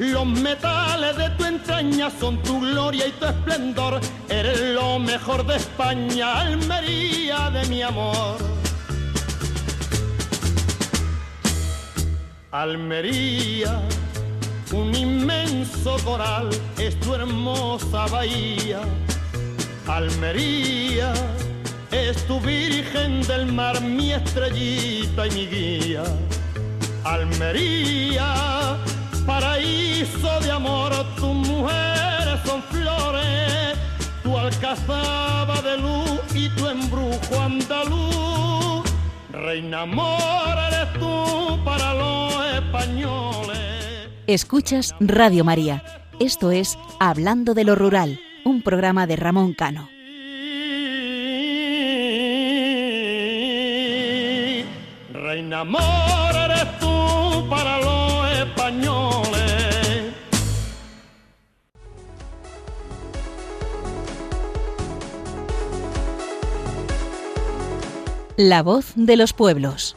Los 0.00 0.26
metales 0.26 1.16
de 1.16 1.30
tu 1.30 1.44
entraña 1.44 2.10
son 2.10 2.42
tu 2.42 2.58
gloria 2.58 3.06
y 3.06 3.12
tu 3.12 3.24
esplendor. 3.24 4.00
Eres 4.28 4.60
lo 4.74 4.98
mejor 4.98 5.46
de 5.46 5.54
España, 5.58 6.40
Almería 6.40 7.50
de 7.50 7.66
mi 7.66 7.80
amor. 7.80 8.36
Almería, 12.50 13.80
un 14.72 14.92
inmenso 14.92 15.98
coral 16.04 16.50
es 16.78 16.98
tu 16.98 17.14
hermosa 17.14 18.06
bahía. 18.06 18.80
Almería, 19.86 21.12
es 21.90 22.26
tu 22.26 22.40
virgen 22.40 23.22
del 23.22 23.52
mar, 23.52 23.80
mi 23.82 24.12
estrellita 24.12 25.26
y 25.26 25.30
mi 25.30 25.46
guía. 25.46 26.04
Almería, 27.04 28.76
paraíso 29.26 30.40
de 30.40 30.50
amor, 30.50 30.92
tus 31.16 31.34
mujeres 31.34 32.40
son 32.46 32.62
flores, 32.62 33.76
tu 34.22 34.38
alcazaba 34.38 35.60
de 35.60 35.76
luz 35.76 36.20
y 36.34 36.48
tu 36.50 36.66
embrujo 36.66 37.40
andaluz. 37.40 38.84
Reina 39.32 39.82
amor 39.82 40.56
eres 40.72 40.92
tú 40.98 41.58
para 41.62 41.92
los 41.92 42.34
españoles. 42.54 44.08
Escuchas 44.26 44.94
Radio 44.98 45.44
María. 45.44 45.84
Esto 46.20 46.52
es 46.52 46.78
Hablando 47.00 47.52
de 47.52 47.64
lo 47.64 47.74
Rural, 47.74 48.18
un 48.44 48.62
programa 48.62 49.06
de 49.06 49.16
Ramón 49.16 49.54
Cano. 49.54 49.88
Reina 55.12 55.60
amor 55.60 55.80
eres 56.44 56.78
tú 56.78 57.48
para 57.48 57.78
los 57.80 58.38
españoles. 58.38 60.14
La 68.36 68.62
voz 68.62 68.92
de 68.96 69.16
los 69.16 69.32
pueblos. 69.32 69.96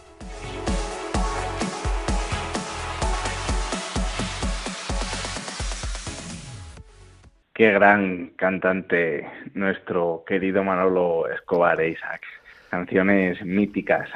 Qué 7.58 7.72
gran 7.72 8.34
cantante 8.36 9.28
nuestro 9.56 10.24
querido 10.28 10.64
Manolo 10.64 11.28
Escobar 11.28 11.84
Isaac. 11.84 12.22
Canciones 12.70 13.44
míticas. 13.44 14.08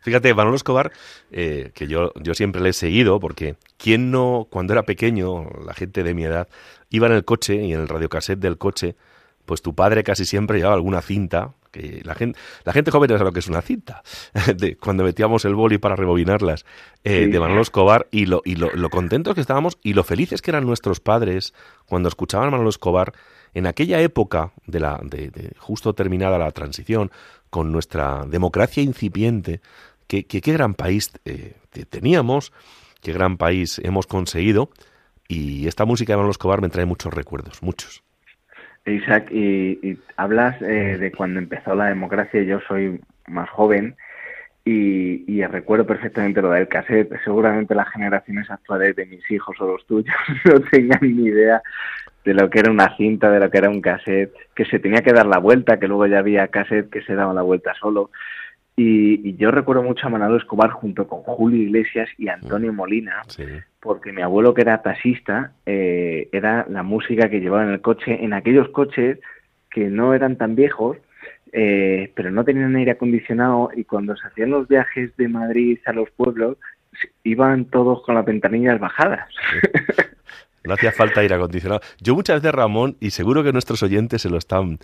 Fíjate, 0.00 0.32
Manolo 0.32 0.56
Escobar, 0.56 0.90
eh, 1.30 1.70
que 1.74 1.86
yo, 1.86 2.14
yo 2.14 2.32
siempre 2.32 2.62
le 2.62 2.70
he 2.70 2.72
seguido, 2.72 3.20
porque 3.20 3.56
¿quién 3.76 4.10
no, 4.10 4.46
cuando 4.48 4.72
era 4.72 4.84
pequeño, 4.84 5.50
la 5.66 5.74
gente 5.74 6.02
de 6.02 6.14
mi 6.14 6.24
edad, 6.24 6.48
iba 6.88 7.08
en 7.08 7.12
el 7.12 7.26
coche 7.26 7.56
y 7.56 7.74
en 7.74 7.80
el 7.80 7.88
radiocassette 7.88 8.38
del 8.38 8.56
coche, 8.56 8.96
pues 9.44 9.60
tu 9.60 9.74
padre 9.74 10.02
casi 10.02 10.24
siempre 10.24 10.56
llevaba 10.56 10.76
alguna 10.76 11.02
cinta, 11.02 11.52
que 11.78 12.00
la 12.04 12.14
gente, 12.14 12.38
la 12.64 12.72
gente 12.72 12.90
joven 12.90 13.10
no 13.10 13.18
sabe 13.18 13.30
lo 13.30 13.32
que 13.32 13.38
es 13.40 13.48
una 13.48 13.62
cinta, 13.62 14.02
de, 14.56 14.76
cuando 14.76 15.04
metíamos 15.04 15.44
el 15.44 15.54
boli 15.54 15.78
para 15.78 15.96
rebobinarlas, 15.96 16.64
eh, 17.04 17.24
Sí. 17.24 17.30
de 17.30 17.40
Manolo 17.40 17.62
Escobar, 17.62 18.06
y, 18.10 18.26
lo, 18.26 18.42
y 18.44 18.56
lo, 18.56 18.70
lo 18.74 18.90
contentos 18.90 19.34
que 19.34 19.40
estábamos 19.40 19.78
y 19.82 19.94
lo 19.94 20.04
felices 20.04 20.42
que 20.42 20.50
eran 20.50 20.66
nuestros 20.66 21.00
padres 21.00 21.54
cuando 21.86 22.08
escuchaban 22.08 22.48
a 22.48 22.50
Manolo 22.50 22.70
Escobar 22.70 23.12
en 23.54 23.66
aquella 23.66 24.00
época 24.00 24.52
de 24.66 24.80
la 24.80 25.00
de, 25.02 25.30
de 25.30 25.52
justo 25.58 25.94
terminada 25.94 26.38
la 26.38 26.50
transición 26.52 27.10
con 27.50 27.72
nuestra 27.72 28.24
democracia 28.26 28.82
incipiente 28.82 29.60
que, 30.06 30.26
que- 30.26 30.40
qué 30.42 30.52
gran 30.52 30.74
país 30.74 31.12
eh, 31.24 31.54
te- 31.70 31.86
teníamos 31.86 32.52
qué 33.00 33.12
gran 33.12 33.36
país 33.38 33.80
hemos 33.82 34.06
conseguido 34.06 34.70
y 35.28 35.66
esta 35.66 35.84
música 35.86 36.12
de 36.12 36.16
Manolo 36.18 36.32
Escobar 36.32 36.60
me 36.60 36.68
trae 36.68 36.84
muchos 36.84 37.12
recuerdos 37.14 37.62
muchos 37.62 38.02
Isaac, 38.90 39.30
y, 39.30 39.78
y 39.82 39.98
hablas 40.16 40.60
eh, 40.62 40.96
de 40.98 41.12
cuando 41.12 41.38
empezó 41.38 41.74
la 41.74 41.86
democracia, 41.86 42.42
yo 42.42 42.60
soy 42.66 43.00
más 43.26 43.48
joven 43.50 43.96
y, 44.64 45.24
y 45.26 45.44
recuerdo 45.46 45.86
perfectamente 45.86 46.42
lo 46.42 46.50
del 46.50 46.68
cassette. 46.68 47.12
Seguramente 47.24 47.74
las 47.74 47.88
generaciones 47.90 48.50
actuales 48.50 48.96
de 48.96 49.06
mis 49.06 49.30
hijos 49.30 49.56
o 49.60 49.66
los 49.66 49.86
tuyos 49.86 50.14
no 50.44 50.60
tengan 50.60 51.00
ni 51.02 51.28
idea 51.28 51.62
de 52.24 52.34
lo 52.34 52.50
que 52.50 52.60
era 52.60 52.70
una 52.70 52.96
cinta, 52.96 53.30
de 53.30 53.40
lo 53.40 53.50
que 53.50 53.58
era 53.58 53.70
un 53.70 53.80
cassette, 53.80 54.34
que 54.54 54.64
se 54.66 54.78
tenía 54.78 55.02
que 55.02 55.12
dar 55.12 55.26
la 55.26 55.38
vuelta, 55.38 55.78
que 55.78 55.88
luego 55.88 56.06
ya 56.06 56.18
había 56.18 56.48
cassette 56.48 56.90
que 56.90 57.02
se 57.02 57.14
daba 57.14 57.32
la 57.32 57.42
vuelta 57.42 57.74
solo. 57.80 58.10
Y, 58.76 59.28
y 59.28 59.36
yo 59.36 59.50
recuerdo 59.50 59.82
mucho 59.82 60.06
a 60.06 60.10
Manolo 60.10 60.36
Escobar 60.36 60.70
junto 60.70 61.08
con 61.08 61.22
Julio 61.22 61.62
Iglesias 61.62 62.08
y 62.16 62.28
Antonio 62.28 62.72
Molina, 62.72 63.22
sí 63.26 63.44
porque 63.80 64.12
mi 64.12 64.22
abuelo 64.22 64.54
que 64.54 64.62
era 64.62 64.82
taxista 64.82 65.52
eh, 65.66 66.28
era 66.32 66.66
la 66.68 66.82
música 66.82 67.28
que 67.28 67.40
llevaba 67.40 67.64
en 67.64 67.70
el 67.70 67.80
coche 67.80 68.24
en 68.24 68.32
aquellos 68.32 68.68
coches 68.70 69.18
que 69.70 69.88
no 69.88 70.14
eran 70.14 70.36
tan 70.36 70.54
viejos 70.54 70.96
eh, 71.52 72.12
pero 72.14 72.30
no 72.30 72.44
tenían 72.44 72.76
aire 72.76 72.92
acondicionado 72.92 73.70
y 73.74 73.84
cuando 73.84 74.16
se 74.16 74.26
hacían 74.26 74.50
los 74.50 74.68
viajes 74.68 75.16
de 75.16 75.28
Madrid 75.28 75.78
a 75.86 75.92
los 75.92 76.10
pueblos 76.10 76.58
iban 77.22 77.66
todos 77.66 78.02
con 78.02 78.16
las 78.16 78.24
ventanillas 78.24 78.80
bajadas 78.80 79.28
No 80.64 80.74
hacía 80.74 80.92
falta 80.92 81.20
aire 81.20 81.34
acondicionado. 81.34 81.80
Yo 82.00 82.14
muchas 82.14 82.42
veces, 82.42 82.54
Ramón, 82.54 82.96
y 83.00 83.10
seguro 83.10 83.42
que 83.42 83.52
nuestros 83.52 83.82
oyentes 83.82 84.22
se 84.22 84.28
lo 84.28 84.38
están, 84.38 84.78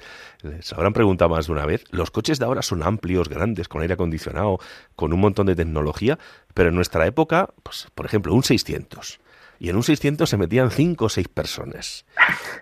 se 0.61 0.75
habrán 0.75 0.93
preguntado 0.93 1.31
más 1.31 1.47
de 1.47 1.53
una 1.53 1.67
vez, 1.67 1.85
los 1.91 2.11
coches 2.11 2.39
de 2.39 2.45
ahora 2.45 2.63
son 2.63 2.83
amplios, 2.83 3.29
grandes, 3.29 3.69
con 3.69 3.83
aire 3.83 3.95
acondicionado, 3.95 4.59
con 4.97 5.13
un 5.13 5.21
montón 5.21 5.47
de 5.47 5.57
tecnología, 5.57 6.19
pero 6.55 6.69
en 6.69 6.75
nuestra 6.75 7.07
época, 7.07 7.51
pues, 7.63 7.89
por 7.95 8.07
ejemplo, 8.07 8.35
un 8.35 8.45
600. 8.45 9.21
Y 9.59 9.71
en 9.71 9.77
un 9.77 9.83
600 9.83 10.29
se 10.29 10.37
metían 10.37 10.71
cinco 10.71 11.07
o 11.07 11.09
seis 11.09 11.29
personas, 11.29 12.05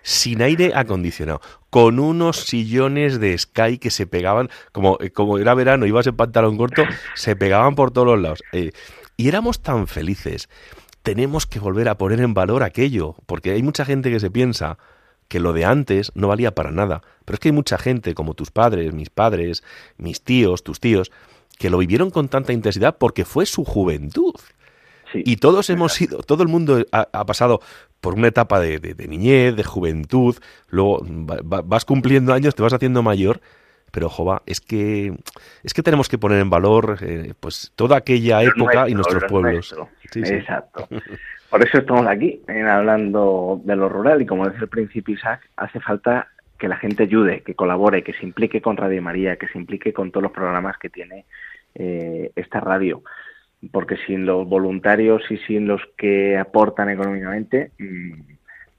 sin 0.03 0.41
aire 0.41 0.73
acondicionado, 0.75 1.41
con 1.69 1.99
unos 1.99 2.41
sillones 2.41 3.19
de 3.19 3.37
Sky 3.37 3.77
que 3.77 3.89
se 3.89 4.05
pegaban, 4.05 4.49
como, 4.71 4.97
eh, 5.01 5.09
como 5.09 5.37
era 5.37 5.53
verano, 5.55 5.85
ibas 5.85 6.07
en 6.07 6.15
pantalón 6.15 6.55
corto, 6.55 6.83
se 7.15 7.35
pegaban 7.35 7.75
por 7.75 7.91
todos 7.91 8.07
los 8.07 8.21
lados. 8.21 8.43
Eh, 8.51 8.71
y 9.17 9.27
éramos 9.27 9.61
tan 9.61 9.87
felices 9.87 10.49
tenemos 11.03 11.45
que 11.45 11.59
volver 11.59 11.89
a 11.89 11.97
poner 11.97 12.19
en 12.21 12.33
valor 12.33 12.63
aquello, 12.63 13.15
porque 13.25 13.51
hay 13.51 13.61
mucha 13.63 13.85
gente 13.85 14.09
que 14.09 14.19
se 14.19 14.31
piensa 14.31 14.77
que 15.27 15.39
lo 15.39 15.53
de 15.53 15.65
antes 15.65 16.11
no 16.15 16.27
valía 16.27 16.53
para 16.55 16.71
nada, 16.71 17.01
pero 17.25 17.35
es 17.35 17.39
que 17.39 17.49
hay 17.49 17.53
mucha 17.53 17.77
gente, 17.77 18.13
como 18.13 18.33
tus 18.33 18.51
padres, 18.51 18.93
mis 18.93 19.09
padres, 19.09 19.63
mis 19.97 20.21
tíos, 20.21 20.63
tus 20.63 20.79
tíos, 20.79 21.11
que 21.57 21.69
lo 21.69 21.77
vivieron 21.77 22.09
con 22.09 22.29
tanta 22.29 22.53
intensidad 22.53 22.97
porque 22.97 23.25
fue 23.25 23.45
su 23.45 23.63
juventud. 23.63 24.33
sí 25.11 25.23
Y 25.25 25.37
todos 25.37 25.69
hemos 25.69 25.93
sido, 25.93 26.19
todo 26.23 26.43
el 26.43 26.49
mundo 26.49 26.85
ha, 26.91 27.07
ha 27.11 27.25
pasado 27.25 27.61
por 28.01 28.15
una 28.15 28.27
etapa 28.27 28.59
de, 28.59 28.79
de- 28.79 28.93
de 28.95 29.07
niñez, 29.07 29.55
de 29.55 29.63
juventud, 29.63 30.35
luego 30.69 31.05
va- 31.05 31.39
va- 31.41 31.61
vas 31.61 31.85
cumpliendo 31.85 32.33
años, 32.33 32.53
te 32.55 32.63
vas 32.63 32.73
haciendo 32.73 33.01
mayor, 33.01 33.39
pero 33.93 34.09
jova, 34.09 34.41
es 34.47 34.59
que 34.59 35.13
es 35.63 35.73
que 35.73 35.83
tenemos 35.83 36.09
que 36.09 36.17
poner 36.17 36.39
en 36.39 36.49
valor 36.49 36.97
eh, 37.01 37.33
pues 37.39 37.71
toda 37.75 37.97
aquella 37.97 38.41
época 38.41 38.89
y 38.89 38.95
nuestro, 38.95 39.19
nuestros 39.19 39.21
lo 39.21 39.27
pueblos. 39.27 39.53
nuestro. 39.53 39.89
Sí, 40.11 40.25
sí. 40.25 40.33
Exacto. 40.33 40.87
Por 41.51 41.63
eso 41.63 41.77
estamos 41.77 42.07
aquí, 42.07 42.41
en 42.47 42.67
hablando 42.67 43.61
de 43.63 43.75
lo 43.75 43.87
rural 43.87 44.23
y 44.23 44.25
como 44.25 44.45
decía 44.45 44.63
el 44.63 44.69
principio 44.69 45.13
Isaac, 45.13 45.47
hace 45.57 45.79
falta 45.79 46.27
que 46.57 46.67
la 46.67 46.77
gente 46.77 47.03
ayude, 47.03 47.41
que 47.41 47.53
colabore, 47.53 48.03
que 48.03 48.13
se 48.13 48.25
implique 48.25 48.61
con 48.63 48.77
Radio 48.77 49.03
María, 49.03 49.35
que 49.35 49.47
se 49.47 49.59
implique 49.59 49.93
con 49.93 50.09
todos 50.09 50.23
los 50.23 50.31
programas 50.31 50.79
que 50.79 50.89
tiene 50.89 51.25
eh, 51.75 52.31
esta 52.35 52.59
radio. 52.61 53.03
Porque 53.71 53.97
sin 54.07 54.25
los 54.25 54.47
voluntarios 54.47 55.21
y 55.29 55.37
sin 55.37 55.67
los 55.67 55.81
que 55.95 56.35
aportan 56.39 56.89
económicamente, 56.89 57.69
mm, 57.77 58.13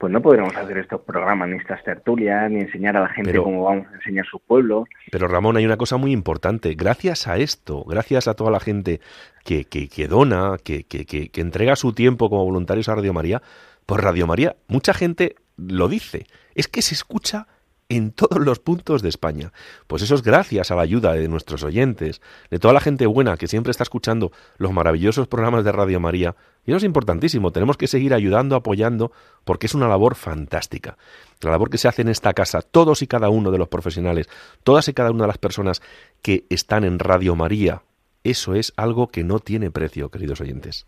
pues 0.04 0.12
no 0.12 0.20
podremos 0.20 0.54
hacer 0.54 0.76
estos 0.76 1.00
programas, 1.00 1.48
ni 1.48 1.56
estas 1.56 1.82
tertulias, 1.82 2.50
ni 2.50 2.60
enseñar 2.60 2.94
a 2.98 3.00
la 3.00 3.08
gente 3.08 3.30
Pero- 3.30 3.44
cómo 3.44 3.64
vamos 3.64 3.86
a 3.90 3.94
enseñar 3.94 4.26
su 4.26 4.38
pueblo. 4.38 4.84
Pero 5.10 5.28
Ramón, 5.28 5.56
hay 5.56 5.64
una 5.64 5.78
cosa 5.78 5.96
muy 5.96 6.12
importante. 6.12 6.74
Gracias 6.74 7.26
a 7.26 7.38
esto, 7.38 7.84
gracias 7.84 8.28
a 8.28 8.34
toda 8.34 8.50
la 8.50 8.60
gente 8.60 9.00
que, 9.46 9.64
que, 9.64 9.88
que 9.88 10.06
dona, 10.06 10.56
que, 10.62 10.84
que, 10.84 11.06
que, 11.06 11.30
que 11.30 11.40
entrega 11.40 11.74
su 11.74 11.94
tiempo 11.94 12.28
como 12.28 12.44
voluntarios 12.44 12.90
a 12.90 12.94
Radio 12.96 13.14
María, 13.14 13.40
pues 13.86 13.98
Radio 14.02 14.26
María, 14.26 14.56
mucha 14.68 14.92
gente 14.92 15.36
lo 15.56 15.88
dice, 15.88 16.26
es 16.54 16.68
que 16.68 16.82
se 16.82 16.92
escucha 16.94 17.46
en 17.96 18.12
todos 18.12 18.44
los 18.44 18.58
puntos 18.58 19.02
de 19.02 19.08
España. 19.08 19.52
Pues 19.86 20.02
eso 20.02 20.14
es 20.14 20.22
gracias 20.22 20.70
a 20.70 20.76
la 20.76 20.82
ayuda 20.82 21.12
de 21.12 21.28
nuestros 21.28 21.62
oyentes, 21.62 22.20
de 22.50 22.58
toda 22.58 22.74
la 22.74 22.80
gente 22.80 23.06
buena 23.06 23.36
que 23.36 23.46
siempre 23.46 23.70
está 23.70 23.82
escuchando 23.82 24.32
los 24.58 24.72
maravillosos 24.72 25.28
programas 25.28 25.64
de 25.64 25.72
Radio 25.72 26.00
María. 26.00 26.34
Y 26.66 26.70
eso 26.70 26.78
es 26.78 26.84
importantísimo, 26.84 27.52
tenemos 27.52 27.76
que 27.76 27.86
seguir 27.86 28.14
ayudando, 28.14 28.56
apoyando, 28.56 29.12
porque 29.44 29.66
es 29.66 29.74
una 29.74 29.88
labor 29.88 30.14
fantástica. 30.14 30.96
La 31.42 31.50
labor 31.50 31.70
que 31.70 31.78
se 31.78 31.88
hace 31.88 32.02
en 32.02 32.08
esta 32.08 32.32
casa, 32.32 32.62
todos 32.62 33.02
y 33.02 33.06
cada 33.06 33.28
uno 33.28 33.50
de 33.50 33.58
los 33.58 33.68
profesionales, 33.68 34.28
todas 34.62 34.88
y 34.88 34.94
cada 34.94 35.10
una 35.10 35.24
de 35.24 35.28
las 35.28 35.38
personas 35.38 35.82
que 36.22 36.46
están 36.48 36.84
en 36.84 36.98
Radio 36.98 37.36
María, 37.36 37.82
eso 38.24 38.54
es 38.54 38.72
algo 38.76 39.08
que 39.08 39.24
no 39.24 39.38
tiene 39.38 39.70
precio, 39.70 40.08
queridos 40.08 40.40
oyentes. 40.40 40.86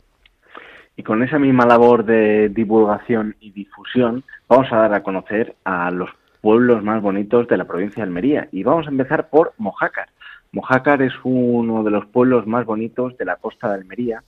Y 0.97 1.03
con 1.03 1.23
esa 1.23 1.39
misma 1.39 1.67
labor 1.67 2.07
de 2.07 2.49
divulgación 2.49 3.37
y 3.39 3.51
difusión, 3.51 4.25
vamos 4.49 4.73
a 4.73 4.77
dar 4.77 4.95
a 4.95 5.03
conocer 5.03 5.55
a 5.65 5.91
los 5.91 6.09
pueblos 6.47 6.85
más 6.85 7.03
bonitos 7.03 7.49
de 7.49 7.57
la 7.57 7.65
provincia 7.65 7.97
de 7.97 8.07
Almería. 8.07 8.49
Y 8.53 8.63
vamos 8.63 8.87
a 8.87 8.91
empezar 8.91 9.31
por 9.31 9.55
Mojácar. 9.59 10.11
Mojácar 10.53 11.03
es 11.03 11.13
uno 11.25 11.83
de 11.83 11.91
los 11.91 12.07
pueblos 12.07 12.47
más 12.47 12.65
bonitos 12.65 13.19
de 13.19 13.25
la 13.25 13.35
costa 13.35 13.67
de 13.67 13.75
Almería 13.75 14.23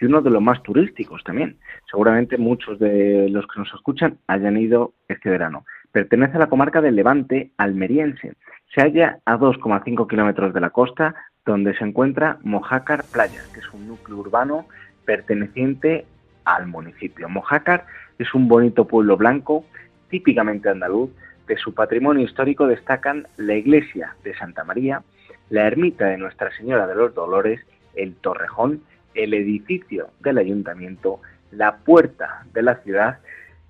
y 0.00 0.04
uno 0.04 0.22
de 0.22 0.30
los 0.30 0.40
más 0.40 0.62
turísticos 0.62 1.24
también. 1.24 1.56
Seguramente 1.90 2.38
muchos 2.38 2.78
de 2.78 3.28
los 3.28 3.44
que 3.48 3.58
nos 3.58 3.74
escuchan 3.74 4.18
hayan 4.28 4.56
ido 4.56 4.92
este 5.08 5.28
verano. 5.30 5.66
Pertenece 5.90 6.36
a 6.36 6.38
la 6.38 6.46
comarca 6.46 6.80
del 6.80 6.94
Levante 6.94 7.50
almeriense. 7.56 8.34
Se 8.72 8.80
halla 8.80 9.18
a 9.24 9.36
2,5 9.36 10.08
kilómetros 10.08 10.54
de 10.54 10.60
la 10.60 10.70
costa, 10.70 11.16
donde 11.44 11.76
se 11.76 11.82
encuentra 11.82 12.38
Mojácar 12.44 13.02
Playa, 13.12 13.42
que 13.52 13.58
es 13.58 13.74
un 13.74 13.88
núcleo 13.88 14.18
urbano 14.18 14.66
perteneciente 15.04 16.06
al 16.44 16.68
municipio. 16.68 17.28
Mojácar 17.28 17.84
es 18.20 18.32
un 18.32 18.46
bonito 18.46 18.86
pueblo 18.86 19.16
blanco, 19.16 19.64
típicamente 20.08 20.68
andaluz. 20.68 21.10
De 21.46 21.56
su 21.58 21.74
patrimonio 21.74 22.24
histórico 22.24 22.66
destacan 22.66 23.26
la 23.36 23.54
iglesia 23.54 24.16
de 24.24 24.34
Santa 24.34 24.64
María, 24.64 25.02
la 25.50 25.66
ermita 25.66 26.06
de 26.06 26.16
Nuestra 26.16 26.50
Señora 26.56 26.86
de 26.86 26.94
los 26.94 27.14
Dolores, 27.14 27.60
el 27.94 28.14
Torrejón, 28.14 28.82
el 29.14 29.34
edificio 29.34 30.08
del 30.20 30.38
ayuntamiento, 30.38 31.20
la 31.50 31.76
puerta 31.76 32.46
de 32.52 32.62
la 32.62 32.76
ciudad 32.76 33.18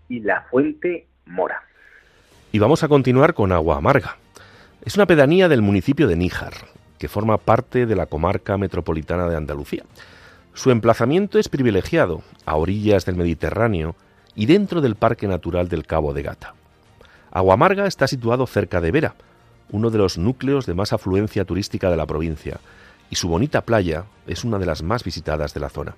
y 0.09 0.21
la 0.21 0.43
fuente 0.43 1.07
Mora. 1.27 1.63
Y 2.53 2.59
vamos 2.59 2.85
a 2.85 2.89
continuar 2.89 3.35
con 3.35 3.51
Agua 3.51 3.79
Amarga. 3.79 4.17
Es 4.85 4.97
una 4.97 5.07
pedanía 5.07 5.49
del 5.49 5.63
municipio 5.63 6.07
de 6.07 6.17
Níjar, 6.17 6.53
que 6.99 7.09
forma 7.09 7.39
parte 7.39 7.87
de 7.87 7.97
la 7.97 8.07
comarca 8.07 8.57
metropolitana 8.57 9.29
de 9.29 9.37
Andalucía. 9.37 9.83
Su 10.53 10.71
emplazamiento 10.71 11.39
es 11.41 11.49
privilegiado, 11.49 12.23
a 12.47 12.57
orillas 12.57 13.05
del 13.05 13.17
Mediterráneo 13.17 13.97
y 14.37 14.47
dentro 14.47 14.81
del 14.81 14.95
Parque 14.95 15.27
Natural 15.27 15.69
del 15.69 15.87
Cabo 15.87 16.15
de 16.15 16.23
Gata. 16.23 16.55
Agua 17.35 17.55
Amarga 17.55 17.88
está 17.88 18.07
situado 18.07 18.47
cerca 18.47 18.81
de 18.81 18.92
Vera, 18.92 19.14
uno 19.73 19.90
de 19.90 19.99
los 19.99 20.18
núcleos 20.18 20.66
de 20.66 20.75
más 20.75 20.92
afluencia 20.92 21.44
turística 21.44 21.90
de 21.90 21.97
la 21.97 22.07
provincia, 22.07 22.59
y 23.11 23.16
su 23.16 23.29
bonita 23.29 23.62
playa 23.62 24.05
es 24.29 24.44
una 24.44 24.61
de 24.61 24.66
las 24.66 24.85
más 24.85 25.03
visitadas 25.03 25.53
de 25.53 25.59
la 25.59 25.68
zona. 25.68 25.97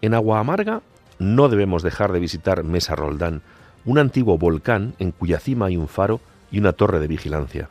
En 0.00 0.12
Agua 0.12 0.40
Amarga 0.40 0.80
no 1.20 1.48
debemos 1.48 1.84
dejar 1.84 2.10
de 2.10 2.18
visitar 2.18 2.64
Mesa 2.64 2.96
Roldán, 2.96 3.42
un 3.84 3.98
antiguo 3.98 4.38
volcán 4.38 4.94
en 4.98 5.12
cuya 5.12 5.38
cima 5.38 5.66
hay 5.66 5.76
un 5.76 5.86
faro 5.86 6.20
y 6.50 6.58
una 6.58 6.72
torre 6.72 6.98
de 6.98 7.06
vigilancia. 7.06 7.68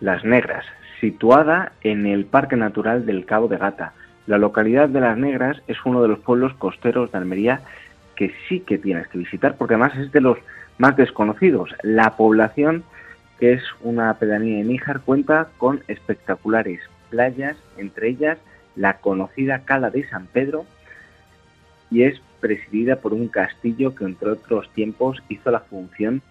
Las 0.00 0.24
Negras, 0.24 0.66
situada 1.00 1.72
en 1.82 2.06
el 2.06 2.26
Parque 2.26 2.54
Natural 2.54 3.06
del 3.06 3.26
Cabo 3.26 3.48
de 3.48 3.56
Gata. 3.56 3.92
La 4.28 4.38
localidad 4.38 4.88
de 4.88 5.00
Las 5.00 5.18
Negras 5.18 5.60
es 5.66 5.78
uno 5.84 6.00
de 6.00 6.06
los 6.06 6.20
pueblos 6.20 6.54
costeros 6.54 7.10
de 7.10 7.18
Almería 7.18 7.62
que 8.14 8.32
sí 8.48 8.60
que 8.60 8.78
tienes 8.78 9.08
que 9.08 9.18
visitar 9.18 9.56
porque 9.56 9.74
además 9.74 9.96
es 9.96 10.12
de 10.12 10.20
los 10.20 10.38
más 10.78 10.96
desconocidos. 10.96 11.74
La 11.82 12.16
población, 12.16 12.84
que 13.38 13.52
es 13.52 13.62
una 13.82 14.14
pedanía 14.14 14.58
de 14.58 14.64
Níjar, 14.64 15.00
cuenta 15.00 15.48
con 15.58 15.82
espectaculares 15.88 16.80
playas, 17.10 17.56
entre 17.76 18.08
ellas 18.08 18.38
la 18.76 18.98
conocida 18.98 19.64
Cala 19.64 19.90
de 19.90 20.08
San 20.08 20.26
Pedro, 20.26 20.64
y 21.90 22.04
es 22.04 22.20
presidida 22.40 22.96
por 22.96 23.12
un 23.12 23.28
castillo 23.28 23.94
que 23.94 24.04
entre 24.04 24.30
otros 24.30 24.70
tiempos 24.72 25.22
hizo 25.28 25.50
la 25.50 25.60
función 25.60 26.22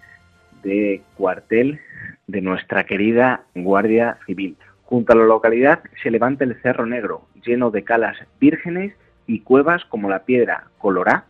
de 0.64 1.02
cuartel 1.16 1.80
de 2.28 2.42
nuestra 2.42 2.86
querida 2.86 3.44
Guardia 3.56 4.18
Civil. 4.26 4.58
Junto 4.84 5.14
a 5.14 5.16
la 5.16 5.26
localidad 5.26 5.82
se 6.02 6.12
levanta 6.12 6.46
el 6.46 6.60
Cerro 6.62 6.86
Negro, 6.86 7.28
lleno 7.46 7.72
de 7.72 7.84
calas 7.84 8.18
vírgenes 8.40 8.94
y 9.26 9.42
cuevas 9.42 9.84
como 9.86 10.10
la 10.10 10.24
Piedra 10.24 10.66
Colorá 10.78 11.26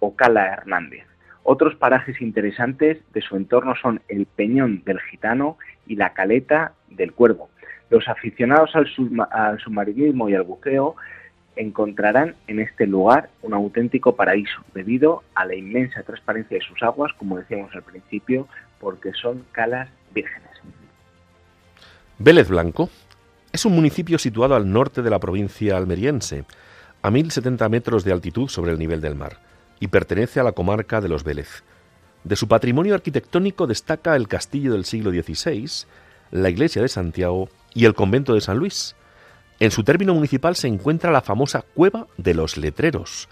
o 0.00 0.16
Cala 0.16 0.46
Hernández. 0.46 1.07
Otros 1.50 1.76
parajes 1.76 2.20
interesantes 2.20 2.98
de 3.14 3.22
su 3.22 3.34
entorno 3.34 3.74
son 3.74 4.02
el 4.08 4.26
Peñón 4.26 4.82
del 4.84 5.00
Gitano 5.00 5.56
y 5.86 5.96
la 5.96 6.12
Caleta 6.12 6.74
del 6.90 7.14
Cuervo. 7.14 7.48
Los 7.88 8.06
aficionados 8.06 8.76
al, 8.76 8.86
submarinismo 9.58 10.28
y 10.28 10.34
al 10.34 10.42
buceo 10.42 10.94
encontrarán 11.56 12.34
en 12.48 12.60
este 12.60 12.86
lugar 12.86 13.30
un 13.40 13.54
auténtico 13.54 14.14
paraíso, 14.14 14.60
debido 14.74 15.22
a 15.34 15.46
la 15.46 15.54
inmensa 15.54 16.02
transparencia 16.02 16.58
de 16.58 16.66
sus 16.66 16.82
aguas, 16.82 17.14
como 17.14 17.38
decíamos 17.38 17.74
al 17.74 17.82
principio, 17.82 18.46
porque 18.78 19.14
son 19.14 19.42
calas 19.52 19.88
vírgenes. 20.12 20.50
Vélez 22.18 22.50
Blanco 22.50 22.90
es 23.54 23.64
un 23.64 23.74
municipio 23.74 24.18
situado 24.18 24.54
al 24.54 24.70
norte 24.70 25.00
de 25.00 25.08
la 25.08 25.18
provincia 25.18 25.78
almeriense, 25.78 26.44
a 27.00 27.10
1070 27.10 27.66
metros 27.70 28.04
de 28.04 28.12
altitud 28.12 28.48
sobre 28.48 28.72
el 28.72 28.78
nivel 28.78 29.00
del 29.00 29.14
mar, 29.14 29.47
y 29.80 29.88
pertenece 29.88 30.40
a 30.40 30.44
la 30.44 30.52
comarca 30.52 31.00
de 31.00 31.08
los 31.08 31.24
Vélez. 31.24 31.62
De 32.24 32.36
su 32.36 32.48
patrimonio 32.48 32.94
arquitectónico 32.94 33.66
destaca 33.66 34.16
el 34.16 34.28
castillo 34.28 34.72
del 34.72 34.84
siglo 34.84 35.10
XVI, 35.10 35.86
la 36.30 36.50
iglesia 36.50 36.82
de 36.82 36.88
Santiago 36.88 37.48
y 37.74 37.84
el 37.84 37.94
convento 37.94 38.34
de 38.34 38.40
San 38.40 38.58
Luis, 38.58 38.96
en 39.60 39.72
su 39.72 39.82
término 39.82 40.14
municipal 40.14 40.54
se 40.54 40.68
encuentra 40.68 41.10
la 41.10 41.20
famosa 41.20 41.62
Cueva 41.74 42.06
de 42.16 42.34
los 42.34 42.56
Letreros, 42.56 43.28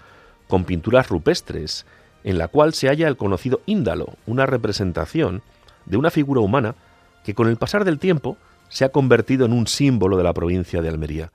con 0.47 0.65
pinturas 0.65 1.07
rupestres, 1.07 1.85
en 2.25 2.37
la 2.37 2.49
cual 2.49 2.73
se 2.73 2.89
halla 2.89 3.07
el 3.07 3.15
conocido 3.15 3.61
índalo, 3.65 4.15
una 4.25 4.45
representación 4.45 5.41
de 5.85 5.95
una 5.95 6.11
figura 6.11 6.41
humana 6.41 6.75
que 7.23 7.33
con 7.33 7.47
el 7.47 7.55
pasar 7.55 7.85
del 7.85 7.99
tiempo 7.99 8.37
se 8.67 8.83
ha 8.83 8.89
convertido 8.89 9.45
en 9.45 9.53
un 9.53 9.67
símbolo 9.67 10.17
de 10.17 10.23
la 10.23 10.33
provincia 10.33 10.81
de 10.81 10.89
Almería. 10.89 11.31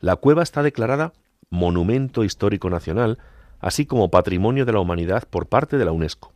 La 0.00 0.16
cueva 0.16 0.42
está 0.42 0.62
declarada 0.62 1.12
Monumento 1.50 2.24
Histórico 2.24 2.70
Nacional, 2.70 3.18
así 3.60 3.86
como 3.86 4.10
Patrimonio 4.10 4.64
de 4.64 4.72
la 4.72 4.80
Humanidad 4.80 5.24
por 5.28 5.48
parte 5.48 5.78
de 5.78 5.84
la 5.84 5.92
UNESCO. 5.92 6.32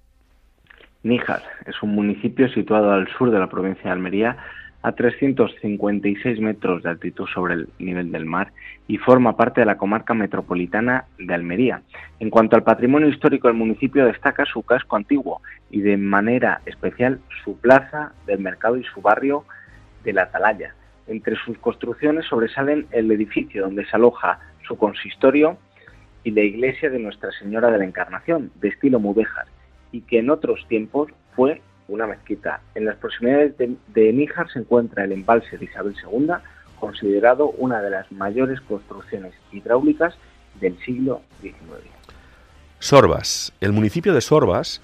Níjar 1.03 1.43
es 1.67 1.83
un 1.83 1.95
municipio 1.95 2.49
situado 2.49 2.93
al 2.93 3.09
sur 3.19 3.31
de 3.31 3.39
la 3.39 3.49
provincia 3.49 3.85
de 3.85 3.91
Almería, 3.91 4.37
a 4.85 4.93
356 4.93 6.41
metros 6.41 6.83
de 6.83 6.91
altitud 6.91 7.27
sobre 7.33 7.55
el 7.55 7.69
nivel 7.79 8.13
del 8.13 8.27
mar 8.27 8.53
y 8.87 8.99
forma 8.99 9.35
parte 9.35 9.63
de 9.63 9.67
la 9.67 9.79
comarca 9.79 10.13
metropolitana 10.13 11.07
de 11.19 11.33
Almería. 11.33 11.81
En 12.21 12.29
cuanto 12.29 12.55
al 12.55 12.65
patrimonio 12.65 13.09
histórico 13.09 13.49
del 13.49 13.57
municipio 13.57 14.05
destaca 14.05 14.45
su 14.45 14.63
casco 14.63 14.97
antiguo 14.97 15.41
y 15.71 15.81
de 15.81 15.97
manera 15.97 16.61
especial 16.67 17.19
su 17.43 17.57
plaza 17.57 18.13
del 18.27 18.41
mercado 18.41 18.77
y 18.77 18.85
su 18.85 19.01
barrio 19.01 19.45
de 20.05 20.13
la 20.13 20.25
Atalaya. 20.25 20.75
Entre 21.07 21.35
sus 21.37 21.57
construcciones 21.59 22.27
sobresalen 22.27 22.87
el 22.91 23.11
edificio 23.11 23.63
donde 23.63 23.87
se 23.87 23.97
aloja 23.97 24.39
su 24.69 24.77
consistorio 24.77 25.57
y 26.25 26.31
la 26.31 26.41
iglesia 26.41 26.91
de 26.91 26.99
Nuestra 26.99 27.31
Señora 27.39 27.71
de 27.71 27.79
la 27.79 27.85
Encarnación, 27.85 28.51
de 28.57 28.69
estilo 28.69 28.99
mudéjar, 28.99 29.47
y 29.93 30.01
que 30.01 30.19
en 30.19 30.31
otros 30.31 30.67
tiempos 30.69 31.11
fue 31.37 31.61
una 31.87 32.07
mezquita. 32.07 32.63
En 32.75 32.87
las 32.87 32.97
proximidades 32.97 33.57
de, 33.59 34.13
Níjar 34.13 34.51
se 34.51 34.59
encuentra 34.59 35.05
el 35.05 35.13
embalse 35.13 35.59
de 35.59 35.67
Isabel 35.67 35.95
II, 36.03 36.29
considerado 36.81 37.51
una 37.51 37.81
de 37.83 37.91
las 37.91 38.11
mayores 38.11 38.61
construcciones 38.63 39.35
hidráulicas 39.53 40.15
del 40.61 40.79
siglo 40.79 41.21
XIX. 41.43 41.55
Sorbas. 42.79 43.53
El 43.61 43.73
municipio 43.73 44.15
de 44.15 44.21
Sorbas 44.21 44.81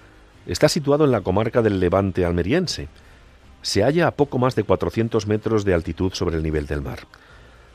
está 0.46 0.68
situado 0.68 1.04
en 1.04 1.10
la 1.10 1.22
comarca 1.22 1.62
del 1.62 1.80
Levante 1.80 2.24
almeriense. 2.24 2.88
Se 3.62 3.82
halla 3.82 4.06
a 4.06 4.10
poco 4.12 4.38
más 4.38 4.54
de 4.56 4.64
400 4.64 5.26
metros 5.26 5.64
de 5.64 5.74
altitud 5.74 6.12
sobre 6.12 6.36
el 6.36 6.42
nivel 6.42 6.66
del 6.66 6.82
mar. 6.82 7.00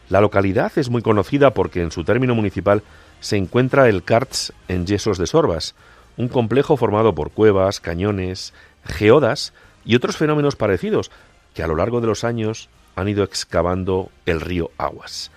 La 0.10 0.21
localidad 0.21 0.71
es 0.75 0.89
muy 0.89 1.01
conocida 1.01 1.51
porque 1.51 1.82
en 1.82 1.91
su 1.91 2.04
término 2.04 2.36
municipal 2.36 2.84
se 3.26 3.38
encuentra 3.38 3.90
el 3.90 4.04
Carts 4.04 4.54
en 4.68 4.86
Yesos 4.86 5.18
de 5.18 5.26
Sorbas, 5.26 5.74
un 6.16 6.28
complejo 6.28 6.78
formado 6.78 7.16
por 7.16 7.32
cuevas, 7.32 7.80
cañones, 7.80 8.54
geodas 8.84 9.52
y 9.84 9.96
otros 9.96 10.15
fenómenos 10.15 10.56
parecidos 10.56 11.10
que 11.56 11.63
a 11.63 11.67
lo 11.67 11.76
largo 11.76 12.02
de 12.02 12.08
los 12.08 12.23
años 12.23 12.69
han 12.96 13.08
ido 13.08 13.23
excavando 13.23 14.12
el 14.28 14.42
río 14.42 14.69
Aguas. 14.78 15.32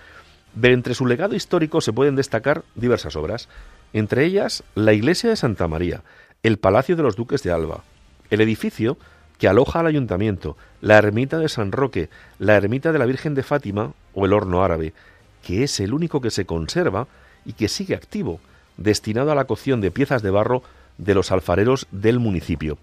De 0.53 0.71
entre 0.71 0.93
su 0.93 1.07
legado 1.07 1.33
histórico 1.33 1.81
se 1.81 1.91
pueden 1.91 2.15
destacar 2.15 2.63
diversas 2.75 3.15
obras, 3.15 3.49
entre 3.91 4.23
ellas 4.23 4.63
la 4.75 4.93
iglesia 4.93 5.31
de 5.31 5.35
Santa 5.35 5.67
María, 5.67 6.03
el 6.43 6.59
Palacio 6.59 6.95
de 6.95 7.01
los 7.01 7.15
Duques 7.15 7.41
de 7.41 7.51
Alba, 7.51 7.83
el 8.29 8.41
edificio 8.41 8.99
que 9.39 9.47
aloja 9.47 9.79
al 9.79 9.87
ayuntamiento, 9.87 10.57
la 10.79 10.99
ermita 10.99 11.39
de 11.39 11.49
San 11.49 11.71
Roque, 11.71 12.11
la 12.37 12.55
ermita 12.55 12.91
de 12.91 12.99
la 12.99 13.07
Virgen 13.07 13.33
de 13.33 13.41
Fátima 13.41 13.93
o 14.13 14.27
el 14.27 14.33
horno 14.33 14.63
árabe, 14.63 14.93
que 15.41 15.63
es 15.63 15.79
el 15.79 15.91
único 15.91 16.21
que 16.21 16.29
se 16.29 16.45
conserva 16.45 17.07
y 17.49 17.53
que 17.53 17.67
sigue 17.67 17.95
activo, 17.95 18.39
destinado 18.77 19.31
a 19.31 19.35
la 19.35 19.45
cocción 19.45 19.81
de 19.81 19.89
piezas 19.89 20.21
de 20.21 20.29
barro 20.29 20.61
de 20.99 21.15
los 21.15 21.31
alfareros 21.31 21.87
del 21.89 22.19
municipio. 22.19 22.77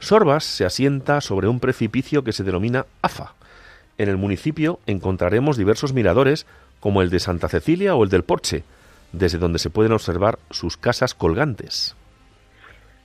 Sorbas 0.00 0.42
se 0.42 0.64
asienta 0.64 1.20
sobre 1.20 1.46
un 1.46 1.60
precipicio 1.60 2.24
que 2.24 2.32
se 2.32 2.42
denomina 2.42 2.86
Afa. 3.02 3.34
En 3.98 4.08
el 4.08 4.16
municipio 4.16 4.80
encontraremos 4.88 5.56
diversos 5.56 5.92
miradores 5.92 6.44
como 6.80 7.02
el 7.02 7.10
de 7.10 7.20
Santa 7.20 7.48
Cecilia 7.48 7.94
o 7.94 8.02
el 8.02 8.10
del 8.10 8.24
Porche, 8.24 8.64
desde 9.12 9.38
donde 9.38 9.60
se 9.60 9.70
pueden 9.70 9.92
observar 9.92 10.40
sus 10.50 10.76
casas 10.76 11.14
colgantes. 11.14 11.94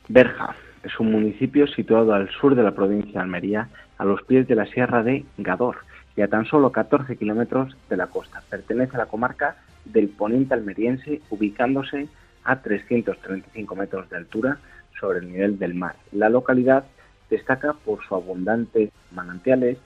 Berja 0.07 0.55
es 0.83 0.99
un 0.99 1.11
municipio 1.11 1.67
situado 1.67 2.15
al 2.15 2.31
sur 2.31 2.55
de 2.55 2.63
la 2.63 2.71
provincia 2.71 3.13
de 3.13 3.19
Almería, 3.19 3.69
a 3.99 4.05
los 4.05 4.23
pies 4.23 4.47
de 4.47 4.55
la 4.55 4.65
sierra 4.65 5.03
de 5.03 5.23
Gador 5.37 5.77
y 6.17 6.21
a 6.21 6.29
tan 6.29 6.45
solo 6.45 6.71
14 6.71 7.15
kilómetros 7.15 7.77
de 7.89 7.97
la 7.97 8.07
costa. 8.07 8.41
Pertenece 8.49 8.95
a 8.95 8.99
la 8.99 9.05
comarca 9.05 9.57
del 9.85 10.09
Poniente 10.09 10.53
almeriense, 10.53 11.21
ubicándose 11.29 12.07
a 12.43 12.61
335 12.61 13.75
metros 13.75 14.09
de 14.09 14.17
altura 14.17 14.59
sobre 14.99 15.19
el 15.19 15.31
nivel 15.31 15.59
del 15.59 15.73
mar. 15.73 15.95
La 16.11 16.29
localidad 16.29 16.85
destaca 17.29 17.73
por 17.73 18.03
su 18.05 18.15
abundante 18.15 18.91
manantiales. 19.11 19.77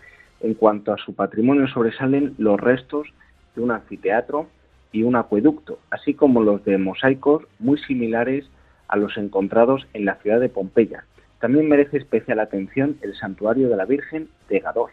En 0.41 0.53
cuanto 0.53 0.93
a 0.93 0.97
su 0.97 1.13
patrimonio 1.13 1.67
sobresalen 1.67 2.35
los 2.37 2.59
restos 2.59 3.07
de 3.55 3.61
un 3.61 3.71
anfiteatro 3.71 4.47
y 4.91 5.03
un 5.03 5.15
acueducto, 5.15 5.79
así 5.91 6.13
como 6.13 6.41
los 6.41 6.63
de 6.63 6.77
mosaicos 6.77 7.43
muy 7.59 7.77
similares 7.77 8.45
a 8.87 8.97
los 8.97 9.17
encontrados 9.17 9.85
en 9.93 10.05
la 10.05 10.15
ciudad 10.15 10.39
de 10.39 10.49
Pompeya. 10.49 11.03
También 11.39 11.69
merece 11.69 11.97
especial 11.97 12.39
atención 12.39 12.97
el 13.01 13.15
santuario 13.15 13.69
de 13.69 13.77
la 13.77 13.85
Virgen 13.85 14.29
de 14.49 14.59
Gador 14.59 14.91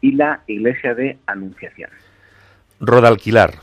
y 0.00 0.12
la 0.12 0.42
iglesia 0.46 0.94
de 0.94 1.18
Anunciación. 1.26 1.90
Rodalquilar, 2.80 3.54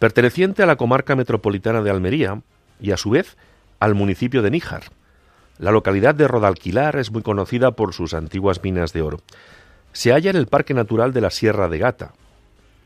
perteneciente 0.00 0.62
a 0.62 0.66
la 0.66 0.76
comarca 0.76 1.14
metropolitana 1.14 1.82
de 1.82 1.90
Almería 1.90 2.40
y 2.80 2.90
a 2.90 2.96
su 2.96 3.10
vez 3.10 3.36
al 3.78 3.94
municipio 3.94 4.40
de 4.40 4.50
Níjar. 4.50 4.84
La 5.58 5.72
localidad 5.72 6.14
de 6.14 6.26
Rodalquilar 6.26 6.96
es 6.96 7.12
muy 7.12 7.22
conocida 7.22 7.72
por 7.72 7.92
sus 7.92 8.14
antiguas 8.14 8.62
minas 8.64 8.94
de 8.94 9.02
oro. 9.02 9.20
Se 9.92 10.10
halla 10.12 10.30
en 10.30 10.36
el 10.36 10.46
Parque 10.46 10.72
Natural 10.72 11.12
de 11.12 11.20
la 11.20 11.30
Sierra 11.30 11.68
de 11.68 11.78
Gata 11.78 12.14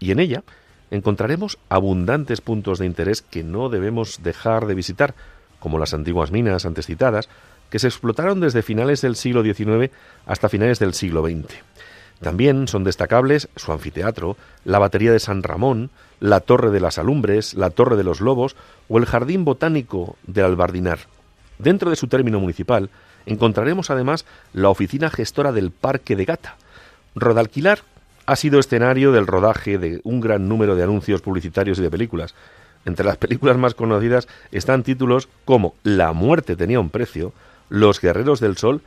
y 0.00 0.10
en 0.10 0.18
ella 0.18 0.42
encontraremos 0.90 1.58
abundantes 1.68 2.40
puntos 2.40 2.80
de 2.80 2.86
interés 2.86 3.22
que 3.22 3.44
no 3.44 3.68
debemos 3.68 4.24
dejar 4.24 4.66
de 4.66 4.74
visitar, 4.74 5.14
como 5.60 5.78
las 5.78 5.94
antiguas 5.94 6.32
minas 6.32 6.66
antes 6.66 6.86
citadas, 6.86 7.28
que 7.70 7.78
se 7.78 7.86
explotaron 7.86 8.40
desde 8.40 8.62
finales 8.62 9.00
del 9.02 9.14
siglo 9.14 9.44
XIX 9.44 9.92
hasta 10.26 10.48
finales 10.48 10.80
del 10.80 10.94
siglo 10.94 11.24
XX. 11.24 11.62
También 12.20 12.68
son 12.68 12.84
destacables 12.84 13.48
su 13.56 13.72
anfiteatro, 13.72 14.36
la 14.64 14.78
batería 14.78 15.12
de 15.12 15.18
San 15.18 15.42
Ramón, 15.42 15.90
la 16.20 16.40
Torre 16.40 16.70
de 16.70 16.80
las 16.80 16.98
Alumbres, 16.98 17.54
la 17.54 17.70
Torre 17.70 17.96
de 17.96 18.04
los 18.04 18.20
Lobos 18.20 18.56
o 18.88 18.98
el 18.98 19.06
Jardín 19.06 19.44
Botánico 19.44 20.16
del 20.26 20.46
Albardinar. 20.46 21.00
Dentro 21.58 21.90
de 21.90 21.96
su 21.96 22.08
término 22.08 22.40
municipal 22.40 22.90
encontraremos 23.26 23.90
además 23.90 24.24
la 24.52 24.68
oficina 24.68 25.10
gestora 25.10 25.52
del 25.52 25.70
Parque 25.70 26.16
de 26.16 26.24
Gata. 26.24 26.56
Rodalquilar 27.14 27.80
ha 28.26 28.36
sido 28.36 28.58
escenario 28.58 29.12
del 29.12 29.26
rodaje 29.26 29.78
de 29.78 30.00
un 30.04 30.20
gran 30.20 30.48
número 30.48 30.76
de 30.76 30.82
anuncios 30.82 31.20
publicitarios 31.20 31.78
y 31.78 31.82
de 31.82 31.90
películas. 31.90 32.34
Entre 32.86 33.04
las 33.04 33.16
películas 33.16 33.56
más 33.56 33.74
conocidas 33.74 34.28
están 34.50 34.82
títulos 34.82 35.28
como 35.44 35.74
La 35.82 36.12
muerte 36.12 36.56
tenía 36.56 36.80
un 36.80 36.90
precio, 36.90 37.32
Los 37.68 38.00
guerreros 38.00 38.40
del 38.40 38.56
sol, 38.56 38.82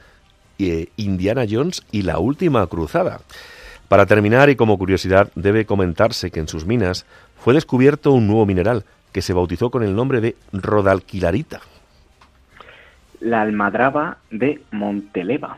eh, 0.59 0.87
Indiana 0.97 1.45
Jones 1.49 1.83
y 1.91 2.03
La 2.03 2.19
última 2.19 2.65
cruzada. 2.67 3.21
Para 3.87 4.05
terminar 4.05 4.49
y 4.49 4.55
como 4.55 4.77
curiosidad 4.77 5.31
debe 5.35 5.65
comentarse 5.65 6.31
que 6.31 6.39
en 6.39 6.47
sus 6.47 6.65
minas 6.65 7.05
fue 7.37 7.53
descubierto 7.53 8.11
un 8.11 8.27
nuevo 8.27 8.45
mineral 8.45 8.83
que 9.13 9.21
se 9.21 9.33
bautizó 9.33 9.71
con 9.71 9.83
el 9.83 9.95
nombre 9.95 10.19
de 10.19 10.35
rodalquilarita. 10.51 11.61
La 13.19 13.41
almadraba 13.41 14.17
de 14.29 14.61
Monteleva. 14.71 15.57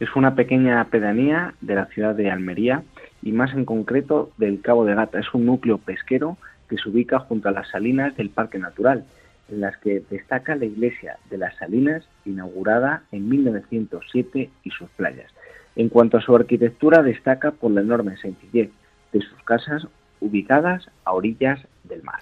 Es 0.00 0.14
una 0.16 0.34
pequeña 0.34 0.84
pedanía 0.84 1.54
de 1.60 1.74
la 1.74 1.86
ciudad 1.86 2.14
de 2.14 2.30
Almería 2.30 2.82
y 3.22 3.32
más 3.32 3.52
en 3.52 3.64
concreto 3.64 4.30
del 4.38 4.60
Cabo 4.60 4.84
de 4.84 4.94
Gata. 4.94 5.18
Es 5.18 5.32
un 5.34 5.46
núcleo 5.46 5.78
pesquero 5.78 6.36
que 6.68 6.76
se 6.76 6.88
ubica 6.88 7.18
junto 7.18 7.48
a 7.48 7.52
las 7.52 7.68
salinas 7.68 8.16
del 8.16 8.30
Parque 8.30 8.58
Natural, 8.58 9.04
en 9.50 9.60
las 9.60 9.76
que 9.78 10.02
destaca 10.10 10.54
la 10.56 10.64
iglesia 10.64 11.18
de 11.30 11.38
las 11.38 11.56
Salinas, 11.56 12.04
inaugurada 12.24 13.02
en 13.12 13.28
1907, 13.28 14.50
y 14.62 14.70
sus 14.70 14.88
playas. 14.90 15.30
En 15.76 15.88
cuanto 15.88 16.16
a 16.16 16.20
su 16.20 16.34
arquitectura, 16.34 17.02
destaca 17.02 17.50
por 17.50 17.70
la 17.70 17.80
enorme 17.80 18.16
sencillez 18.16 18.70
de 19.12 19.20
sus 19.20 19.42
casas 19.44 19.86
ubicadas 20.20 20.88
a 21.04 21.12
orillas 21.12 21.60
del 21.84 22.02
mar. 22.02 22.20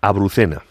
Abrucena 0.00 0.62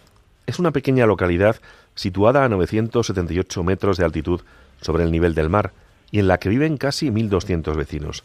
es 0.46 0.60
una 0.60 0.72
pequeña 0.72 1.06
localidad 1.06 1.58
situada 1.96 2.44
a 2.44 2.50
978 2.50 3.64
metros 3.64 3.98
de 3.98 4.06
altitud 4.06 4.42
sobre 4.82 5.04
el 5.04 5.12
nivel 5.12 5.34
del 5.34 5.50
mar 5.50 5.72
y 6.12 6.20
en 6.20 6.28
la 6.28 6.38
que 6.38 6.50
viven 6.50 6.78
casi 6.78 7.10
1.200 7.10 7.76
vecinos 7.76 8.24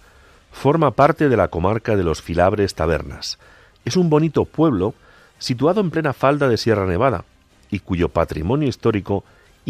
forma 0.52 0.90
parte 0.90 1.28
de 1.28 1.36
la 1.36 1.48
comarca 1.48 1.96
de 1.96 2.04
los 2.04 2.22
Filabres 2.22 2.74
Tabernas. 2.74 3.38
Es 3.84 3.96
un 3.96 4.10
bonito 4.10 4.44
pueblo 4.44 4.94
situado 5.38 5.80
en 5.80 5.90
plena 5.90 6.12
falda 6.12 6.48
de 6.48 6.56
Sierra 6.56 6.86
Nevada 6.86 7.24
y 7.70 7.78
cuyo 7.78 8.08
patrimonio 8.08 8.68
histórico 8.68 9.24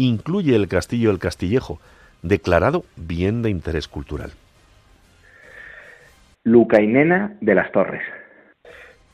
incluye 0.05 0.55
el 0.55 0.67
castillo 0.67 1.11
El 1.11 1.19
Castillejo, 1.19 1.79
declarado 2.21 2.85
bien 2.95 3.41
de 3.41 3.49
interés 3.49 3.87
cultural. 3.87 4.31
Lucainena 6.43 7.35
de 7.39 7.55
las 7.55 7.71
Torres. 7.71 8.03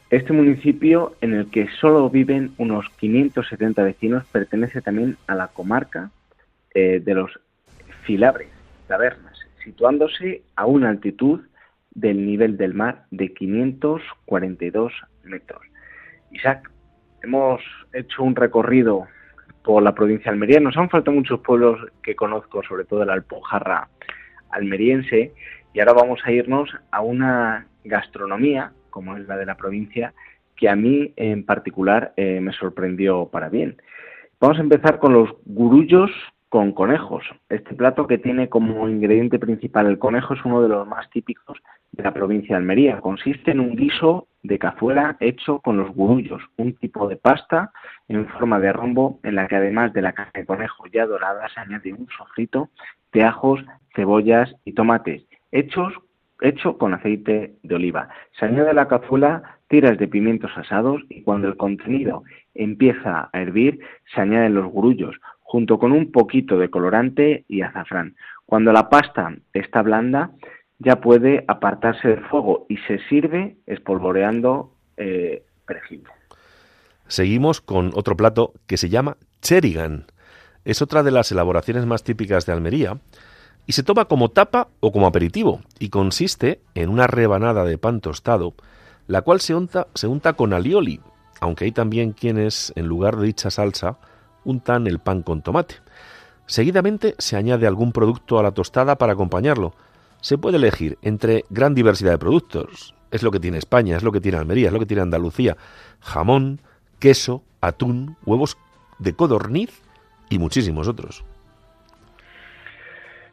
Este 0.09 0.31
municipio, 0.31 1.15
en 1.19 1.33
el 1.33 1.51
que 1.51 1.67
solo 1.81 2.09
viven 2.09 2.53
unos 2.57 2.85
570 2.97 3.83
vecinos, 3.83 4.25
pertenece 4.31 4.81
también 4.81 5.17
a 5.27 5.35
la 5.35 5.49
comarca 5.49 6.11
eh, 6.73 7.01
de 7.03 7.13
los 7.13 7.37
Filabres, 8.03 8.47
Tabernas, 8.87 9.37
situándose 9.65 10.43
a 10.55 10.65
una 10.65 10.89
altitud 10.89 11.41
del 11.91 12.25
nivel 12.25 12.55
del 12.55 12.73
mar 12.73 13.03
de 13.11 13.33
542 13.33 14.93
metros. 15.25 15.61
Isaac, 16.31 16.71
hemos 17.21 17.61
hecho 17.91 18.23
un 18.23 18.37
recorrido 18.37 19.07
por 19.63 19.83
la 19.83 19.93
provincia 19.93 20.31
Almería. 20.31 20.59
Nos 20.59 20.77
han 20.77 20.89
faltado 20.89 21.15
muchos 21.15 21.39
pueblos 21.41 21.79
que 22.01 22.15
conozco, 22.15 22.63
sobre 22.63 22.85
todo 22.85 23.05
la 23.05 23.13
Alpujarra 23.13 23.89
almeriense, 24.49 25.33
y 25.73 25.79
ahora 25.79 25.93
vamos 25.93 26.19
a 26.23 26.31
irnos 26.31 26.69
a 26.91 27.01
una 27.01 27.67
gastronomía, 27.83 28.71
como 28.89 29.17
es 29.17 29.27
la 29.27 29.37
de 29.37 29.45
la 29.45 29.55
provincia, 29.55 30.13
que 30.55 30.69
a 30.69 30.75
mí 30.75 31.13
en 31.15 31.45
particular 31.45 32.13
eh, 32.17 32.39
me 32.41 32.51
sorprendió 32.53 33.29
para 33.31 33.49
bien. 33.49 33.77
Vamos 34.39 34.57
a 34.57 34.61
empezar 34.61 34.99
con 34.99 35.13
los 35.13 35.29
gurullos 35.45 36.11
con 36.49 36.71
conejos. 36.71 37.23
Este 37.49 37.75
plato 37.75 38.07
que 38.07 38.17
tiene 38.17 38.49
como 38.49 38.87
ingrediente 38.87 39.37
principal 39.39 39.87
el 39.87 39.99
conejo 39.99 40.33
es 40.33 40.45
uno 40.45 40.61
de 40.61 40.69
los 40.69 40.87
más 40.87 41.09
típicos 41.09 41.57
de 41.91 42.03
la 42.03 42.13
provincia 42.13 42.55
de 42.55 42.61
Almería. 42.61 43.01
Consiste 43.01 43.51
en 43.51 43.59
un 43.59 43.75
guiso 43.75 44.27
de 44.43 44.57
cazuela 44.57 45.17
hecho 45.19 45.59
con 45.59 45.77
los 45.77 45.93
gurullos, 45.93 46.41
un 46.57 46.73
tipo 46.75 47.07
de 47.07 47.17
pasta 47.17 47.71
en 48.07 48.27
forma 48.27 48.59
de 48.59 48.71
rombo 48.71 49.19
en 49.23 49.35
la 49.35 49.47
que 49.47 49.57
además 49.57 49.91
de 49.93 50.01
la 50.01 50.13
carne 50.13 50.31
de 50.33 50.45
conejo 50.45 50.85
ya 50.87 51.05
dorada 51.05 51.49
se 51.49 51.59
añade 51.59 51.93
un 51.93 52.07
sofrito 52.17 52.69
de 53.11 53.23
ajos, 53.23 53.63
cebollas 53.93 54.55
y 54.63 54.73
tomates, 54.73 55.25
hechos 55.51 55.93
hecho 56.41 56.77
con 56.77 56.93
aceite 56.93 57.55
de 57.63 57.75
oliva. 57.75 58.09
Se 58.39 58.45
añade 58.45 58.69
a 58.69 58.73
la 58.73 58.87
cazuela 58.87 59.57
tiras 59.67 59.97
de 59.97 60.07
pimientos 60.07 60.51
asados 60.55 61.01
y 61.09 61.23
cuando 61.23 61.47
el 61.47 61.57
contenido 61.57 62.23
empieza 62.53 63.29
a 63.31 63.41
hervir 63.41 63.79
se 64.13 64.21
añaden 64.21 64.53
los 64.53 64.67
gurullos, 64.67 65.15
junto 65.47 65.79
con 65.79 65.93
un 65.93 66.11
poquito 66.11 66.57
de 66.57 66.69
colorante 66.69 67.45
y 67.47 67.61
azafrán. 67.61 68.17
Cuando 68.45 68.73
la 68.73 68.89
pasta 68.89 69.33
está 69.53 69.81
blanda, 69.81 70.31
ya 70.77 70.97
puede 70.97 71.45
apartarse 71.47 72.09
del 72.09 72.25
fuego 72.25 72.65
y 72.67 72.75
se 72.79 72.99
sirve 73.07 73.55
espolvoreando 73.65 74.73
eh. 74.97 75.43
Seguimos 77.07 77.61
con 77.61 77.91
otro 77.93 78.15
plato 78.15 78.53
que 78.67 78.77
se 78.77 78.89
llama 78.89 79.17
cherigan. 79.41 80.05
Es 80.65 80.81
otra 80.81 81.03
de 81.03 81.11
las 81.11 81.31
elaboraciones 81.31 81.85
más 81.85 82.03
típicas 82.03 82.45
de 82.45 82.53
Almería 82.53 82.97
y 83.65 83.73
se 83.73 83.83
toma 83.83 84.05
como 84.05 84.29
tapa 84.29 84.67
o 84.79 84.91
como 84.91 85.07
aperitivo 85.07 85.61
y 85.79 85.89
consiste 85.89 86.61
en 86.73 86.89
una 86.89 87.07
rebanada 87.07 87.65
de 87.65 87.77
pan 87.77 87.99
tostado, 88.01 88.53
la 89.07 89.21
cual 89.21 89.41
se 89.41 89.55
unta, 89.55 89.87
se 89.93 90.07
unta 90.07 90.33
con 90.33 90.53
alioli, 90.53 91.01
aunque 91.41 91.65
hay 91.65 91.71
también 91.71 92.13
quienes, 92.13 92.71
en 92.75 92.87
lugar 92.87 93.17
de 93.17 93.27
dicha 93.27 93.49
salsa, 93.49 93.97
untan 94.47 94.87
el 94.87 94.99
pan 94.99 95.21
con 95.21 95.41
tomate. 95.41 95.75
Seguidamente 96.45 97.13
se 97.17 97.35
añade 97.35 97.67
algún 97.67 97.91
producto 97.91 98.39
a 98.39 98.43
la 98.43 98.51
tostada 98.51 98.95
para 98.95 99.13
acompañarlo. 99.13 99.73
Se 100.21 100.37
puede 100.37 100.57
elegir 100.57 100.97
entre 101.01 101.43
gran 101.49 101.75
diversidad 101.75 102.11
de 102.11 102.17
productos. 102.17 102.95
Es 103.11 103.21
lo 103.21 103.31
que 103.31 103.39
tiene 103.39 103.57
España, 103.57 103.97
es 103.97 104.03
lo 104.03 104.11
que 104.11 104.21
tiene 104.21 104.37
Almería, 104.37 104.67
es 104.67 104.73
lo 104.73 104.79
que 104.79 104.85
tiene 104.85 105.03
Andalucía. 105.03 105.57
Jamón, 105.99 106.61
queso, 106.99 107.43
atún, 107.61 108.15
huevos 108.25 108.57
de 108.99 109.13
codorniz 109.13 109.81
y 110.29 110.39
muchísimos 110.39 110.87
otros. 110.87 111.23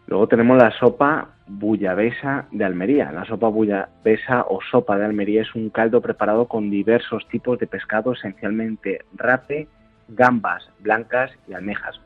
Luego 0.06 0.28
tenemos 0.28 0.58
la 0.58 0.70
sopa 0.78 1.30
bullabesa 1.46 2.46
de 2.50 2.64
Almería. 2.64 3.12
La 3.12 3.24
sopa 3.24 3.48
bullabesa 3.48 4.44
o 4.48 4.60
sopa 4.70 4.98
de 4.98 5.04
Almería 5.04 5.42
es 5.42 5.54
un 5.54 5.70
caldo 5.70 6.00
preparado 6.00 6.46
con 6.46 6.70
diversos 6.70 7.26
tipos 7.28 7.58
de 7.58 7.66
pescado, 7.66 8.12
esencialmente 8.12 9.04
rape, 9.14 9.68
gambas 10.08 10.68
blancas 10.80 11.30
y 11.48 11.54
almejas. 11.54 12.00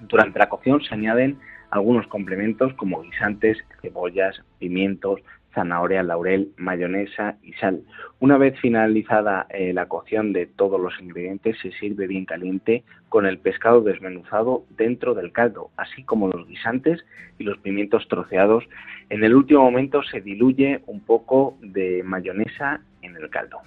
Durante 0.00 0.38
la 0.38 0.48
cocción 0.48 0.82
se 0.82 0.94
añaden 0.94 1.38
algunos 1.70 2.06
complementos 2.06 2.74
como 2.74 3.02
guisantes, 3.02 3.58
cebollas, 3.80 4.42
pimientos, 4.58 5.20
zanahoria, 5.54 6.02
laurel, 6.02 6.52
mayonesa 6.56 7.36
y 7.42 7.52
sal. 7.54 7.82
Una 8.20 8.38
vez 8.38 8.58
finalizada 8.60 9.46
eh, 9.50 9.72
la 9.72 9.86
cocción 9.86 10.32
de 10.32 10.46
todos 10.46 10.80
los 10.80 10.98
ingredientes, 11.00 11.56
se 11.60 11.72
sirve 11.72 12.06
bien 12.06 12.24
caliente 12.24 12.84
con 13.08 13.26
el 13.26 13.38
pescado 13.38 13.82
desmenuzado 13.82 14.64
dentro 14.76 15.14
del 15.14 15.32
caldo, 15.32 15.70
así 15.76 16.04
como 16.04 16.28
los 16.28 16.46
guisantes 16.46 17.04
y 17.38 17.44
los 17.44 17.58
pimientos 17.58 18.06
troceados. 18.08 18.64
En 19.10 19.24
el 19.24 19.34
último 19.34 19.62
momento 19.62 20.02
se 20.02 20.20
diluye 20.20 20.82
un 20.86 21.00
poco 21.00 21.56
de 21.60 22.02
mayonesa 22.02 22.80
en 23.02 23.16
el 23.16 23.28
caldo. 23.28 23.58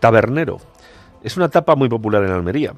Tabernero. 0.00 0.58
Es 1.26 1.36
una 1.36 1.48
tapa 1.48 1.74
muy 1.74 1.88
popular 1.88 2.22
en 2.22 2.30
Almería 2.30 2.74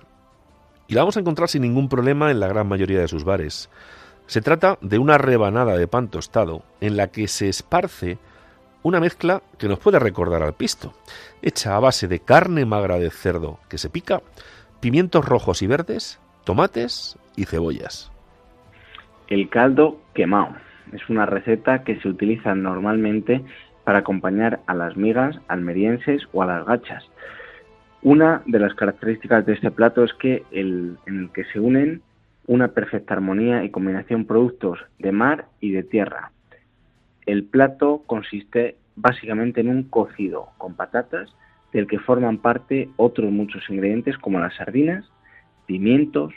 y 0.87 0.95
la 0.95 1.03
vamos 1.03 1.19
a 1.19 1.21
encontrar 1.21 1.51
sin 1.51 1.61
ningún 1.61 1.91
problema 1.91 2.31
en 2.31 2.41
la 2.41 2.49
gran 2.49 2.67
mayoría 2.67 2.99
de 2.99 3.07
sus 3.07 3.23
bares. 3.23 3.69
Se 4.25 4.41
trata 4.41 4.79
de 4.81 4.99
una 4.99 5.19
rebanada 5.19 5.77
de 5.77 5.87
pan 5.87 6.09
tostado 6.09 6.63
en 6.81 6.97
la 6.97 7.09
que 7.09 7.29
se 7.29 7.51
esparce 7.51 8.17
una 8.83 9.01
mezcla 9.01 9.43
que 9.59 9.69
nos 9.69 9.79
puede 9.79 9.99
recordar 9.99 10.43
al 10.43 10.55
pisto, 10.55 10.95
hecha 11.43 11.77
a 11.77 11.81
base 11.81 12.09
de 12.09 12.21
carne 12.21 12.65
magra 12.65 12.99
de 12.99 13.11
cerdo 13.11 13.59
que 13.69 13.77
se 13.77 13.91
pica, 13.91 14.23
pimientos 14.81 15.27
rojos 15.27 15.61
y 15.61 15.67
verdes, 15.67 16.19
tomates 16.45 17.19
y 17.37 17.45
cebollas. 17.45 18.11
El 19.27 19.51
caldo 19.51 20.01
quemado 20.15 20.57
es 20.95 21.07
una 21.11 21.27
receta 21.27 21.85
que 21.85 22.01
se 22.01 22.09
utiliza 22.09 22.55
normalmente 22.55 23.45
para 23.85 23.99
acompañar 23.99 24.61
a 24.67 24.73
las 24.73 24.97
migas 24.97 25.39
almerienses 25.49 26.23
o 26.33 26.43
a 26.43 26.47
las 26.47 26.65
gachas. 26.65 27.05
Una 28.03 28.43
de 28.47 28.61
las 28.61 28.75
características 28.75 29.45
de 29.45 29.55
este 29.55 29.71
plato 29.71 30.05
es 30.05 30.13
que 30.15 30.45
en 30.53 30.99
el 31.07 31.31
que 31.33 31.45
se 31.45 31.59
unen 31.59 32.03
una 32.47 32.69
perfecta 32.69 33.15
armonía 33.15 33.65
y 33.65 33.71
combinación 33.71 34.25
productos 34.25 34.79
de 34.99 35.13
mar 35.13 35.47
y 35.61 35.73
de 35.73 35.83
tierra. 35.83 36.33
El 37.27 37.45
plato 37.45 38.03
consiste 38.07 38.77
básicamente 38.97 39.61
en 39.61 39.69
un 39.69 39.83
cocido 39.85 40.49
con 40.59 40.75
patatas 40.75 41.29
del 41.73 41.87
que 41.87 41.99
forman 41.99 42.39
parte 42.39 42.89
otros 42.97 43.31
muchos 43.31 43.69
ingredientes 43.69 44.17
como 44.17 44.41
las 44.41 44.57
sardinas, 44.57 45.05
pimientos, 45.67 46.33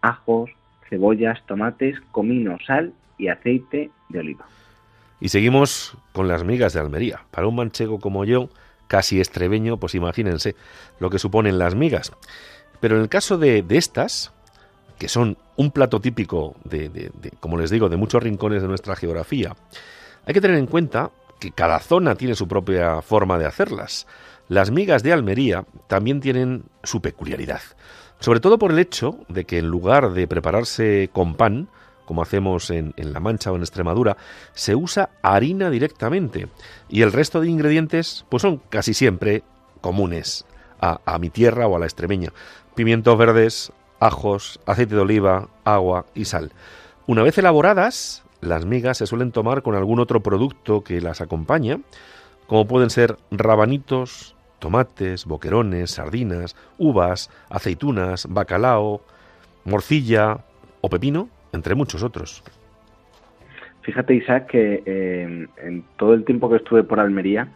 ajos, 0.00 0.50
cebollas, 0.90 1.44
tomates, 1.46 2.00
comino, 2.10 2.58
sal 2.66 2.92
y 3.18 3.28
aceite 3.28 3.90
de 4.08 4.18
oliva. 4.18 4.44
Y 5.20 5.28
seguimos 5.28 5.96
con 6.12 6.26
las 6.26 6.42
migas 6.42 6.72
de 6.72 6.80
Almería. 6.80 7.20
Para 7.30 7.46
un 7.46 7.54
manchego 7.54 8.00
como 8.00 8.24
yo, 8.24 8.48
casi 8.92 9.22
estrebeño, 9.22 9.78
pues 9.78 9.94
imagínense 9.94 10.54
lo 11.00 11.08
que 11.08 11.18
suponen 11.18 11.58
las 11.58 11.74
migas. 11.74 12.12
Pero 12.78 12.96
en 12.96 13.00
el 13.00 13.08
caso 13.08 13.38
de, 13.38 13.64
estas, 13.70 14.32
que 14.98 15.08
son 15.08 15.38
un 15.56 15.70
plato 15.70 15.98
típico 15.98 16.56
de, 16.64 17.10
como 17.40 17.56
les 17.56 17.70
digo, 17.70 17.88
de 17.88 17.96
muchos 17.96 18.22
rincones 18.22 18.60
de 18.60 18.68
nuestra 18.68 18.94
geografía, 18.94 19.56
hay 20.26 20.34
que 20.34 20.42
tener 20.42 20.58
en 20.58 20.66
cuenta 20.66 21.10
que 21.40 21.52
cada 21.52 21.78
zona 21.78 22.16
tiene 22.16 22.34
su 22.34 22.46
propia 22.46 23.00
forma 23.00 23.38
de 23.38 23.46
hacerlas. 23.46 24.06
Las 24.48 24.70
migas 24.70 25.02
de 25.02 25.14
Almería 25.14 25.64
también 25.86 26.20
tienen 26.20 26.64
su 26.82 27.00
peculiaridad, 27.00 27.62
sobre 28.20 28.40
todo 28.40 28.58
por 28.58 28.72
el 28.72 28.78
hecho 28.78 29.20
de 29.30 29.46
que 29.46 29.56
en 29.56 29.68
lugar 29.68 30.12
de 30.12 30.28
prepararse 30.28 31.08
con 31.14 31.34
pan, 31.34 31.70
como 32.04 32.22
hacemos 32.22 32.70
en, 32.70 32.94
La 32.96 33.20
Mancha 33.20 33.52
o 33.52 33.56
en 33.56 33.62
Extremadura, 33.62 34.16
se 34.54 34.74
usa 34.74 35.10
harina 35.22 35.70
directamente 35.70 36.48
y 36.88 37.02
el 37.02 37.12
resto 37.12 37.40
de 37.40 37.48
ingredientes 37.48 38.24
pues 38.28 38.42
son 38.42 38.60
casi 38.68 38.94
siempre 38.94 39.42
comunes 39.80 40.44
a, 40.80 41.00
a 41.04 41.18
mi 41.18 41.30
tierra 41.30 41.66
o 41.66 41.76
a 41.76 41.78
la 41.78 41.86
extremeña. 41.86 42.32
Pimientos 42.74 43.16
verdes, 43.18 43.72
ajos, 44.00 44.60
aceite 44.66 44.94
de 44.94 45.00
oliva, 45.00 45.48
agua 45.64 46.06
y 46.14 46.24
sal. 46.24 46.52
Una 47.06 47.22
vez 47.22 47.36
elaboradas, 47.38 48.22
las 48.40 48.64
migas 48.64 48.98
se 48.98 49.06
suelen 49.06 49.32
tomar 49.32 49.62
con 49.62 49.74
algún 49.74 50.00
otro 50.00 50.22
producto 50.22 50.82
que 50.82 51.00
las 51.00 51.20
acompaña, 51.20 51.80
como 52.46 52.66
pueden 52.66 52.90
ser 52.90 53.16
rabanitos, 53.30 54.34
tomates, 54.58 55.24
boquerones, 55.26 55.92
sardinas, 55.92 56.54
uvas, 56.78 57.30
aceitunas, 57.50 58.26
bacalao, 58.28 59.00
morcilla 59.64 60.44
o 60.80 60.88
pepino, 60.88 61.28
entre 61.52 61.74
muchos 61.74 62.02
otros. 62.02 62.42
Fíjate, 63.82 64.14
Isaac, 64.14 64.46
que 64.46 64.82
eh, 64.86 65.48
en 65.58 65.84
todo 65.96 66.14
el 66.14 66.24
tiempo 66.24 66.48
que 66.48 66.56
estuve 66.56 66.84
por 66.84 67.00
Almería, 67.00 67.48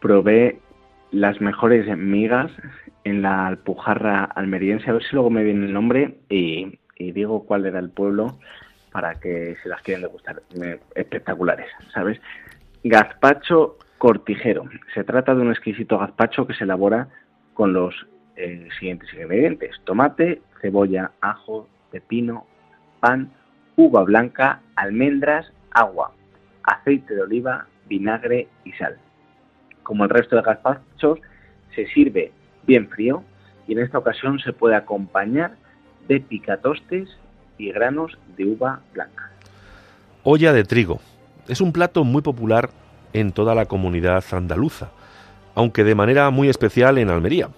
probé 0.00 0.58
las 1.10 1.40
mejores 1.40 1.86
migas 1.96 2.50
en 3.04 3.22
la 3.22 3.46
Alpujarra 3.46 4.24
almeriense. 4.24 4.90
A 4.90 4.94
ver 4.94 5.02
si 5.04 5.14
luego 5.14 5.30
me 5.30 5.44
viene 5.44 5.66
el 5.66 5.72
nombre 5.72 6.18
y, 6.28 6.78
digo 6.98 7.44
cuál 7.44 7.66
era 7.66 7.78
el 7.78 7.90
pueblo 7.90 8.38
para 8.90 9.14
que 9.14 9.56
se 9.62 9.68
las 9.68 9.80
quieren 9.82 10.02
degustar. 10.02 10.42
Espectaculares, 10.94 11.68
¿sabes? 11.94 12.20
Gazpacho 12.82 13.78
cortijero. 13.98 14.64
Se 14.94 15.04
trata 15.04 15.34
de 15.34 15.42
un 15.42 15.50
exquisito 15.50 15.98
gazpacho 15.98 16.46
que 16.46 16.54
se 16.54 16.64
elabora 16.64 17.08
con 17.54 17.72
los 17.72 17.94
eh, 18.36 18.68
siguientes 18.78 19.12
ingredientes. 19.14 19.76
Tomate, 19.84 20.42
cebolla, 20.60 21.12
ajo, 21.20 21.68
pepino, 21.90 22.46
pan, 23.00 23.30
uva 23.76 24.02
blanca, 24.02 24.60
almendras, 24.76 25.50
agua, 25.70 26.12
aceite 26.62 27.14
de 27.14 27.22
oliva, 27.22 27.66
vinagre 27.88 28.48
y 28.64 28.72
sal. 28.72 28.98
Como 29.82 30.04
el 30.04 30.10
resto 30.10 30.36
de 30.36 30.42
gazpachos, 30.42 31.20
se 31.74 31.86
sirve 31.88 32.32
bien 32.66 32.88
frío 32.88 33.22
y 33.66 33.72
en 33.72 33.80
esta 33.80 33.98
ocasión 33.98 34.38
se 34.40 34.52
puede 34.52 34.76
acompañar 34.76 35.56
de 36.08 36.20
picatostes 36.20 37.08
y 37.58 37.70
granos 37.72 38.18
de 38.36 38.46
uva 38.46 38.80
blanca. 38.92 39.30
Olla 40.22 40.52
de 40.52 40.64
trigo. 40.64 41.00
Es 41.48 41.60
un 41.60 41.72
plato 41.72 42.04
muy 42.04 42.22
popular 42.22 42.70
en 43.12 43.32
toda 43.32 43.54
la 43.54 43.66
comunidad 43.66 44.24
andaluza, 44.32 44.90
aunque 45.54 45.84
de 45.84 45.94
manera 45.94 46.30
muy 46.30 46.48
especial 46.48 46.98
en 46.98 47.08
Almería. 47.08 47.48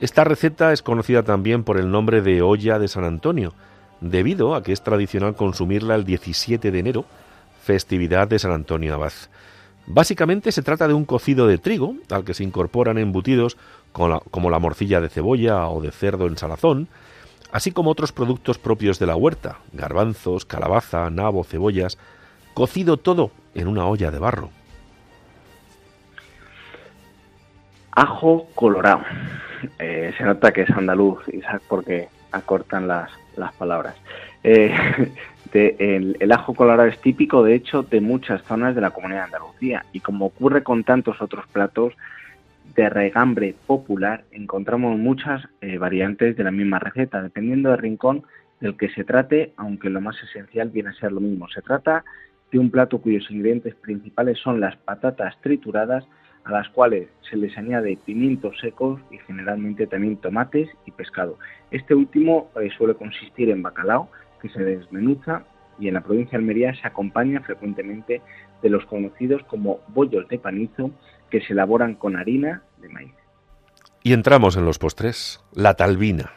Esta 0.00 0.24
receta 0.24 0.72
es 0.72 0.82
conocida 0.82 1.22
también 1.22 1.64
por 1.64 1.78
el 1.78 1.90
nombre 1.90 2.20
de 2.20 2.42
olla 2.42 2.78
de 2.78 2.88
San 2.88 3.04
Antonio, 3.04 3.54
debido 4.00 4.54
a 4.54 4.62
que 4.62 4.72
es 4.72 4.82
tradicional 4.82 5.34
consumirla 5.34 5.94
el 5.94 6.04
17 6.04 6.70
de 6.70 6.78
enero, 6.78 7.04
festividad 7.62 8.28
de 8.28 8.38
San 8.38 8.52
Antonio 8.52 8.94
Abad. 8.94 9.12
Básicamente 9.86 10.50
se 10.50 10.62
trata 10.62 10.88
de 10.88 10.94
un 10.94 11.04
cocido 11.04 11.46
de 11.46 11.58
trigo 11.58 11.94
al 12.10 12.24
que 12.24 12.34
se 12.34 12.42
incorporan 12.42 12.98
embutidos 12.98 13.56
como 13.92 14.50
la, 14.50 14.58
morcilla 14.58 15.00
de 15.00 15.08
cebolla 15.08 15.68
o 15.68 15.80
de 15.80 15.92
cerdo 15.92 16.26
en 16.26 16.36
salazón, 16.36 16.88
así 17.52 17.70
como 17.70 17.90
otros 17.90 18.12
productos 18.12 18.58
propios 18.58 18.98
de 18.98 19.06
la 19.06 19.16
huerta, 19.16 19.58
garbanzos, 19.72 20.44
calabaza, 20.44 21.08
nabo, 21.10 21.44
cebollas, 21.44 21.98
cocido 22.52 22.96
todo 22.96 23.30
en 23.54 23.68
una 23.68 23.86
olla 23.86 24.10
de 24.10 24.18
barro. 24.18 24.50
Ajo 27.92 28.48
colorado. 28.54 29.02
Eh, 29.78 30.12
se 30.18 30.24
nota 30.24 30.52
que 30.52 30.62
es 30.62 30.70
andaluz, 30.70 31.20
Isaac, 31.32 31.62
porque 31.68 32.08
acortan 32.32 32.86
las, 32.88 33.10
las 33.36 33.52
palabras. 33.54 33.94
Eh, 34.42 34.74
el, 35.52 36.32
ajo 36.32 36.54
colorado 36.54 36.88
es 36.88 37.00
típico, 37.00 37.42
de 37.42 37.54
hecho, 37.54 37.82
de 37.82 38.00
muchas 38.00 38.42
zonas 38.42 38.74
de 38.74 38.80
la 38.80 38.90
comunidad 38.90 39.20
de 39.20 39.36
Andalucía 39.36 39.84
y 39.92 40.00
como 40.00 40.26
ocurre 40.26 40.62
con 40.62 40.84
tantos 40.84 41.20
otros 41.20 41.46
platos 41.48 41.94
de 42.74 42.90
regambre 42.90 43.54
popular, 43.66 44.24
encontramos 44.32 44.98
muchas 44.98 45.42
eh, 45.60 45.78
variantes 45.78 46.36
de 46.36 46.44
la 46.44 46.50
misma 46.50 46.78
receta, 46.78 47.22
dependiendo 47.22 47.70
del 47.70 47.78
rincón 47.78 48.24
del 48.60 48.76
que 48.76 48.90
se 48.90 49.04
trate, 49.04 49.52
aunque 49.56 49.88
lo 49.88 50.00
más 50.00 50.16
esencial 50.22 50.70
viene 50.70 50.90
a 50.90 50.94
ser 50.94 51.12
lo 51.12 51.20
mismo. 51.20 51.48
Se 51.48 51.62
trata 51.62 52.04
de 52.50 52.58
un 52.58 52.70
plato 52.70 52.98
cuyos 52.98 53.30
ingredientes 53.30 53.74
principales 53.74 54.38
son 54.38 54.60
las 54.60 54.76
patatas 54.76 55.40
trituradas, 55.40 56.04
a 56.46 56.52
las 56.52 56.68
cuales 56.68 57.08
se 57.28 57.36
les 57.36 57.56
añade 57.58 57.98
pimientos 58.06 58.56
secos 58.60 59.00
y 59.10 59.18
generalmente 59.18 59.88
también 59.88 60.16
tomates 60.16 60.68
y 60.86 60.92
pescado. 60.92 61.38
Este 61.72 61.92
último 61.94 62.50
eh, 62.60 62.70
suele 62.78 62.94
consistir 62.94 63.50
en 63.50 63.62
bacalao, 63.62 64.08
que 64.40 64.48
se 64.50 64.62
desmenuza 64.62 65.42
y 65.80 65.88
en 65.88 65.94
la 65.94 66.02
provincia 66.02 66.38
de 66.38 66.44
Almería 66.44 66.72
se 66.80 66.86
acompaña 66.86 67.40
frecuentemente 67.40 68.22
de 68.62 68.70
los 68.70 68.86
conocidos 68.86 69.42
como 69.48 69.80
bollos 69.88 70.28
de 70.28 70.38
panizo, 70.38 70.92
que 71.30 71.40
se 71.40 71.52
elaboran 71.52 71.96
con 71.96 72.16
harina 72.16 72.62
de 72.78 72.88
maíz. 72.90 73.14
Y 74.04 74.12
entramos 74.12 74.56
en 74.56 74.64
los 74.64 74.78
postres. 74.78 75.40
La 75.52 75.74
talbina. 75.74 76.30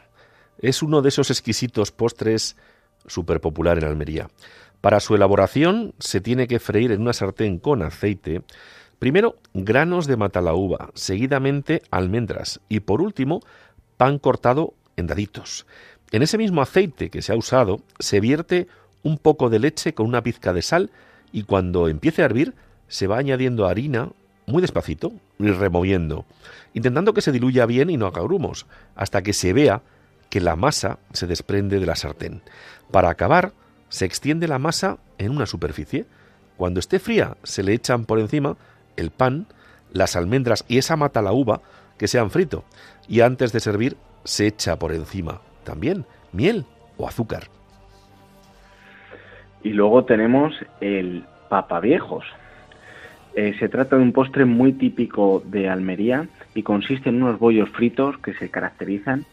Es 0.58 0.82
uno 0.82 1.04
de 1.04 1.10
esos 1.10 1.30
exquisitos 1.30 1.92
postres 1.92 2.58
súper 3.06 3.42
popular 3.42 3.78
en 3.78 3.86
Almería. 3.86 4.28
Para 4.82 5.00
su 5.00 5.14
elaboración 5.14 5.94
se 6.00 6.20
tiene 6.20 6.48
que 6.48 6.60
freír 6.60 6.92
en 6.92 7.02
una 7.02 7.14
sartén 7.14 7.60
con 7.60 7.84
aceite 7.84 8.42
Primero, 9.00 9.38
granos 9.54 10.08
de 10.08 10.18
matalaúva, 10.18 10.92
seguidamente 10.94 11.82
almendras 11.90 12.60
y 12.68 12.82
por 12.82 13.02
último, 13.02 13.42
pan 13.96 14.20
cortado 14.20 14.74
en 14.98 15.08
daditos. 15.08 15.66
En 16.12 16.22
ese 16.22 16.38
mismo 16.38 16.62
aceite 16.62 17.10
que 17.10 17.22
se 17.22 17.32
ha 17.32 17.38
usado, 17.38 17.82
se 18.00 18.20
vierte 18.20 18.68
un 19.04 19.18
poco 19.18 19.50
de 19.50 19.60
leche 19.60 19.94
con 19.94 20.06
una 20.06 20.22
pizca 20.22 20.52
de 20.52 20.62
sal 20.62 20.92
y 21.32 21.44
cuando 21.44 21.88
empiece 21.88 22.22
a 22.22 22.26
hervir, 22.26 22.56
se 22.90 23.08
va 23.08 23.18
añadiendo 23.18 23.68
harina 23.68 24.10
muy 24.48 24.62
despacito 24.62 25.14
y 25.38 25.50
removiendo, 25.52 26.26
intentando 26.74 27.14
que 27.14 27.22
se 27.22 27.32
diluya 27.32 27.66
bien 27.66 27.90
y 27.90 27.98
no 27.98 28.08
haga 28.08 28.22
grumos, 28.24 28.66
hasta 28.96 29.22
que 29.22 29.32
se 29.32 29.54
vea 29.54 29.82
que 30.30 30.42
la 30.42 30.56
masa 30.56 31.00
se 31.14 31.28
desprende 31.28 31.80
de 31.80 31.86
la 31.86 31.96
sartén. 31.96 32.42
Para 32.92 33.10
acabar, 33.10 33.54
se 33.90 34.06
extiende 34.06 34.48
la 34.48 34.60
masa 34.60 34.98
en 35.18 35.32
una 35.32 35.46
superficie. 35.46 36.06
Cuando 36.58 36.80
esté 36.80 37.00
fría, 37.00 37.38
se 37.44 37.64
le 37.64 37.74
echan 37.74 38.06
por 38.06 38.20
encima 38.20 38.58
el 39.00 39.12
pan, 39.12 39.48
las 39.92 40.16
almendras 40.16 40.66
y 40.68 40.78
esa 40.78 40.96
mata 40.96 41.22
la 41.22 41.32
uva 41.32 41.62
que 41.98 42.08
se 42.08 42.20
han 42.20 42.30
frito. 42.30 42.64
Y 43.08 43.22
antes 43.22 43.52
de 43.52 43.60
servir 43.60 43.98
se 44.24 44.48
echa 44.48 44.78
por 44.78 44.94
encima 44.94 45.42
también 45.64 46.06
miel 46.32 46.66
o 46.98 47.08
azúcar. 47.08 47.44
Y 49.64 49.70
luego 49.70 50.06
tenemos 50.06 50.54
el 50.80 51.26
papaviejos. 51.50 52.26
Eh, 53.36 53.56
se 53.60 53.70
trata 53.70 53.96
de 53.96 54.02
un 54.02 54.14
postre 54.14 54.46
muy 54.46 54.74
típico 54.74 55.44
de 55.46 55.70
Almería 55.70 56.28
y 56.56 56.64
consiste 56.64 57.10
en 57.10 57.22
unos 57.22 57.40
bollos 57.40 57.70
fritos 57.70 58.18
que 58.20 58.34
se 58.34 58.50
caracterizan 58.50 59.26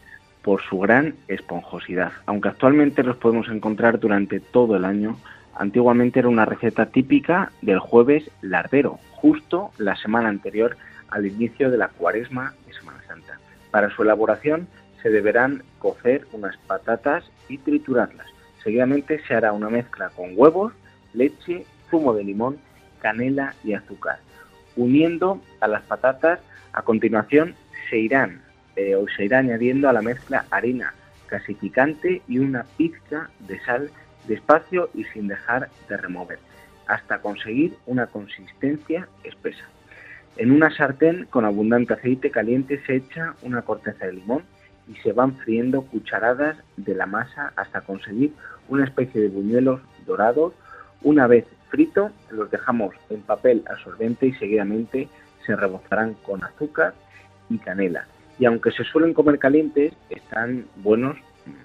por 0.43 0.63
su 0.63 0.79
gran 0.79 1.15
esponjosidad. 1.29 2.13
Aunque 2.27 2.49
actualmente 2.49 3.03
los 3.03 3.17
podemos 3.17 3.49
encontrar 3.49 3.99
durante 3.99 4.41
todo 4.41 4.77
el 4.77 4.85
año, 4.85 5.17
Antiguamente 5.59 6.19
era 6.19 6.29
una 6.29 6.45
receta 6.45 6.87
típica 6.87 7.51
del 7.63 7.79
jueves 7.79 8.31
lardero, 8.43 8.99
justo 9.13 9.71
la 9.79 9.97
semana 9.97 10.29
anterior 10.29 10.77
al 11.09 11.27
inicio 11.27 11.71
de 11.71 11.79
la 11.79 11.89
cuaresma 11.89 12.55
de 12.67 12.75
Semana 12.75 13.03
Santa. 13.07 13.39
Para 13.71 13.91
su 13.91 14.03
elaboración 14.03 14.69
se 15.03 15.09
deberán 15.09 15.63
cocer 15.79 16.27
unas 16.33 16.57
patatas 16.67 17.25
y 17.49 17.57
triturarlas. 17.59 18.27
Seguidamente 18.63 19.23
se 19.27 19.35
hará 19.35 19.53
una 19.53 19.71
mezcla 19.71 20.11
con 20.11 20.33
huevos, 20.35 20.75
leche, 21.15 21.65
zumo 21.91 22.13
de 22.13 22.25
limón, 22.25 22.59
canela 23.01 23.55
y 23.65 23.73
azúcar. 23.73 24.19
Uniendo 24.77 25.41
a 25.61 25.69
las 25.69 25.83
patatas, 25.83 26.41
a 26.75 26.83
continuación 26.83 27.55
se 27.89 27.99
irán 27.99 28.43
eh, 28.75 28.95
o 28.95 29.07
se 29.09 29.25
irá 29.25 29.39
añadiendo 29.39 29.89
a 29.89 29.95
la 29.95 30.03
mezcla 30.03 30.45
harina 30.51 30.93
gasificante 31.31 32.21
y 32.29 32.39
una 32.39 32.65
pizca 32.77 33.31
de 33.41 33.59
sal 33.61 33.91
despacio 34.27 34.91
y 34.95 35.05
sin 35.05 35.29
dejar 35.29 35.69
de 35.89 35.97
remover, 35.97 36.39
hasta 36.87 37.19
conseguir 37.19 37.77
una 37.87 38.07
consistencia 38.07 39.09
espesa. 39.25 39.65
En 40.37 40.51
una 40.51 40.71
sartén 40.71 41.27
con 41.31 41.45
abundante 41.45 41.95
aceite 41.95 42.31
caliente 42.31 42.83
se 42.87 42.97
echa 42.97 43.35
una 43.43 43.63
corteza 43.63 44.07
de 44.07 44.13
limón 44.13 44.43
y 44.89 44.95
se 44.97 45.13
van 45.13 45.37
friendo 45.37 45.83
cucharadas 45.83 46.57
de 46.77 46.95
la 46.95 47.07
masa 47.07 47.53
hasta 47.57 47.81
conseguir 47.81 48.33
una 48.69 48.85
especie 48.85 49.21
de 49.21 49.29
buñuelos 49.29 49.81
dorados. 50.07 50.53
Una 51.03 51.27
vez 51.27 51.47
frito, 51.71 52.11
los 52.31 52.51
dejamos 52.51 52.95
en 53.11 53.23
papel 53.23 53.65
absorbente 53.69 54.27
y 54.27 54.35
seguidamente 54.35 55.09
se 55.45 55.57
rebozarán 55.57 56.15
con 56.15 56.45
azúcar 56.45 56.95
y 57.49 57.59
canela. 57.59 58.07
Y 58.39 58.45
aunque 58.45 58.71
se 58.71 58.85
suelen 58.85 59.15
comer 59.15 59.39
calientes, 59.39 59.95
están 60.11 60.67
buenos 60.77 61.17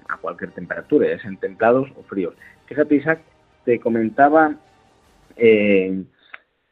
a 0.09 0.17
cualquier 0.17 0.51
temperatura, 0.51 1.07
ya 1.07 1.19
sean 1.19 1.37
templados 1.37 1.89
o 1.95 2.03
fríos. 2.03 2.35
Fíjate, 2.65 2.95
Isaac, 2.95 3.21
te 3.65 3.79
comentaba 3.79 4.55
eh, 5.35 6.03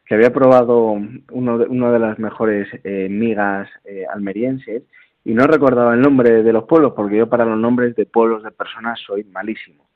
que 0.05 0.15
había 0.15 0.33
probado 0.33 0.97
uno 1.31 1.57
de, 1.57 1.65
una 1.67 1.91
de 1.91 1.99
las 1.99 2.19
mejores 2.19 2.67
eh, 2.83 3.07
migas 3.09 3.69
eh, 3.85 4.05
almerienses 4.11 4.83
y 5.23 5.33
no 5.33 5.45
recordaba 5.45 5.93
el 5.93 6.01
nombre 6.01 6.41
de 6.41 6.53
los 6.53 6.63
pueblos 6.63 6.93
porque 6.95 7.17
yo 7.17 7.29
para 7.29 7.45
los 7.45 7.59
nombres 7.59 7.95
de 7.95 8.05
pueblos 8.05 8.43
de 8.43 8.51
personas 8.51 8.99
soy 9.05 9.23
malísimo. 9.25 9.87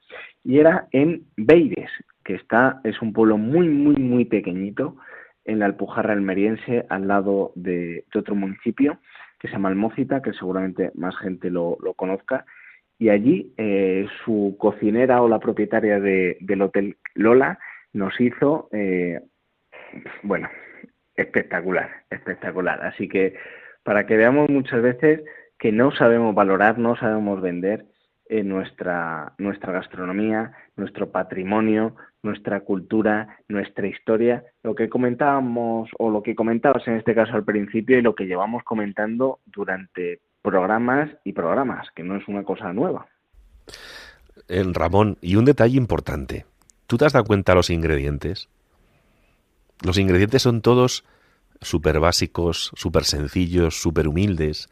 Y 0.43 0.59
era 0.59 0.88
en 0.91 1.24
Beires, 1.36 1.89
que 2.24 2.36
está 2.36 2.80
es 2.84 3.01
un 3.01 3.14
pueblo 3.14 3.38
muy 3.38 3.70
muy 3.70 3.95
muy 3.95 4.26
pequeñito 4.26 4.97
en 5.45 5.59
la 5.59 5.66
Alpujarra 5.66 6.14
almeriense 6.14 6.86
al 6.89 7.07
lado 7.07 7.51
de, 7.55 8.05
otro 8.16 8.36
municipio 8.36 8.99
que 9.39 9.47
se 9.47 9.53
llama 9.53 9.70
Almócita, 9.70 10.22
que 10.22 10.34
seguramente 10.34 10.91
más 10.95 11.18
gente 11.18 11.49
lo 11.49 11.78
conozca 11.95 12.45
y 13.04 13.10
allí 13.10 13.54
eh, 13.58 14.08
su 14.24 14.56
cocinera 14.58 15.22
o 15.22 15.28
la 15.28 15.39
propietaria 15.39 15.99
del 15.99 16.62
hotel 16.62 16.95
Lola 17.16 17.60
nos 17.91 18.18
hizo, 18.22 18.70
eh, 18.72 19.20
bueno, 20.22 20.47
espectacular, 21.14 21.89
espectacular. 22.10 22.82
Así 22.82 23.10
que 23.10 23.36
para 23.84 24.06
que 24.06 24.16
veamos 24.16 24.49
muchas 24.49 24.82
veces 24.82 25.22
que 25.60 25.74
no 25.74 25.91
sabemos 25.91 26.34
valorar, 26.34 26.78
no 26.78 26.95
sabemos 26.95 27.41
vender 27.41 27.88
en 28.28 28.47
nuestra, 28.47 29.34
nuestra 29.38 29.74
gastronomía, 29.74 30.54
nuestro 30.78 31.12
patrimonio, 31.12 31.97
nuestra 32.22 32.62
cultura, 32.62 33.38
nuestra 33.49 33.86
historia, 33.86 34.45
lo 34.64 34.76
que 34.76 34.88
comentábamos 34.88 35.89
o 35.99 36.10
lo 36.10 36.24
que 36.24 36.36
comentabas 36.36 36.88
en 36.88 36.93
este 36.93 37.14
caso 37.14 37.34
al 37.34 37.43
principio 37.43 37.97
y 37.97 38.01
lo 38.01 38.16
que 38.16 38.28
llevamos 38.28 38.64
comentando 38.64 39.39
durante 39.45 40.22
programas 40.44 41.10
y 41.24 41.34
programas, 41.34 41.88
que 41.96 42.04
no 42.04 42.16
es 42.18 42.28
una 42.28 42.44
cosa 42.44 42.72
nueva. 42.74 43.08
En 44.48 44.74
Ramón, 44.74 45.18
y 45.22 45.38
un 45.38 45.46
detalle 45.46 45.78
importante. 45.78 46.46
¿Tú 46.86 46.98
te 46.98 47.06
has 47.06 47.14
dado 47.14 47.26
cuenta 47.26 47.56
los 47.56 47.72
ingredientes? 47.72 48.50
Los 49.82 49.98
ingredientes 49.98 50.44
son 50.44 50.62
todos 50.62 51.06
súper 51.62 52.00
básicos, 52.00 52.72
súper 52.76 53.06
sencillos, 53.06 53.82
súper 53.82 54.08
humildes. 54.08 54.70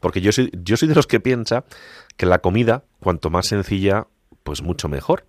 Porque 0.00 0.20
yo 0.20 0.32
soy, 0.32 0.52
yo 0.52 0.76
soy 0.76 0.88
de 0.88 0.94
los 0.94 1.06
que 1.06 1.18
piensa 1.18 1.64
que 2.16 2.26
la 2.26 2.38
comida, 2.38 2.84
cuanto 3.00 3.30
más 3.30 3.46
sencilla, 3.46 4.06
pues 4.44 4.62
mucho 4.62 4.88
mejor. 4.88 5.24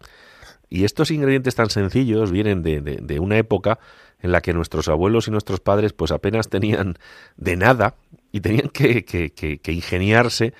Y 0.69 0.83
estos 0.83 1.11
ingredientes 1.11 1.55
tan 1.55 1.69
sencillos 1.69 2.31
vienen 2.31 2.61
de, 2.61 2.81
de, 2.81 3.19
una 3.19 3.37
época 3.37 3.79
en 4.19 4.31
la 4.31 4.41
que 4.41 4.53
nuestros 4.53 4.87
abuelos 4.89 5.27
y 5.27 5.31
nuestros 5.31 5.59
padres 5.59 5.93
pues 5.93 6.11
apenas 6.11 6.49
tenían 6.49 6.95
de 7.35 7.55
nada 7.55 7.95
y 8.31 8.41
tenían 8.41 8.69
que, 8.69 9.05
que, 9.05 9.31
que, 9.31 9.71
ingeniarse 9.71 10.53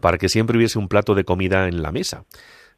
para 0.00 0.18
que 0.18 0.28
siempre 0.28 0.56
hubiese 0.56 0.78
un 0.78 0.88
plato 0.88 1.14
de 1.14 1.24
comida 1.24 1.68
en 1.68 1.82
la 1.82 1.92
mesa. 1.92 2.24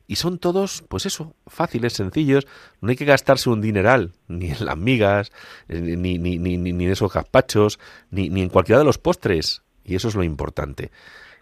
Y 0.08 0.16
son 0.16 0.38
todos, 0.38 0.84
pues 0.88 1.04
eso, 1.04 1.34
fáciles, 1.48 1.94
sencillos. 1.94 2.46
No 2.80 2.90
hay 2.90 2.96
que 2.96 3.04
gastarse 3.04 3.50
un 3.50 3.60
dineral, 3.60 4.12
ni 4.28 4.50
en 4.50 4.64
las 4.64 4.76
migas, 4.76 5.32
ni, 5.68 5.96
ni, 5.96 6.38
ni, 6.38 6.56
ni 6.58 6.84
en 6.84 6.90
esos 6.92 7.12
gazpachos, 7.12 7.80
ni, 8.10 8.28
ni 8.30 8.42
en 8.42 8.48
cualquiera 8.48 8.78
de 8.78 8.84
los 8.84 8.98
postres. 8.98 9.62
Y 9.84 9.96
eso 9.96 10.06
es 10.06 10.14
lo 10.14 10.22
importante. 10.22 10.92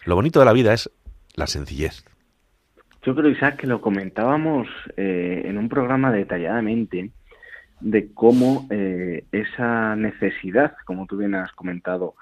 Lo 0.07 0.15
bonito 0.15 0.39
de 0.39 0.47
la 0.47 0.55
vida 0.55 0.73
es 0.73 0.91
la 1.35 1.47
sencillez. 1.47 2.05
Yo 3.03 3.15
creo, 3.15 3.31
Isaac, 3.31 3.59
que 3.59 3.67
lo 3.67 3.83
comentábamos 3.83 4.67
eh, 4.97 5.43
en 5.45 5.59
un 5.59 5.69
programa 5.69 6.11
detalladamente 6.11 7.11
de 7.85 8.13
cómo 8.15 8.67
eh, 8.71 9.25
esa 9.31 9.95
necesidad, 9.95 10.75
como 10.87 11.07
tú 11.07 11.19
bien 11.19 11.35
has 11.35 11.53
comentado, 11.53 12.15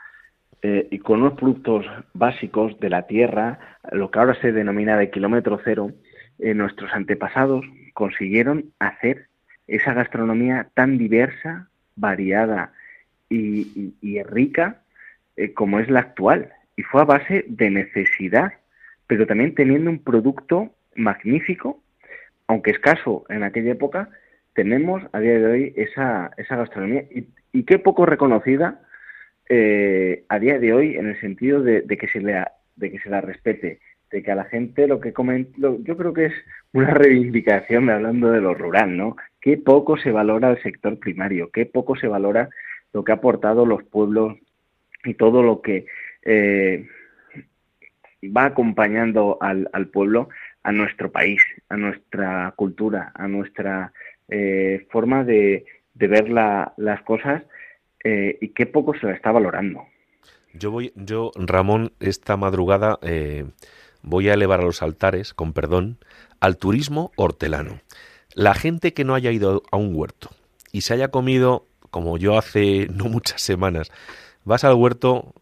eh, 0.61 0.89
y 0.91 0.99
con 0.99 1.21
unos 1.21 1.35
productos 1.35 1.87
básicos 2.15 2.79
de 2.81 2.91
la 2.91 3.07
tierra, 3.07 3.59
lo 3.93 4.11
que 4.11 4.19
ahora 4.19 4.41
se 4.41 4.53
denomina 4.53 4.97
de 4.97 5.11
kilómetro 5.11 5.61
cero, 5.65 5.93
eh, 6.41 6.55
nuestros 6.55 6.93
antepasados 6.93 7.65
consiguieron 7.95 8.73
hacer 8.81 9.29
esa 9.69 9.95
gastronomía 9.95 10.69
tan 10.75 10.99
diversa, 10.99 11.69
variada 11.95 12.73
y, 13.29 14.23
rica 14.25 14.83
eh, 15.37 15.53
como 15.53 15.79
es 15.79 15.89
la 15.89 16.01
actual. 16.01 16.53
Y 16.77 16.83
fue 16.83 17.03
a 17.03 17.05
base 17.05 17.45
de 17.47 17.71
necesidad, 17.71 18.53
pero 19.07 19.27
también 19.27 19.55
teniendo 19.55 19.91
un 19.91 20.01
producto 20.01 20.71
magnífico, 20.97 21.81
aunque 22.49 22.73
escaso 22.73 23.25
en 23.29 23.45
aquella 23.45 23.73
época, 23.73 24.11
tenemos 24.55 25.03
a 25.13 25.21
día 25.21 25.39
de 25.39 25.47
hoy 25.47 25.73
esa, 25.77 26.31
esa 26.37 26.57
gastronomía 26.57 27.05
y, 27.11 27.63
qué 27.65 27.79
poco 27.79 28.07
reconocida 28.07 28.81
eh, 29.49 30.25
a 30.29 30.39
día 30.39 30.59
de 30.59 30.73
hoy 30.73 30.97
en 30.97 31.09
el 31.09 31.21
sentido 31.21 31.63
de, 31.63 31.85
que 31.87 32.09
se 32.09 32.21
le 32.21 32.45
de 32.77 32.91
que 32.91 32.99
se 33.01 33.11
la 33.11 33.21
respete, 33.21 33.81
de 34.11 34.23
que 34.23 34.31
a 34.33 34.35
la 34.35 34.45
gente 34.45 34.89
lo 34.89 34.99
que 35.01 35.13
comen, 35.13 35.49
yo 35.57 35.97
creo 35.97 36.13
que 36.13 36.27
es 36.27 36.35
una 36.73 36.91
reivindicación 36.95 37.91
hablando 37.91 38.31
de 38.31 38.41
lo 38.41 38.55
rural, 38.55 38.97
¿no? 38.97 39.17
Qué 39.41 39.59
poco 39.59 39.97
se 39.99 40.11
valora 40.11 40.51
el 40.51 40.63
sector 40.63 40.99
primario, 40.99 41.51
qué 41.51 41.67
poco 41.67 41.97
se 41.97 42.09
valora 42.09 42.49
lo 42.93 43.05
que 43.05 43.13
ha 43.13 43.17
aportado 43.17 43.67
los 43.67 43.85
pueblos 43.85 44.39
y 45.05 45.15
todo 45.15 45.43
lo 45.43 45.61
que 45.61 45.87
eh, 46.23 46.87
va 48.25 48.47
acompañando 48.47 49.39
al 49.41 49.89
pueblo 49.89 50.29
a 50.63 50.73
nuestro 50.73 51.11
país, 51.11 51.43
a 51.69 51.77
nuestra 51.77 52.53
cultura, 52.57 53.13
a 53.15 53.29
nuestra 53.29 53.93
eh, 54.33 54.87
forma 54.91 55.25
de, 55.25 55.67
ver 55.95 56.31
la, 56.31 56.73
las 56.79 57.03
cosas 57.03 57.43
eh, 58.03 58.39
y 58.41 58.49
qué 58.49 58.65
poco 58.65 58.95
se 58.99 59.07
la 59.07 59.13
está 59.13 59.31
valorando. 59.31 59.85
Yo 60.55 60.71
voy, 60.71 60.93
yo, 60.97 61.33
Ramón, 61.35 61.93
esta 62.01 62.37
madrugada 62.39 62.99
eh, 63.03 63.45
voy 64.03 64.31
a 64.31 64.35
elevar 64.35 64.61
a 64.61 64.65
los 64.65 64.83
altares, 64.83 65.35
con 65.35 65.53
perdón, 65.53 65.99
al 66.41 66.57
turismo 66.57 67.13
hortelano. 67.17 67.81
La 68.35 68.55
gente 68.55 68.95
que 68.95 69.05
no 69.05 69.15
haya 69.15 69.31
ido 69.31 69.63
a 69.71 69.77
un 69.77 69.95
huerto 69.95 70.31
y 70.73 70.81
se 70.81 70.95
haya 70.95 71.09
comido, 71.09 71.67
como 71.91 72.17
yo 72.17 72.39
hace 72.39 72.89
no 72.95 73.05
muchas 73.05 73.43
semanas, 73.43 73.93
vas 74.45 74.65
al 74.65 74.75
huerto, 74.75 75.35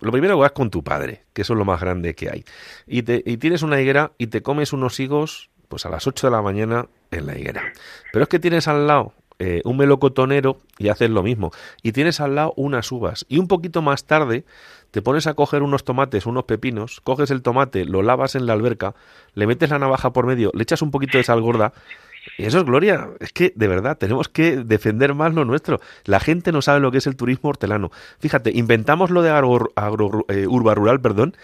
lo 0.00 0.10
primero 0.10 0.36
que 0.36 0.40
vas 0.40 0.52
con 0.52 0.70
tu 0.70 0.82
padre, 0.82 1.24
que 1.34 1.42
eso 1.42 1.52
es 1.52 1.58
lo 1.58 1.66
más 1.66 1.80
grande 1.82 2.14
que 2.14 2.30
hay, 2.30 2.44
y, 2.86 3.02
te, 3.02 3.22
y 3.26 3.36
tienes 3.36 3.62
una 3.62 3.78
higuera 3.78 4.12
y 4.16 4.28
te 4.28 4.42
comes 4.42 4.72
unos 4.72 4.98
higos, 5.00 5.50
pues 5.68 5.84
a 5.84 5.90
las 5.90 6.06
8 6.06 6.28
de 6.28 6.30
la 6.30 6.40
mañana 6.40 6.88
en 7.10 7.26
la 7.26 7.38
higuera. 7.38 7.72
Pero 8.12 8.22
es 8.22 8.28
que 8.28 8.38
tienes 8.38 8.68
al 8.68 8.86
lado 8.86 9.12
eh, 9.40 9.62
un 9.64 9.76
melocotonero 9.76 10.58
y 10.78 10.88
haces 10.88 11.10
lo 11.10 11.22
mismo. 11.22 11.52
Y 11.82 11.92
tienes 11.92 12.20
al 12.20 12.34
lado 12.34 12.54
unas 12.56 12.90
uvas. 12.90 13.24
Y 13.28 13.38
un 13.38 13.46
poquito 13.46 13.82
más 13.82 14.04
tarde 14.04 14.44
te 14.90 15.02
pones 15.02 15.26
a 15.26 15.34
coger 15.34 15.62
unos 15.62 15.84
tomates, 15.84 16.26
unos 16.26 16.44
pepinos, 16.44 17.00
coges 17.02 17.30
el 17.30 17.42
tomate, 17.42 17.84
lo 17.84 18.02
lavas 18.02 18.34
en 18.34 18.46
la 18.46 18.54
alberca, 18.54 18.94
le 19.34 19.46
metes 19.46 19.70
la 19.70 19.78
navaja 19.78 20.12
por 20.12 20.26
medio, 20.26 20.50
le 20.54 20.62
echas 20.62 20.82
un 20.82 20.90
poquito 20.90 21.18
de 21.18 21.24
sal 21.24 21.40
gorda. 21.40 21.72
Y 22.36 22.44
eso 22.44 22.58
es 22.58 22.64
gloria. 22.64 23.08
Es 23.20 23.32
que, 23.32 23.52
de 23.54 23.68
verdad, 23.68 23.96
tenemos 23.96 24.28
que 24.28 24.56
defender 24.56 25.14
más 25.14 25.32
lo 25.34 25.44
nuestro. 25.44 25.80
La 26.04 26.20
gente 26.20 26.52
no 26.52 26.60
sabe 26.60 26.80
lo 26.80 26.90
que 26.90 26.98
es 26.98 27.06
el 27.06 27.16
turismo 27.16 27.50
hortelano. 27.50 27.90
Fíjate, 28.18 28.50
inventamos 28.54 29.10
lo 29.10 29.22
de 29.22 29.30
agro, 29.30 29.70
agro 29.76 30.26
eh, 30.28 30.46
urba 30.46 30.74
rural, 30.74 31.00
perdón, 31.00 31.36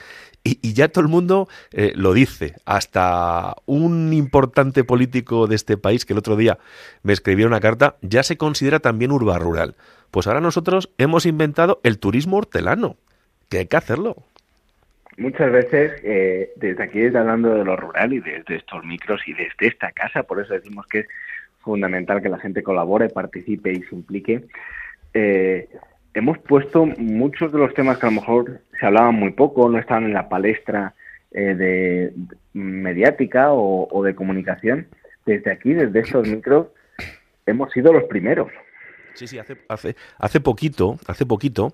y, 0.45 0.59
y, 0.63 0.75
ya 0.75 0.89
todo 0.89 1.03
el 1.03 1.11
mundo 1.11 1.49
eh, 1.73 1.93
lo 1.97 2.13
dice. 2.13 2.55
Hasta 2.67 3.55
un 3.65 4.13
importante 4.13 4.85
político 4.85 5.47
de 5.47 5.57
este 5.57 5.79
país 5.79 6.05
que 6.05 6.13
el 6.13 6.19
otro 6.19 6.37
día 6.37 6.59
me 7.03 7.15
escribió 7.15 7.47
una 7.47 7.61
carta, 7.61 7.97
ya 8.03 8.23
se 8.23 8.37
considera 8.37 8.79
también 8.79 9.11
urba 9.11 9.39
rural. 9.39 9.75
Pues 10.11 10.27
ahora 10.27 10.41
nosotros 10.41 10.91
hemos 10.99 11.27
inventado 11.27 11.81
el 11.83 11.99
turismo 11.99 12.37
hortelano, 12.37 12.97
que 13.49 13.59
hay 13.59 13.67
que 13.67 13.77
hacerlo. 13.77 14.17
Muchas 15.17 15.51
veces, 15.51 15.93
eh, 16.05 16.53
desde 16.57 16.83
aquí, 16.83 17.07
hablando 17.07 17.55
de 17.55 17.65
lo 17.65 17.77
rural 17.77 18.13
y 18.13 18.21
desde 18.21 18.57
estos 18.57 18.85
micros 18.85 19.23
y 19.27 19.33
desde 19.33 19.69
esta 19.69 19.93
casa, 19.93 20.25
por 20.25 20.41
eso 20.41 20.55
decimos 20.55 20.87
que 20.87 21.01
es 21.01 21.07
fundamental 21.61 22.21
que 22.21 22.29
la 22.29 22.39
gente 22.39 22.63
colabore, 22.63 23.09
participe 23.09 23.73
y 23.73 23.83
se 23.83 23.95
implique. 23.95 24.45
Eh, 25.15 25.69
hemos 26.15 26.39
puesto 26.39 26.87
muchos 26.87 27.53
de 27.53 27.59
los 27.59 27.75
temas 27.75 27.99
que 27.99 28.07
a 28.07 28.11
lo 28.11 28.21
mejor 28.21 28.61
se 28.79 28.87
hablaban 28.87 29.15
muy 29.17 29.33
poco, 29.33 29.69
no 29.69 29.79
estaban 29.79 30.05
en 30.05 30.15
la 30.15 30.29
palestra 30.29 30.95
eh, 31.33 31.55
de, 31.55 32.13
mediática 32.53 33.53
o, 33.53 34.03
de 34.05 34.15
comunicación. 34.15 34.87
Desde 35.27 35.51
aquí, 35.51 35.73
desde 35.73 36.01
estos 36.01 36.27
micros, 36.29 36.69
hemos 37.47 37.73
sido 37.73 37.93
los 37.93 38.05
primeros. 38.05 38.51
Sí, 39.15 39.27
sí, 39.27 39.39
hace, 39.39 39.57
hace, 39.69 39.97
hace 40.19 40.41
poquito, 40.41 40.99
hace 41.07 41.25
poquito, 41.25 41.73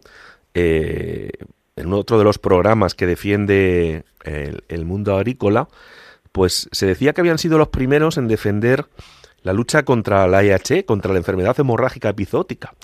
eh, 0.55 1.31
en 1.77 1.93
otro 1.93 2.19
de 2.19 2.25
los 2.25 2.39
programas 2.39 2.95
que 2.95 3.07
defiende 3.07 4.05
el, 4.25 4.85
mundo 4.85 5.17
agrícola, 5.17 5.69
pues 6.33 6.69
se 6.73 6.87
decía 6.87 7.13
que 7.13 7.21
habían 7.23 7.39
sido 7.39 7.59
los 7.59 7.69
primeros 7.69 8.19
en 8.19 8.29
defender 8.29 8.85
la 9.43 9.53
lucha 9.53 9.85
contra 9.85 10.27
la 10.27 10.45
IH, 10.45 10.85
contra 10.85 11.13
la 11.13 11.19
enfermedad 11.19 11.59
hemorrágica 11.59 12.11
epizótica. 12.11 12.75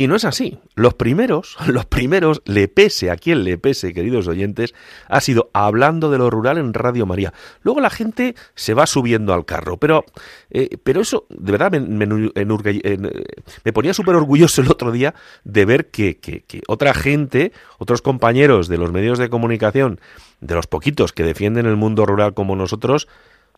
Y 0.00 0.08
no 0.08 0.16
es 0.16 0.24
así. 0.24 0.58
Los 0.76 0.94
primeros, 0.94 1.58
los 1.66 1.84
primeros, 1.84 2.40
le 2.46 2.68
pese 2.68 3.10
a 3.10 3.16
quien 3.16 3.44
le 3.44 3.58
pese, 3.58 3.92
queridos 3.92 4.28
oyentes, 4.28 4.72
ha 5.08 5.20
sido 5.20 5.50
hablando 5.52 6.10
de 6.10 6.16
lo 6.16 6.30
rural 6.30 6.56
en 6.56 6.72
Radio 6.72 7.04
María. 7.04 7.34
Luego 7.60 7.82
la 7.82 7.90
gente 7.90 8.34
se 8.54 8.72
va 8.72 8.86
subiendo 8.86 9.34
al 9.34 9.44
carro, 9.44 9.76
pero, 9.76 10.06
eh, 10.48 10.78
pero 10.82 11.02
eso, 11.02 11.26
de 11.28 11.52
verdad, 11.52 11.70
me, 11.72 12.06
me, 12.06 13.72
ponía 13.74 13.92
súper 13.92 14.14
orgulloso 14.14 14.62
el 14.62 14.70
otro 14.70 14.90
día 14.90 15.14
de 15.44 15.66
ver 15.66 15.90
que, 15.90 16.16
que, 16.16 16.44
que 16.44 16.62
otra 16.66 16.94
gente, 16.94 17.52
otros 17.76 18.00
compañeros 18.00 18.68
de 18.68 18.78
los 18.78 18.92
medios 18.92 19.18
de 19.18 19.28
comunicación, 19.28 20.00
de 20.40 20.54
los 20.54 20.66
poquitos 20.66 21.12
que 21.12 21.24
defienden 21.24 21.66
el 21.66 21.76
mundo 21.76 22.06
rural 22.06 22.32
como 22.32 22.56
nosotros, 22.56 23.06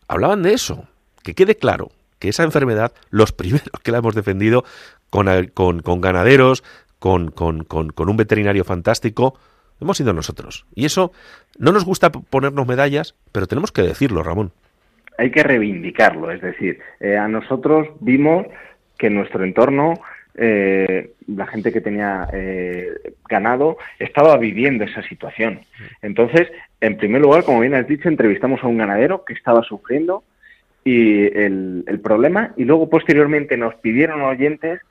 hablaban 0.09 0.43
de 0.43 0.51
eso. 0.51 0.89
Que 1.23 1.35
quede 1.35 1.55
claro, 1.55 1.89
que 2.19 2.27
esa 2.27 2.43
enfermedad, 2.43 2.91
los 3.11 3.31
primeros 3.33 3.79
que 3.81 3.91
la 3.93 3.99
hemos 3.99 4.13
defendido 4.13 4.65
con, 5.13 5.81
con, 5.81 6.01
ganaderos, 6.01 6.63
con, 6.97 7.29
con, 7.29 7.63
con, 7.63 8.09
un 8.09 8.17
veterinario 8.17 8.63
fantástico, 8.63 9.37
hemos 9.79 9.97
sido 9.97 10.11
nosotros. 10.11 10.65
Y 10.73 10.85
eso 10.85 11.11
no 11.59 11.71
nos 11.71 11.85
gusta 11.85 12.11
ponernos 12.11 12.65
medallas, 12.65 13.15
pero 13.31 13.45
tenemos 13.45 13.71
que 13.71 13.83
decirlo, 13.83 14.23
Ramón. 14.23 14.51
Hay 15.19 15.29
que 15.29 15.43
reivindicarlo, 15.43 16.31
es 16.31 16.41
decir, 16.41 16.79
eh, 16.99 17.15
a 17.15 17.27
nosotros 17.27 17.89
vimos 17.99 18.47
que 18.97 19.07
en 19.07 19.15
nuestro 19.15 19.43
entorno 19.43 19.93
eh, 20.35 21.11
la 21.27 21.45
gente 21.45 21.71
que 21.71 21.81
tenía 21.81 22.27
eh, 22.33 23.13
ganado 23.29 23.77
estaba 23.99 24.35
viviendo 24.37 24.83
esa 24.83 25.03
situación. 25.03 25.59
Entonces, 26.01 26.51
en 26.81 26.97
primer 26.97 27.21
lugar, 27.21 27.43
como 27.43 27.59
bien 27.59 27.75
has 27.75 27.87
dicho, 27.87 28.09
entrevistamos 28.09 28.63
a 28.63 28.67
un 28.67 28.79
ganadero 28.79 29.23
que 29.25 29.33
estaba 29.33 29.61
sufriendo 29.61 30.23
y 30.83 31.25
el, 31.37 31.83
el 31.85 31.99
problema 31.99 32.51
y 32.57 32.65
luego 32.65 32.89
posteriormente 32.89 33.57
nos 33.57 33.75
pidieron 33.75 34.23
oyentes 34.23 34.81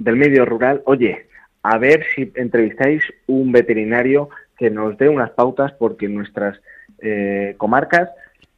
del 0.00 0.16
medio 0.16 0.44
rural, 0.44 0.82
oye, 0.86 1.26
a 1.62 1.78
ver 1.78 2.04
si 2.14 2.32
entrevistáis 2.34 3.02
un 3.26 3.52
veterinario 3.52 4.30
que 4.58 4.70
nos 4.70 4.96
dé 4.98 5.08
unas 5.08 5.30
pautas 5.30 5.72
porque 5.78 6.08
nuestras 6.08 6.58
eh, 7.00 7.54
comarcas 7.58 8.08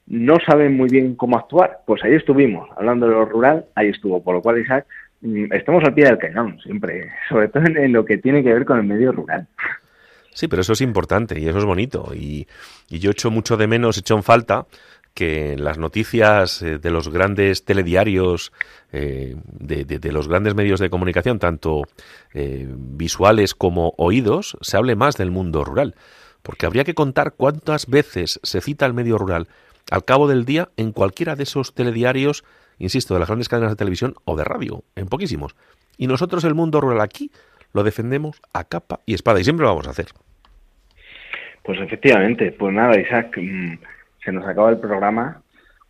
no 0.07 0.38
saben 0.45 0.76
muy 0.76 0.88
bien 0.88 1.14
cómo 1.16 1.36
actuar. 1.36 1.80
Pues 1.86 2.03
ahí 2.05 2.14
estuvimos, 2.14 2.68
hablando 2.76 3.07
de 3.07 3.12
lo 3.12 3.24
rural, 3.24 3.66
ahí 3.74 3.88
estuvo. 3.88 4.22
Por 4.22 4.36
lo 4.36 4.43
cual, 4.43 4.61
Isaac, 4.61 4.86
mm, 5.20 5.53
estamos 5.53 5.84
al 5.84 5.95
pie 5.95 6.07
del 6.07 6.18
cañón 6.18 6.59
siempre, 6.62 7.11
sobre 7.28 7.49
todo 7.49 7.64
en, 7.64 7.93
lo 7.93 8.05
que 8.05 8.18
tiene 8.18 8.43
que 8.43 8.53
ver 8.53 8.64
con 8.64 8.78
el 8.78 8.84
medio 8.84 9.12
rural. 9.12 9.47
Sí, 10.34 10.49
pero 10.49 10.62
eso 10.62 10.72
es 10.72 10.80
importante 10.80 11.38
y 11.38 11.49
eso 11.49 11.59
es 11.59 11.64
bonito. 11.64 12.12
Y, 12.14 12.47
y 12.88 12.99
yo 13.01 13.11
echo 13.11 13.30
mucho 13.30 13.57
de 13.57 13.66
menos, 13.66 13.99
echo 13.99 14.16
en 14.16 14.22
falta 14.22 14.66
que 15.15 15.57
las 15.57 15.79
noticias 15.79 16.63
eh, 16.63 16.79
de 16.79 16.91
los 16.91 17.09
grandes 17.09 17.65
telediarios, 17.65 18.53
eh, 18.93 19.37
de, 19.47 20.13
los 20.13 20.29
grandes 20.29 20.55
medios 20.55 20.81
de 20.81 20.91
comunicación, 20.91 21.39
tanto 21.39 21.83
eh, 22.35 22.67
visuales 22.69 23.55
como 23.55 23.95
oídos, 23.99 24.57
se 24.61 24.77
hable 24.77 24.97
más 24.97 25.17
del 25.17 25.31
mundo 25.31 25.65
rural. 25.65 25.95
Porque 26.43 26.67
habría 26.67 26.85
que 26.85 26.95
contar 26.95 27.35
cuántas 27.37 27.87
veces 27.87 28.41
se 28.43 28.61
cita 28.61 28.87
el 28.87 28.95
medio 28.95 29.19
rural 29.19 29.49
al 29.91 30.05
cabo 30.05 30.29
del 30.29 30.45
día 30.45 30.71
en 30.77 30.93
cualquiera 30.93 31.37
de 31.37 31.45
esos 31.45 31.75
telediarios, 31.75 32.45
insisto, 32.79 33.15
de 33.15 33.21
las 33.21 33.29
grandes 33.29 33.49
cadenas 33.49 33.71
de 33.71 33.77
televisión 33.77 34.15
o 34.25 34.37
de 34.37 34.45
radio, 34.45 34.85
en 34.97 35.07
poquísimos. 35.07 35.55
Y 35.99 36.07
nosotros 36.07 36.45
el 36.45 36.55
mundo 36.55 36.81
rural 36.81 37.01
aquí 37.01 37.31
lo 37.73 37.83
defendemos 37.83 38.41
a 38.53 38.65
capa 38.65 39.01
y 39.07 39.15
espada 39.15 39.41
y 39.41 39.45
siempre 39.45 39.65
lo 39.65 39.71
vamos 39.71 39.87
a 39.87 39.91
hacer. 39.91 40.07
Pues 41.63 41.81
efectivamente, 41.81 42.53
pues 42.53 42.75
nada, 42.75 42.99
Isaac, 43.01 43.37
mm, 43.37 43.75
se 44.25 44.33
nos 44.33 44.47
acaba 44.47 44.70
el 44.70 44.79
programa 44.79 45.43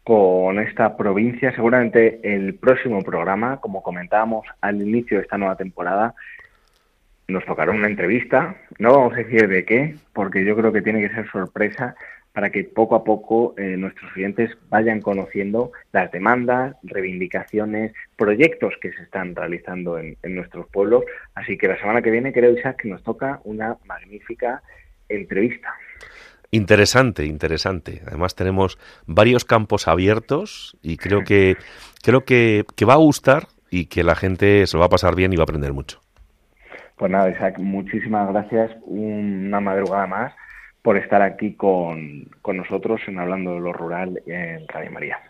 con 0.05 0.59
esta 0.59 0.97
provincia. 0.97 1.55
Seguramente 1.55 2.21
el 2.23 2.55
próximo 2.55 3.03
programa, 3.03 3.59
como 3.59 3.83
comentábamos 3.83 4.47
al 4.61 4.83
inicio 4.83 5.19
de 5.19 5.25
esta 5.25 5.39
nueva 5.39 5.57
temporada, 5.57 6.15
nos 7.29 7.45
tocará 7.45 7.73
una 7.73 7.87
entrevista. 7.87 8.57
No 8.79 8.93
vamos 8.93 9.13
a 9.15 9.17
decir 9.17 9.49
de 9.49 9.65
qué, 9.65 9.95
porque 10.13 10.45
yo 10.45 10.57
creo 10.57 10.73
que 10.73 10.83
tiene 10.83 11.01
que 11.01 11.15
ser 11.15 11.31
sorpresa 11.31 11.95
para 12.33 12.51
que 12.51 12.65
poco 12.65 12.95
a 12.97 13.05
poco 13.05 13.55
eh, 13.59 13.77
nuestros 13.77 14.11
clientes 14.13 14.51
vayan 14.71 15.03
conociendo 15.03 15.71
las 15.93 16.11
demandas, 16.11 16.75
reivindicaciones, 16.83 17.93
proyectos 18.17 18.73
que 18.81 18.91
se 18.93 19.03
están 19.03 19.37
realizando 19.37 19.99
en, 19.99 20.17
en 20.23 20.35
nuestros 20.35 20.67
pueblos. 20.69 21.05
Así 21.35 21.59
que 21.59 21.69
la 21.69 21.79
semana 21.79 22.01
que 22.01 22.11
viene 22.11 22.33
creo, 22.33 22.57
Isaac, 22.57 22.81
que 22.83 22.89
nos 22.89 23.03
toca 23.03 23.41
una 23.45 23.77
magnífica 23.85 24.63
entrevista. 25.11 25.75
Interesante, 26.55 27.25
interesante. 27.25 28.03
Además 28.07 28.35
tenemos 28.35 28.79
varios 29.07 29.47
campos 29.47 29.89
abiertos 29.89 30.77
y 30.83 30.99
creo 30.99 31.25
que 31.25 31.57
creo 32.03 32.27
que, 32.27 32.67
va 32.87 32.93
a 32.93 32.99
gustar 32.99 33.49
y 33.71 33.87
que 33.87 34.05
la 34.05 34.15
gente 34.15 34.67
se 34.67 34.77
lo 34.77 34.81
va 34.81 34.87
a 34.87 34.91
pasar 34.91 35.17
bien 35.17 35.33
y 35.33 35.37
va 35.37 35.43
a 35.43 35.45
aprender 35.45 35.73
mucho. 35.73 36.01
Pues 36.97 37.11
nada, 37.11 37.31
Isaac, 37.31 37.59
muchísimas 37.59 38.29
gracias. 38.29 38.71
Una 38.83 39.61
madrugada 39.61 40.07
más 40.07 40.35
por 40.83 40.99
estar 40.99 41.23
aquí 41.23 41.55
con, 41.55 42.29
con 42.43 42.59
nosotros 42.59 43.01
en 43.07 43.19
Hablando 43.19 43.55
de 43.55 43.61
lo 43.61 43.73
Rural 43.73 44.21
en 44.27 44.69
Radio 44.69 44.91
María. 44.91 45.21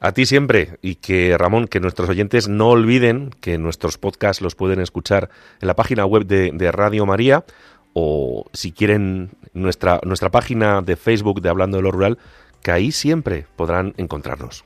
A 0.00 0.10
ti 0.10 0.26
siempre 0.26 0.70
y 0.82 0.96
que 0.96 1.36
Ramón, 1.38 1.68
que 1.68 1.78
nuestros 1.78 2.08
oyentes 2.08 2.48
no 2.48 2.70
olviden 2.70 3.30
que 3.40 3.58
nuestros 3.58 3.96
podcasts 3.96 4.42
los 4.42 4.56
pueden 4.56 4.80
escuchar 4.80 5.28
en 5.60 5.68
la 5.68 5.76
página 5.76 6.04
web 6.04 6.26
de, 6.26 6.50
de 6.52 6.72
Radio 6.72 7.06
María 7.06 7.44
o 7.92 8.46
si 8.52 8.72
quieren 8.72 9.30
nuestra, 9.54 10.00
nuestra 10.04 10.30
página 10.30 10.82
de 10.82 10.96
Facebook 10.96 11.40
de 11.40 11.48
Hablando 11.48 11.78
de 11.78 11.82
lo 11.82 11.90
Rural, 11.90 12.18
que 12.62 12.70
ahí 12.70 12.92
siempre 12.92 13.44
podrán 13.56 13.94
encontrarnos. 13.96 14.64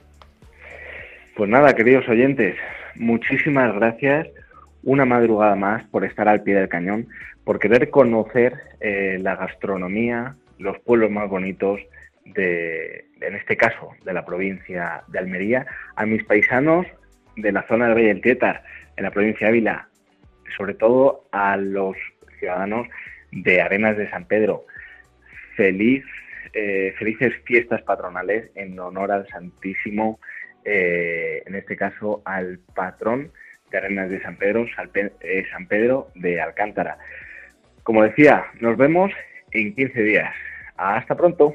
Pues 1.36 1.48
nada, 1.48 1.74
queridos 1.74 2.08
oyentes, 2.08 2.56
muchísimas 2.96 3.74
gracias 3.74 4.26
una 4.82 5.04
madrugada 5.04 5.54
más 5.54 5.84
por 5.84 6.04
estar 6.04 6.28
al 6.28 6.42
pie 6.42 6.54
del 6.54 6.68
cañón, 6.68 7.08
por 7.44 7.58
querer 7.58 7.90
conocer 7.90 8.54
eh, 8.80 9.18
la 9.20 9.36
gastronomía, 9.36 10.36
los 10.58 10.78
pueblos 10.80 11.10
más 11.10 11.28
bonitos 11.28 11.80
de, 12.24 13.06
en 13.20 13.34
este 13.34 13.56
caso, 13.56 13.90
de 14.04 14.12
la 14.12 14.24
provincia 14.24 15.02
de 15.08 15.18
Almería, 15.18 15.66
a 15.96 16.06
mis 16.06 16.24
paisanos 16.24 16.86
de 17.36 17.52
la 17.52 17.62
zona 17.68 17.86
del 17.86 17.94
Valle 17.94 18.08
del 18.08 18.20
Tietar, 18.20 18.62
en 18.96 19.04
la 19.04 19.10
provincia 19.10 19.46
de 19.46 19.52
Ávila, 19.52 19.88
sobre 20.56 20.74
todo 20.74 21.24
a 21.32 21.56
los 21.56 21.96
ciudadanos 22.38 22.88
de 23.30 23.60
Arenas 23.60 23.96
de 23.96 24.10
San 24.10 24.24
Pedro. 24.24 24.66
Feliz, 25.58 26.04
eh, 26.52 26.94
felices 27.00 27.34
fiestas 27.44 27.82
patronales 27.82 28.48
en 28.54 28.78
honor 28.78 29.10
al 29.10 29.26
Santísimo, 29.26 30.20
eh, 30.64 31.42
en 31.44 31.56
este 31.56 31.74
caso 31.74 32.22
al 32.24 32.60
patrón 32.76 33.32
de 33.72 33.78
Arenas 33.78 34.08
de 34.08 34.22
San 34.22 34.36
Pedro, 34.36 34.66
eh, 34.94 35.44
San 35.50 35.66
Pedro 35.66 36.12
de 36.14 36.40
Alcántara. 36.40 36.96
Como 37.82 38.04
decía, 38.04 38.44
nos 38.60 38.76
vemos 38.76 39.10
en 39.50 39.74
15 39.74 40.00
días. 40.00 40.32
Hasta 40.76 41.16
pronto. 41.16 41.54